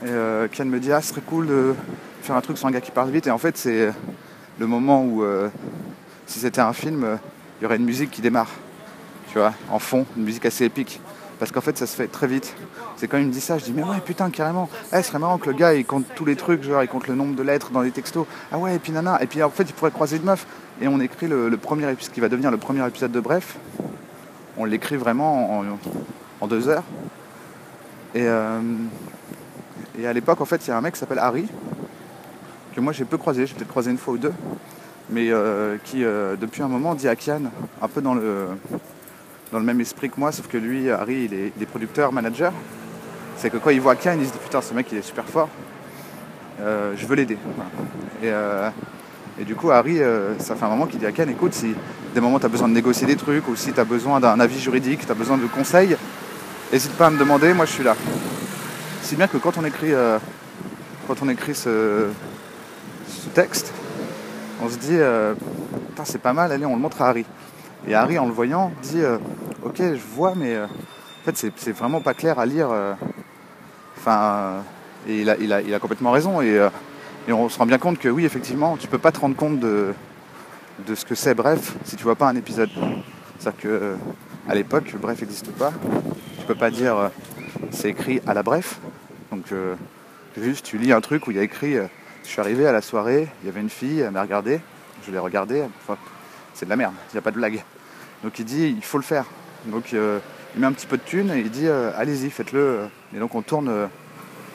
Et 0.04 0.08
euh, 0.08 0.48
me 0.64 0.78
dit, 0.78 0.92
ah, 0.92 1.00
ce 1.00 1.10
serait 1.10 1.20
cool 1.20 1.46
de 1.46 1.74
faire 2.22 2.36
un 2.36 2.40
truc 2.40 2.58
sur 2.58 2.66
un 2.66 2.70
gars 2.70 2.80
qui 2.80 2.90
parle 2.90 3.10
vite. 3.10 3.26
Et 3.26 3.30
en 3.30 3.38
fait, 3.38 3.56
c'est 3.56 3.92
le 4.58 4.66
moment 4.66 5.04
où, 5.04 5.22
euh, 5.22 5.48
si 6.26 6.38
c'était 6.38 6.60
un 6.60 6.72
film, 6.72 7.04
euh, 7.04 7.16
il 7.60 7.64
y 7.64 7.66
aurait 7.66 7.76
une 7.76 7.84
musique 7.84 8.10
qui 8.10 8.20
démarre, 8.20 8.50
tu 9.30 9.38
vois, 9.38 9.52
en 9.70 9.78
fond, 9.78 10.06
une 10.16 10.24
musique 10.24 10.46
assez 10.46 10.64
épique. 10.64 11.00
Parce 11.42 11.50
qu'en 11.50 11.60
fait, 11.60 11.76
ça 11.76 11.88
se 11.88 11.96
fait 11.96 12.06
très 12.06 12.28
vite. 12.28 12.54
C'est 12.94 13.08
quand 13.08 13.18
il 13.18 13.26
me 13.26 13.32
dit 13.32 13.40
ça, 13.40 13.58
je 13.58 13.64
dis, 13.64 13.72
mais 13.72 13.82
ouais, 13.82 13.98
putain, 13.98 14.30
carrément. 14.30 14.68
Eh, 14.92 14.98
ce 14.98 15.08
serait 15.08 15.18
marrant 15.18 15.38
que 15.38 15.50
le 15.50 15.56
gars, 15.56 15.74
il 15.74 15.84
compte 15.84 16.04
tous 16.14 16.24
les 16.24 16.36
trucs, 16.36 16.62
genre, 16.62 16.84
il 16.84 16.88
compte 16.88 17.08
le 17.08 17.16
nombre 17.16 17.34
de 17.34 17.42
lettres 17.42 17.72
dans 17.72 17.80
les 17.80 17.90
textos. 17.90 18.28
Ah 18.52 18.58
ouais, 18.58 18.76
et 18.76 18.78
puis 18.78 18.92
nana. 18.92 19.20
Et 19.20 19.26
puis 19.26 19.42
en 19.42 19.50
fait, 19.50 19.64
il 19.64 19.72
pourrait 19.72 19.90
croiser 19.90 20.18
une 20.18 20.22
meuf. 20.22 20.46
Et 20.80 20.86
on 20.86 21.00
écrit 21.00 21.26
le, 21.26 21.50
premier 21.56 21.90
épisode, 21.90 22.14
qui 22.14 22.20
va 22.20 22.28
devenir 22.28 22.52
le 22.52 22.58
premier 22.58 22.86
épisode 22.86 23.10
de 23.10 23.18
Bref. 23.18 23.56
On 24.56 24.66
l'écrit 24.66 24.94
vraiment 24.94 25.64
en, 26.40 26.46
deux 26.46 26.68
heures. 26.68 26.84
Et, 28.14 28.22
euh, 28.22 28.60
et 29.98 30.06
à 30.06 30.12
l'époque, 30.12 30.40
en 30.40 30.44
fait, 30.44 30.64
il 30.64 30.70
y 30.70 30.72
a 30.72 30.76
un 30.76 30.80
mec 30.80 30.94
qui 30.94 31.00
s'appelle 31.00 31.18
Harry, 31.18 31.48
que 32.72 32.80
moi 32.80 32.92
j'ai 32.92 33.04
peu 33.04 33.18
croisé, 33.18 33.48
j'ai 33.48 33.54
peut-être 33.54 33.66
croisé 33.66 33.90
une 33.90 33.98
fois 33.98 34.14
ou 34.14 34.18
deux, 34.18 34.32
mais 35.10 35.32
euh, 35.32 35.76
qui, 35.82 36.04
euh, 36.04 36.36
depuis 36.36 36.62
un 36.62 36.68
moment, 36.68 36.94
dit 36.94 37.08
à 37.08 37.16
Kian, 37.16 37.50
un 37.80 37.88
peu 37.88 38.00
dans 38.00 38.14
le, 38.14 38.46
dans 39.52 39.58
le 39.58 39.64
même 39.64 39.80
esprit 39.82 40.08
que 40.08 40.18
moi, 40.18 40.32
sauf 40.32 40.48
que 40.48 40.56
lui, 40.56 40.90
Harry, 40.90 41.28
il 41.30 41.34
est, 41.34 41.66
producteur, 41.66 42.10
manager. 42.10 42.52
C'est 43.36 43.50
que 43.50 43.58
quand 43.58 43.70
il 43.70 43.80
voit 43.80 43.94
Kian, 43.96 44.16
il 44.18 44.26
se 44.26 44.32
dit 44.32 44.38
putain, 44.42 44.62
ce 44.62 44.72
mec 44.72 44.86
il 44.90 44.98
est 44.98 45.02
super 45.02 45.24
fort, 45.24 45.48
Euh, 46.60 46.94
je 46.96 47.06
veux 47.06 47.16
l'aider. 47.16 47.38
Euh, 48.22 48.70
et 49.40 49.44
du 49.44 49.54
coup, 49.54 49.70
Harry, 49.70 50.00
euh, 50.00 50.38
ça 50.38 50.54
fait 50.54 50.64
un 50.64 50.68
moment 50.68 50.86
qu'il 50.86 50.98
dit 50.98 51.06
à 51.06 51.12
Kian 51.12 51.28
écoute, 51.28 51.54
si 51.54 51.74
des 52.14 52.20
moments 52.20 52.38
tu 52.38 52.46
as 52.46 52.48
besoin 52.48 52.68
de 52.68 52.74
négocier 52.74 53.06
des 53.06 53.16
trucs, 53.16 53.46
ou 53.48 53.56
si 53.56 53.72
tu 53.72 53.80
as 53.80 53.84
besoin 53.84 54.20
d'un 54.20 54.38
avis 54.40 54.58
juridique, 54.58 55.04
tu 55.04 55.12
as 55.12 55.14
besoin 55.14 55.38
de 55.38 55.46
conseils, 55.46 55.96
n'hésite 56.72 56.92
pas 56.92 57.06
à 57.06 57.10
me 57.10 57.18
demander, 57.18 57.52
moi 57.52 57.66
je 57.66 57.72
suis 57.72 57.84
là. 57.84 57.96
Si 59.02 59.16
bien 59.16 59.26
que 59.26 59.38
quand 59.38 59.58
on 59.58 59.64
écrit, 59.64 59.92
quand 61.06 61.16
on 61.22 61.28
écrit 61.28 61.54
ce, 61.54 62.08
ce 63.08 63.28
texte, 63.30 63.72
on 64.62 64.68
se 64.68 64.76
dit, 64.76 64.98
c'est 66.04 66.22
pas 66.22 66.32
mal, 66.32 66.52
allez, 66.52 66.66
on 66.66 66.74
le 66.74 66.80
montre 66.80 67.02
à 67.02 67.08
Harry. 67.08 67.24
Et 67.86 67.94
Harry, 67.94 68.18
en 68.18 68.26
le 68.26 68.32
voyant, 68.32 68.72
dit, 68.82 69.00
euh, 69.00 69.18
ok, 69.64 69.78
je 69.78 70.14
vois, 70.14 70.34
mais 70.36 70.54
euh, 70.54 70.66
en 70.66 71.24
fait, 71.24 71.36
c'est- 71.56 71.72
vraiment 71.72 72.00
pas 72.00 72.14
clair 72.14 72.38
à 72.38 72.46
lire. 72.46 72.68
euh. 72.70 72.94
Enfin, 73.98 74.62
et 75.08 75.20
il 75.20 75.28
a, 75.52 75.78
complètement 75.78 76.10
raison. 76.12 76.40
Et, 76.42 76.60
on 77.28 77.48
se 77.48 77.58
rend 77.58 77.66
bien 77.66 77.78
compte 77.78 77.98
que 77.98 78.08
oui, 78.08 78.24
effectivement, 78.24 78.76
tu 78.76 78.88
peux 78.88 78.98
pas 78.98 79.12
te 79.12 79.20
rendre 79.20 79.36
compte 79.36 79.60
de, 79.60 79.94
ce 80.94 81.04
que 81.04 81.14
c'est 81.14 81.34
Bref 81.34 81.74
si 81.84 81.96
tu 81.96 82.02
vois 82.04 82.16
pas 82.16 82.28
un 82.28 82.36
épisode. 82.36 82.70
C'est-à-dire 83.38 83.60
que 83.60 83.94
à 84.48 84.54
l'époque, 84.54 84.94
Bref 85.00 85.20
n'existe 85.20 85.52
pas. 85.52 85.72
Tu 86.38 86.46
peux 86.46 86.54
pas 86.56 86.70
dire 86.70 87.10
c'est 87.70 87.90
écrit 87.90 88.20
à 88.26 88.34
la 88.34 88.42
Bref. 88.42 88.80
Donc 89.30 89.46
juste 90.36 90.66
tu 90.66 90.78
lis 90.78 90.92
un 90.92 91.00
truc 91.00 91.28
où 91.28 91.30
il 91.30 91.36
y 91.36 91.40
a 91.40 91.44
écrit 91.44 91.76
je 92.24 92.28
suis 92.28 92.40
arrivé 92.40 92.66
à 92.66 92.72
la 92.72 92.80
soirée, 92.80 93.28
il 93.42 93.46
y 93.46 93.48
avait 93.48 93.60
une 93.60 93.70
fille, 93.70 94.00
elle 94.00 94.12
m'a 94.12 94.22
regardé, 94.22 94.60
je 95.06 95.12
l'ai 95.12 95.18
regardée, 95.18 95.64
c'est 96.54 96.64
de 96.66 96.70
la 96.70 96.76
merde, 96.76 96.94
il 97.10 97.16
n'y 97.16 97.18
a 97.18 97.22
pas 97.22 97.30
de 97.30 97.36
blague. 97.36 97.62
Donc 98.22 98.38
il 98.38 98.44
dit 98.44 98.74
il 98.76 98.84
faut 98.84 98.98
le 98.98 99.04
faire. 99.04 99.26
Donc 99.66 99.94
euh, 99.94 100.18
il 100.54 100.60
met 100.60 100.66
un 100.66 100.72
petit 100.72 100.86
peu 100.86 100.96
de 100.96 101.02
thune 101.02 101.30
et 101.30 101.40
il 101.40 101.50
dit 101.50 101.66
euh, 101.66 101.90
allez-y, 101.96 102.30
faites-le. 102.30 102.80
Et 103.14 103.18
donc 103.18 103.34
on 103.34 103.42
tourne 103.42 103.68
euh, 103.68 103.86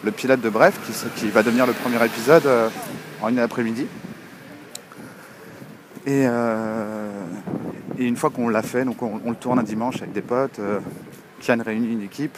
le 0.03 0.11
pilote 0.11 0.41
de 0.41 0.49
Bref 0.49 0.79
qui, 1.15 1.29
va 1.29 1.43
devenir 1.43 1.65
le 1.65 1.73
premier 1.73 2.03
épisode 2.05 2.47
en 3.21 3.29
une 3.29 3.39
après-midi. 3.39 3.87
Et, 6.05 6.25
une 7.97 8.15
fois 8.15 8.29
qu'on 8.29 8.47
l'a 8.47 8.61
fait, 8.61 8.85
donc 8.85 9.01
on, 9.01 9.19
le 9.27 9.35
tourne 9.35 9.57
un 9.57 9.63
dimanche 9.63 9.97
avec 9.97 10.13
des 10.13 10.21
potes, 10.21 10.61
Kian 11.41 11.57
réunit 11.65 11.93
une 11.93 12.03
équipe. 12.03 12.37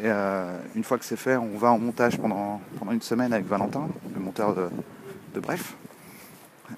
Et 0.00 0.08
une 0.08 0.84
fois 0.84 0.98
que 0.98 1.04
c'est 1.04 1.16
fait, 1.16 1.36
on 1.36 1.58
va 1.58 1.72
en 1.72 1.78
montage 1.78 2.16
pendant, 2.16 2.60
une 2.92 3.02
semaine 3.02 3.32
avec 3.32 3.46
Valentin, 3.46 3.88
le 4.14 4.20
monteur 4.20 4.54
de 4.54 5.40
Bref. 5.40 5.74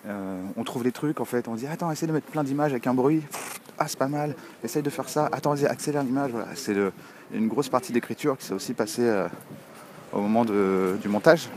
Euh, 0.07 0.43
on 0.57 0.65
trouve 0.65 0.85
les 0.85 0.93
trucs 0.93 1.21
en 1.21 1.25
fait, 1.25 1.49
on 1.49 1.55
dit 1.55 1.67
attends, 1.67 1.91
essaye 1.91 2.09
de 2.09 2.13
mettre 2.13 2.27
plein 2.27 2.45
d'images 2.45 2.73
avec 2.73 2.87
un 2.87 2.95
bruit. 2.95 3.23
Ah, 3.79 3.89
c'est 3.89 3.99
pas 3.99 4.09
mal, 4.09 4.35
essaye 4.63 4.83
de 4.83 4.91
faire 4.91 5.09
ça. 5.09 5.29
Attends, 5.33 5.55
accélère 5.65 6.03
l'image. 6.03 6.31
Voilà. 6.31 6.47
C'est 6.55 6.77
une 7.33 7.49
grosse 7.49 7.69
partie 7.69 7.93
d'écriture 7.93 8.39
qui 8.39 8.47
s'est 8.47 8.55
aussi 8.55 8.73
passée 8.73 9.03
euh, 9.03 9.27
au 10.13 10.21
moment 10.21 10.45
du 10.45 11.09
montage. 11.09 11.49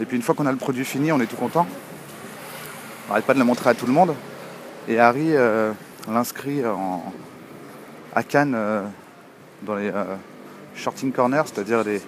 Et 0.00 0.04
puis 0.04 0.16
une 0.16 0.22
fois 0.22 0.34
qu'on 0.34 0.46
a 0.46 0.52
le 0.52 0.58
produit 0.58 0.84
fini, 0.84 1.12
on 1.12 1.20
est 1.20 1.26
tout 1.26 1.36
content. 1.36 1.66
On 3.06 3.08
n'arrête 3.08 3.24
pas 3.24 3.34
de 3.34 3.38
le 3.38 3.44
montrer 3.44 3.70
à 3.70 3.74
tout 3.74 3.86
le 3.86 3.92
monde. 3.92 4.14
Et 4.88 4.98
Harry 4.98 5.34
euh, 5.34 5.72
l'inscrit 6.08 6.62
à 8.14 8.22
Cannes 8.22 8.56
dans 9.62 9.76
les 9.76 9.92
shorting 10.74 11.12
corners, 11.12 11.42
c'est-à-dire 11.46 11.84
des, 11.84 12.00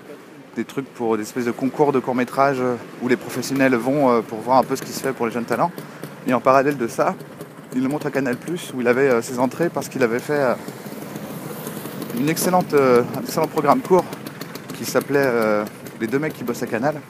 des 0.57 0.65
trucs 0.65 0.87
pour 0.95 1.17
des 1.17 1.23
espèces 1.23 1.47
de 1.47 1.51
concours 1.51 1.93
de 1.93 1.99
court 1.99 2.15
métrage 2.15 2.63
où 3.03 3.09
les 3.09 3.17
professionnels 3.17 3.75
vont 3.75 4.11
euh, 4.11 4.21
pour 4.21 4.39
voir 4.41 4.59
un 4.59 4.63
peu 4.63 4.77
ce 4.77 4.83
qui 4.83 4.93
se 4.93 5.01
fait 5.01 5.13
pour 5.13 5.27
les 5.27 5.33
jeunes 5.33 5.45
talents. 5.45 5.73
Et 6.27 6.35
en 6.35 6.41
parallèle 6.41 6.77
de 6.77 6.87
ça, 6.87 7.15
il 7.75 7.83
le 7.83 7.89
montre 7.89 8.07
à 8.07 8.11
Canal 8.11 8.37
où 8.75 8.81
il 8.81 8.89
avait 8.89 9.09
euh, 9.09 9.23
ses 9.23 9.39
entrées 9.39 9.69
parce 9.69 9.89
qu'il 9.89 10.03
avait 10.03 10.21
fait 10.21 10.33
euh, 10.33 10.55
une 12.17 12.29
euh, 12.29 13.03
un 13.17 13.21
excellent 13.23 13.47
programme 13.49 13.81
court 13.81 14.05
qui 14.75 14.85
s'appelait 14.85 15.25
euh, 15.25 15.65
Les 16.01 16.07
deux 16.07 16.19
mecs 16.19 16.33
qui 16.33 16.45
bossent 16.45 16.63
à 16.63 16.67
Canal 16.67 17.01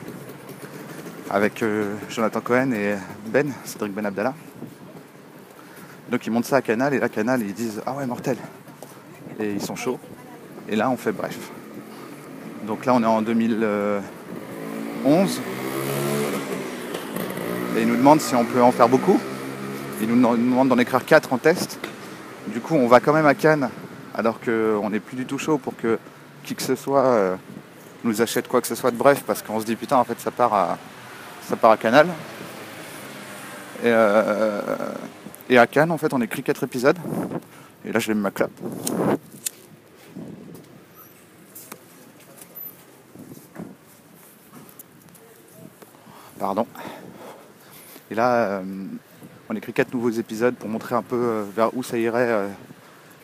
avec 1.31 1.63
euh, 1.63 1.95
Jonathan 2.09 2.41
Cohen 2.41 2.73
et 2.73 2.95
Ben, 3.27 3.53
Cédric 3.65 3.93
Ben 3.93 4.07
Abdallah. 4.07 4.35
Donc 6.11 6.27
ils 6.27 6.31
montent 6.31 6.45
ça 6.45 6.57
à 6.57 6.63
Canal 6.63 6.95
et 6.95 6.99
là 6.99 7.09
Canal 7.09 7.43
ils 7.43 7.55
disent 7.55 7.83
ah 7.87 7.93
ouais 7.95 8.07
mortel 8.07 8.37
et 9.39 9.53
ils 9.53 9.61
sont 9.63 9.77
chauds 9.77 9.99
et 10.69 10.77
là 10.77 10.91
on 10.91 10.97
fait 10.97 11.13
bref. 11.13 11.39
Donc 12.67 12.87
là 12.87 12.95
on 12.95 13.03
est 13.03 13.07
en 13.07 13.23
2011 13.23 15.41
et 17.77 17.81
ils 17.81 17.87
nous 17.87 17.97
demandent 17.97 18.21
si 18.21 18.35
on 18.35 18.45
peut 18.45 18.63
en 18.63 18.73
faire 18.73 18.89
beaucoup. 18.89 19.21
Ils 20.01 20.09
nous 20.09 20.37
demandent 20.37 20.69
d'en 20.69 20.79
écrire 20.79 21.05
4 21.05 21.33
en 21.33 21.39
test. 21.39 21.79
Du 22.49 22.61
coup 22.61 22.75
on 22.75 22.87
va 22.87 23.01
quand 23.01 23.13
même 23.13 23.27
à 23.27 23.35
Cannes 23.35 23.71
alors 24.15 24.41
qu'on 24.41 24.91
n'est 24.91 25.01
plus 25.01 25.17
du 25.17 25.27
tout 25.27 25.39
chaud 25.39 25.59
pour 25.59 25.77
que 25.77 25.99
qui 26.45 26.55
que 26.55 26.63
ce 26.63 26.75
soit 26.75 27.05
euh, 27.05 27.37
nous 28.05 28.23
achète 28.23 28.49
quoi 28.49 28.61
que 28.61 28.67
ce 28.67 28.75
soit 28.75 28.91
de 28.91 28.97
bref 28.97 29.23
parce 29.27 29.43
qu'on 29.43 29.61
se 29.61 29.65
dit 29.65 29.77
putain 29.77 29.97
en 29.97 30.05
fait 30.05 30.21
ça 30.21 30.31
part 30.31 30.55
à, 30.55 30.79
ça 31.49 31.57
part 31.57 31.71
à 31.71 31.77
Canal. 31.77 32.07
Et, 33.83 33.87
euh, 33.87 34.61
et 35.51 35.59
à 35.59 35.67
Cannes, 35.67 35.91
en 35.91 35.99
fait, 35.99 36.13
on 36.15 36.21
écrit 36.23 36.43
4 36.43 36.65
épisodes. 36.65 36.97
Et 37.85 37.93
là, 37.93 37.99
je 37.99 38.13
me 38.13 38.21
ma 38.21 38.31
clap. 38.31 38.51
Pardon. 46.45 46.67
Et 48.11 48.15
là, 48.15 48.35
euh, 48.35 48.63
on 49.49 49.57
écrit 49.57 49.73
4 49.73 49.95
nouveaux 49.95 50.11
épisodes 50.11 50.55
pour 50.55 50.69
montrer 50.69 50.95
un 50.95 51.01
peu 51.01 51.17
euh, 51.17 51.45
vers 51.57 51.75
où 51.75 51.83
ça 51.83 51.97
irait. 51.97 52.29
euh. 52.29 52.49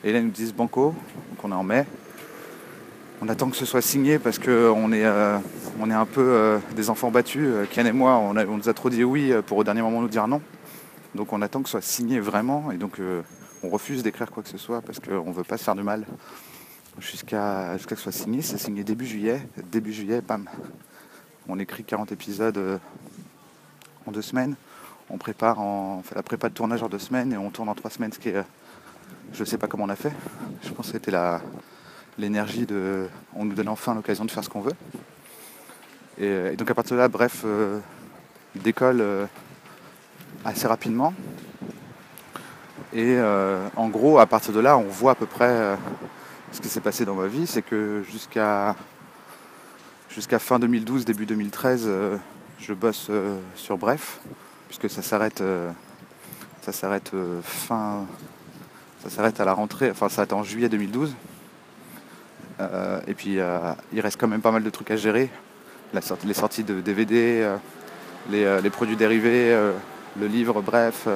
Et 0.02 0.11
là, 0.11 0.20
ils 0.20 0.24
nous 0.24 0.30
disent 0.30 0.54
Banco, 0.54 0.94
donc 1.28 1.44
on 1.44 1.52
est 1.52 1.54
en 1.54 1.62
mai. 1.62 1.85
On 3.20 3.28
attend 3.28 3.50
que 3.50 3.59
ce 3.59 3.66
soit 3.66 3.83
signé 3.83 4.18
parce 4.18 4.38
qu'on 4.38 4.90
est, 4.92 5.04
euh, 5.04 5.37
est 5.87 5.92
un 5.92 6.06
peu 6.06 6.22
euh, 6.22 6.59
des 6.74 6.88
enfants 6.88 7.11
battus. 7.11 7.42
Euh, 7.44 7.66
Kian 7.70 7.85
et 7.85 7.92
moi, 7.92 8.16
on, 8.16 8.33
nous 8.33 8.68
a 8.70 8.72
trop 8.72 8.88
dit 8.88 9.04
oui 9.04 9.33
euh, 9.33 9.42
pour 9.42 9.59
au 9.59 9.64
dernier 9.64 9.83
moment 9.83 10.00
nous 10.00 10.09
dire 10.09 10.26
non. 10.26 10.40
Donc 11.14 11.35
on 11.35 11.42
attend 11.42 11.61
que 11.61 11.68
ce 11.68 11.72
soit 11.72 11.83
signé 11.83 12.20
vraiment 12.20 12.72
et 12.72 12.78
donc 12.78 13.00
euh, 13.00 13.20
on 13.62 13.68
refuse 13.68 14.02
d'écrire 14.02 14.30
quoi 14.30 14.42
que 14.42 14.48
ce 14.48 14.56
soit 14.56 14.80
parce 14.80 14.98
qu'on 14.98 15.28
ne 15.28 15.35
veut 15.35 15.44
pas 15.44 15.59
se 15.59 15.64
faire 15.64 15.74
du 15.76 15.83
mal. 15.83 16.06
Jusqu'à 16.98 17.76
jusqu'à 17.76 17.96
que 17.96 18.00
ce 18.00 18.04
soit 18.04 18.12
signé, 18.12 18.40
c'est 18.40 18.56
signé 18.56 18.83
début 18.83 19.04
juillet. 19.04 19.46
Début 19.70 19.92
juillet, 19.92 20.22
bam. 20.22 20.48
On 21.52 21.59
écrit 21.59 21.83
40 21.83 22.12
épisodes 22.12 22.56
euh, 22.59 22.78
en 24.06 24.12
deux 24.12 24.22
semaines. 24.22 24.54
On 25.08 25.18
prépare 25.18 25.60
en, 25.60 26.02
fait 26.02 26.14
la 26.14 26.22
prépa 26.22 26.48
de 26.48 26.54
tournage 26.54 26.82
en 26.82 26.88
deux 26.88 26.98
semaines 26.98 27.32
et 27.32 27.36
on 27.36 27.50
tourne 27.50 27.68
en 27.68 27.74
trois 27.74 27.90
semaines, 27.90 28.12
ce 28.12 28.18
qui 28.18 28.28
est. 28.30 28.36
euh, 28.36 28.42
je 29.32 29.44
sais 29.44 29.58
pas 29.58 29.66
comment 29.66 29.84
on 29.84 29.88
a 29.88 29.96
fait. 29.96 30.12
Je 30.62 30.70
pense 30.70 30.86
que 30.86 30.92
c'était 30.92 31.10
la, 31.10 31.40
l'énergie 32.18 32.66
de. 32.66 33.08
On 33.34 33.44
nous 33.44 33.54
donne 33.54 33.68
enfin 33.68 33.94
l'occasion 33.94 34.24
de 34.24 34.30
faire 34.30 34.44
ce 34.44 34.48
qu'on 34.48 34.60
veut. 34.60 34.74
Et, 36.18 36.52
et 36.52 36.56
donc 36.56 36.70
à 36.70 36.74
partir 36.74 36.96
de 36.96 37.00
là, 37.00 37.08
bref, 37.08 37.42
euh, 37.44 37.78
décolle 38.56 39.00
euh, 39.00 39.26
assez 40.44 40.66
rapidement. 40.66 41.14
Et 42.92 43.16
euh, 43.16 43.68
en 43.76 43.88
gros, 43.88 44.18
à 44.18 44.26
partir 44.26 44.52
de 44.52 44.60
là, 44.60 44.76
on 44.76 44.82
voit 44.82 45.12
à 45.12 45.14
peu 45.14 45.26
près 45.26 45.48
euh, 45.48 45.76
ce 46.52 46.60
qui 46.60 46.68
s'est 46.68 46.80
passé 46.80 47.04
dans 47.04 47.14
ma 47.14 47.26
vie. 47.26 47.46
C'est 47.46 47.62
que 47.62 48.02
jusqu'à 48.10 48.74
jusqu'à 50.08 50.40
fin 50.40 50.58
2012, 50.58 51.04
début 51.04 51.24
2013, 51.26 51.84
euh, 51.86 52.16
je 52.61 52.75
bosse 52.75 53.07
euh, 53.11 53.38
sur 53.57 53.79
Bref, 53.79 54.20
puisque 54.68 54.90
ça 54.90 55.03
s'arrête 55.03 55.40
euh, 55.40 55.70
ça 56.62 56.73
s'arrête 56.73 57.11
euh, 57.14 57.40
fin 57.42 58.07
ça 59.03 59.09
s'arrête 59.09 59.40
à 59.40 59.44
la 59.44 59.55
rentrée, 59.55 59.90
enfin 59.90 60.09
ça 60.09 60.16
s'arrête 60.16 60.33
en 60.35 60.42
juillet 60.42 60.68
2012. 60.68 61.14
Euh, 62.61 63.01
et 63.07 63.14
puis 63.14 63.38
il 63.92 64.01
reste 64.01 64.20
quand 64.20 64.29
même 64.29 64.42
pas 64.42 64.51
mal 64.51 64.62
de 64.62 64.70
trucs 64.70 64.90
à 64.90 64.96
gérer. 64.96 65.31
Les 65.94 66.35
sorties 66.35 66.62
de 66.62 66.81
DVD, 66.81 67.51
les, 68.31 68.70
produits 68.70 68.96
dérivés, 68.96 69.59
le 70.20 70.27
livre, 70.27 70.61
bref. 70.61 71.09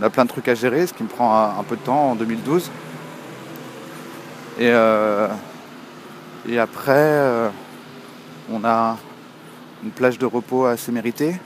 on 0.00 0.02
a 0.02 0.10
plein 0.10 0.24
de 0.24 0.30
trucs 0.30 0.48
à 0.48 0.54
gérer, 0.54 0.86
ce 0.86 0.94
qui 0.94 1.02
me 1.02 1.08
prend 1.08 1.58
un, 1.58 1.62
peu 1.62 1.76
de 1.76 1.82
temps 1.82 2.10
en 2.10 2.14
2012. 2.16 2.70
Et, 4.58 4.72
après, 6.58 7.50
on 8.50 8.64
a 8.64 8.96
une 9.84 9.90
plage 9.90 10.18
de 10.18 10.24
repos 10.26 10.64
assez 10.64 10.90
méritée. 10.90 11.36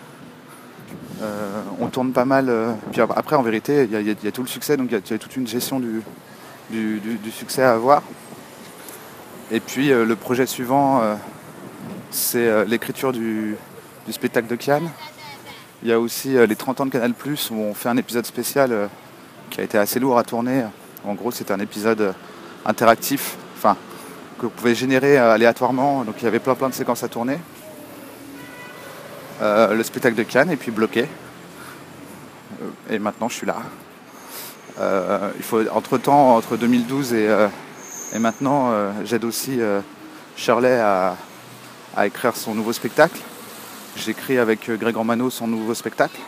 Euh, 1.21 1.61
on 1.81 1.89
tourne 1.89 2.13
pas 2.13 2.25
mal. 2.25 2.49
euh, 2.49 2.73
puis 2.93 3.01
après, 3.01 3.35
en 3.35 3.43
vérité, 3.43 3.89
il 3.91 4.01
y, 4.23 4.29
a- 4.29 4.33
tout 4.33 4.43
le 4.43 4.49
succès, 4.49 4.77
donc 4.77 4.89
il 4.91 4.95
y 4.95 5.15
a- 5.15 5.19
toute 5.19 5.37
une 5.37 5.47
gestion 5.47 5.81
du, 5.81 6.03
succès 7.33 7.63
à 7.63 7.73
avoir. 7.73 8.03
Et 9.51 9.61
puis 9.61 9.91
euh, 9.91 10.05
le 10.05 10.15
projet 10.15 10.47
suivant, 10.47 11.03
c'est 12.11 12.65
l'écriture 12.67 13.13
du, 13.13 13.57
spectacle 14.11 14.47
de 14.47 14.57
Cannes. 14.57 14.89
Il 15.83 15.89
y 15.89 15.93
a 15.93 16.01
aussi 16.01 16.31
les 16.35 16.57
30 16.57 16.81
ans 16.81 16.87
de 16.87 16.91
Canal 16.91 17.13
où 17.51 17.55
on 17.55 17.75
fait 17.75 17.89
un 17.89 17.97
épisode 17.97 18.25
spécial 18.25 18.89
qui 19.51 19.61
a 19.61 19.65
été 19.65 19.77
assez 19.79 20.01
lourd 20.01 20.17
à 20.19 20.25
tourner. 20.25 20.65
En 21.05 21.15
gros, 21.15 21.31
c'est 21.31 21.51
un 21.51 21.61
épisode 21.61 22.15
interactif, 22.65 23.37
enfin, 23.57 23.77
que 24.39 24.43
vous 24.47 24.51
pouvez 24.51 24.75
générer 24.75 25.19
aléatoirement. 25.19 26.05
Donc 26.05 26.17
il 26.21 26.25
y 26.25 26.29
avait 26.29 26.39
plein 26.39 26.55
plein 26.55 26.69
de 26.69 26.75
séquences 26.75 27.03
à 27.03 27.09
tourner. 27.09 27.39
Euh, 29.41 29.75
le 29.75 29.85
spectacle 29.85 30.17
de 30.17 30.25
Cannes 30.25 30.51
et 30.51 30.57
puis 30.57 30.73
bloqué. 30.73 31.03
Euh, 32.61 32.95
et 32.95 32.99
maintenant, 32.99 33.29
je 33.29 33.35
suis 33.35 33.47
là. 33.47 33.57
Euh, 34.81 35.31
entre 35.73 35.99
temps, 35.99 36.37
entre 36.37 36.57
2012 36.57 37.13
et, 37.13 37.29
maintenant, 38.19 38.73
j'aide 39.05 39.25
aussi 39.25 39.61
Shirley 40.37 40.81
à, 40.81 41.17
écrire 42.05 42.37
son 42.37 42.55
nouveau 42.55 42.73
spectacle. 42.73 43.19
J'écris 43.97 44.39
avec 44.39 44.71
Greg 44.71 44.97
Romano 44.97 45.31
son 45.31 45.47
nouveau 45.47 45.75
spectacle. 45.75 46.19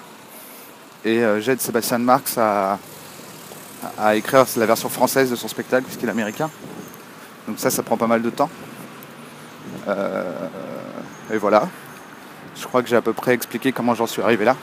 Et 1.05 1.23
j'aide 1.39 1.61
Sébastien 1.61 1.99
Marx 1.99 2.37
à, 2.39 2.79
à 3.97 4.17
écrire 4.17 4.45
la 4.57 4.67
version 4.67 4.89
française 4.89 5.31
de 5.31 5.37
son 5.37 5.49
spectacle, 5.49 5.85
puisqu'il 5.85 6.09
est 6.09 6.13
américain. 6.13 6.51
Donc 7.47 7.59
ça, 7.59 7.71
ça 7.71 7.83
prend 7.85 7.97
pas 7.97 8.09
mal 8.09 8.21
de 8.21 8.31
temps. 8.31 8.51
Et 11.33 11.39
voilà. 11.39 11.69
Je 12.57 12.67
crois 12.67 12.83
que 12.83 12.89
j'ai 12.89 12.97
à 12.97 13.03
peu 13.03 13.13
près 13.13 13.33
expliqué 13.33 13.73
comment 13.73 13.95
j'en 13.95 14.07
suis 14.07 14.23
arrivé 14.23 14.45
là. 14.45 14.57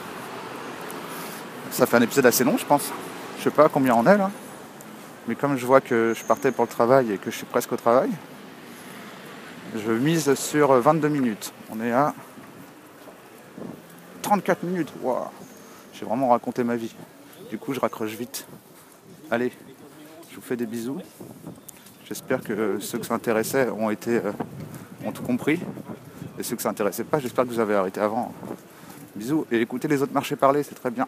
Ça 1.70 1.86
fait 1.86 1.96
un 1.96 2.02
épisode 2.02 2.26
assez 2.26 2.44
long, 2.44 2.56
je 2.56 2.64
pense. 2.64 2.90
Je 3.38 3.44
sais 3.44 3.50
pas 3.50 3.68
combien 3.68 3.94
on 3.94 4.04
est 4.06 4.16
là. 4.16 4.30
Mais 5.26 5.34
comme 5.34 5.56
je 5.56 5.66
vois 5.66 5.80
que 5.80 6.14
je 6.16 6.24
partais 6.24 6.50
pour 6.52 6.64
le 6.64 6.70
travail 6.70 7.12
et 7.12 7.18
que 7.18 7.30
je 7.30 7.36
suis 7.36 7.46
presque 7.46 7.72
au 7.72 7.76
travail, 7.76 8.10
je 9.76 9.92
mise 9.92 10.34
sur 10.34 10.72
22 10.72 11.08
minutes. 11.08 11.52
On 11.70 11.80
est 11.80 11.92
à 11.92 12.14
34 14.22 14.62
minutes. 14.62 14.92
Waouh. 15.02 15.24
J'ai 15.92 16.04
vraiment 16.06 16.28
raconté 16.28 16.64
ma 16.64 16.76
vie. 16.76 16.94
Du 17.50 17.58
coup, 17.58 17.74
je 17.74 17.80
raccroche 17.80 18.12
vite. 18.12 18.46
Allez, 19.30 19.52
je 20.30 20.36
vous 20.36 20.42
fais 20.42 20.56
des 20.56 20.66
bisous. 20.66 21.00
J'espère 22.06 22.42
que 22.42 22.78
ceux 22.78 22.98
que 22.98 23.06
ça 23.06 23.14
intéressait 23.14 23.68
ont 23.68 23.90
été 23.90 24.16
euh, 24.16 24.32
ont 25.04 25.12
tout 25.12 25.22
compris. 25.22 25.60
Et 26.38 26.42
ceux 26.42 26.56
que 26.56 26.62
ça 26.62 26.70
intéressait 26.70 27.04
pas, 27.04 27.18
j'espère 27.18 27.44
que 27.44 27.50
vous 27.50 27.60
avez 27.60 27.74
arrêté 27.74 28.00
avant. 28.00 28.32
Bisous 29.16 29.46
et 29.50 29.60
écoutez 29.60 29.88
les 29.88 30.00
autres 30.02 30.12
marchés 30.12 30.36
parler, 30.36 30.62
c'est 30.62 30.74
très 30.74 30.90
bien. 30.90 31.06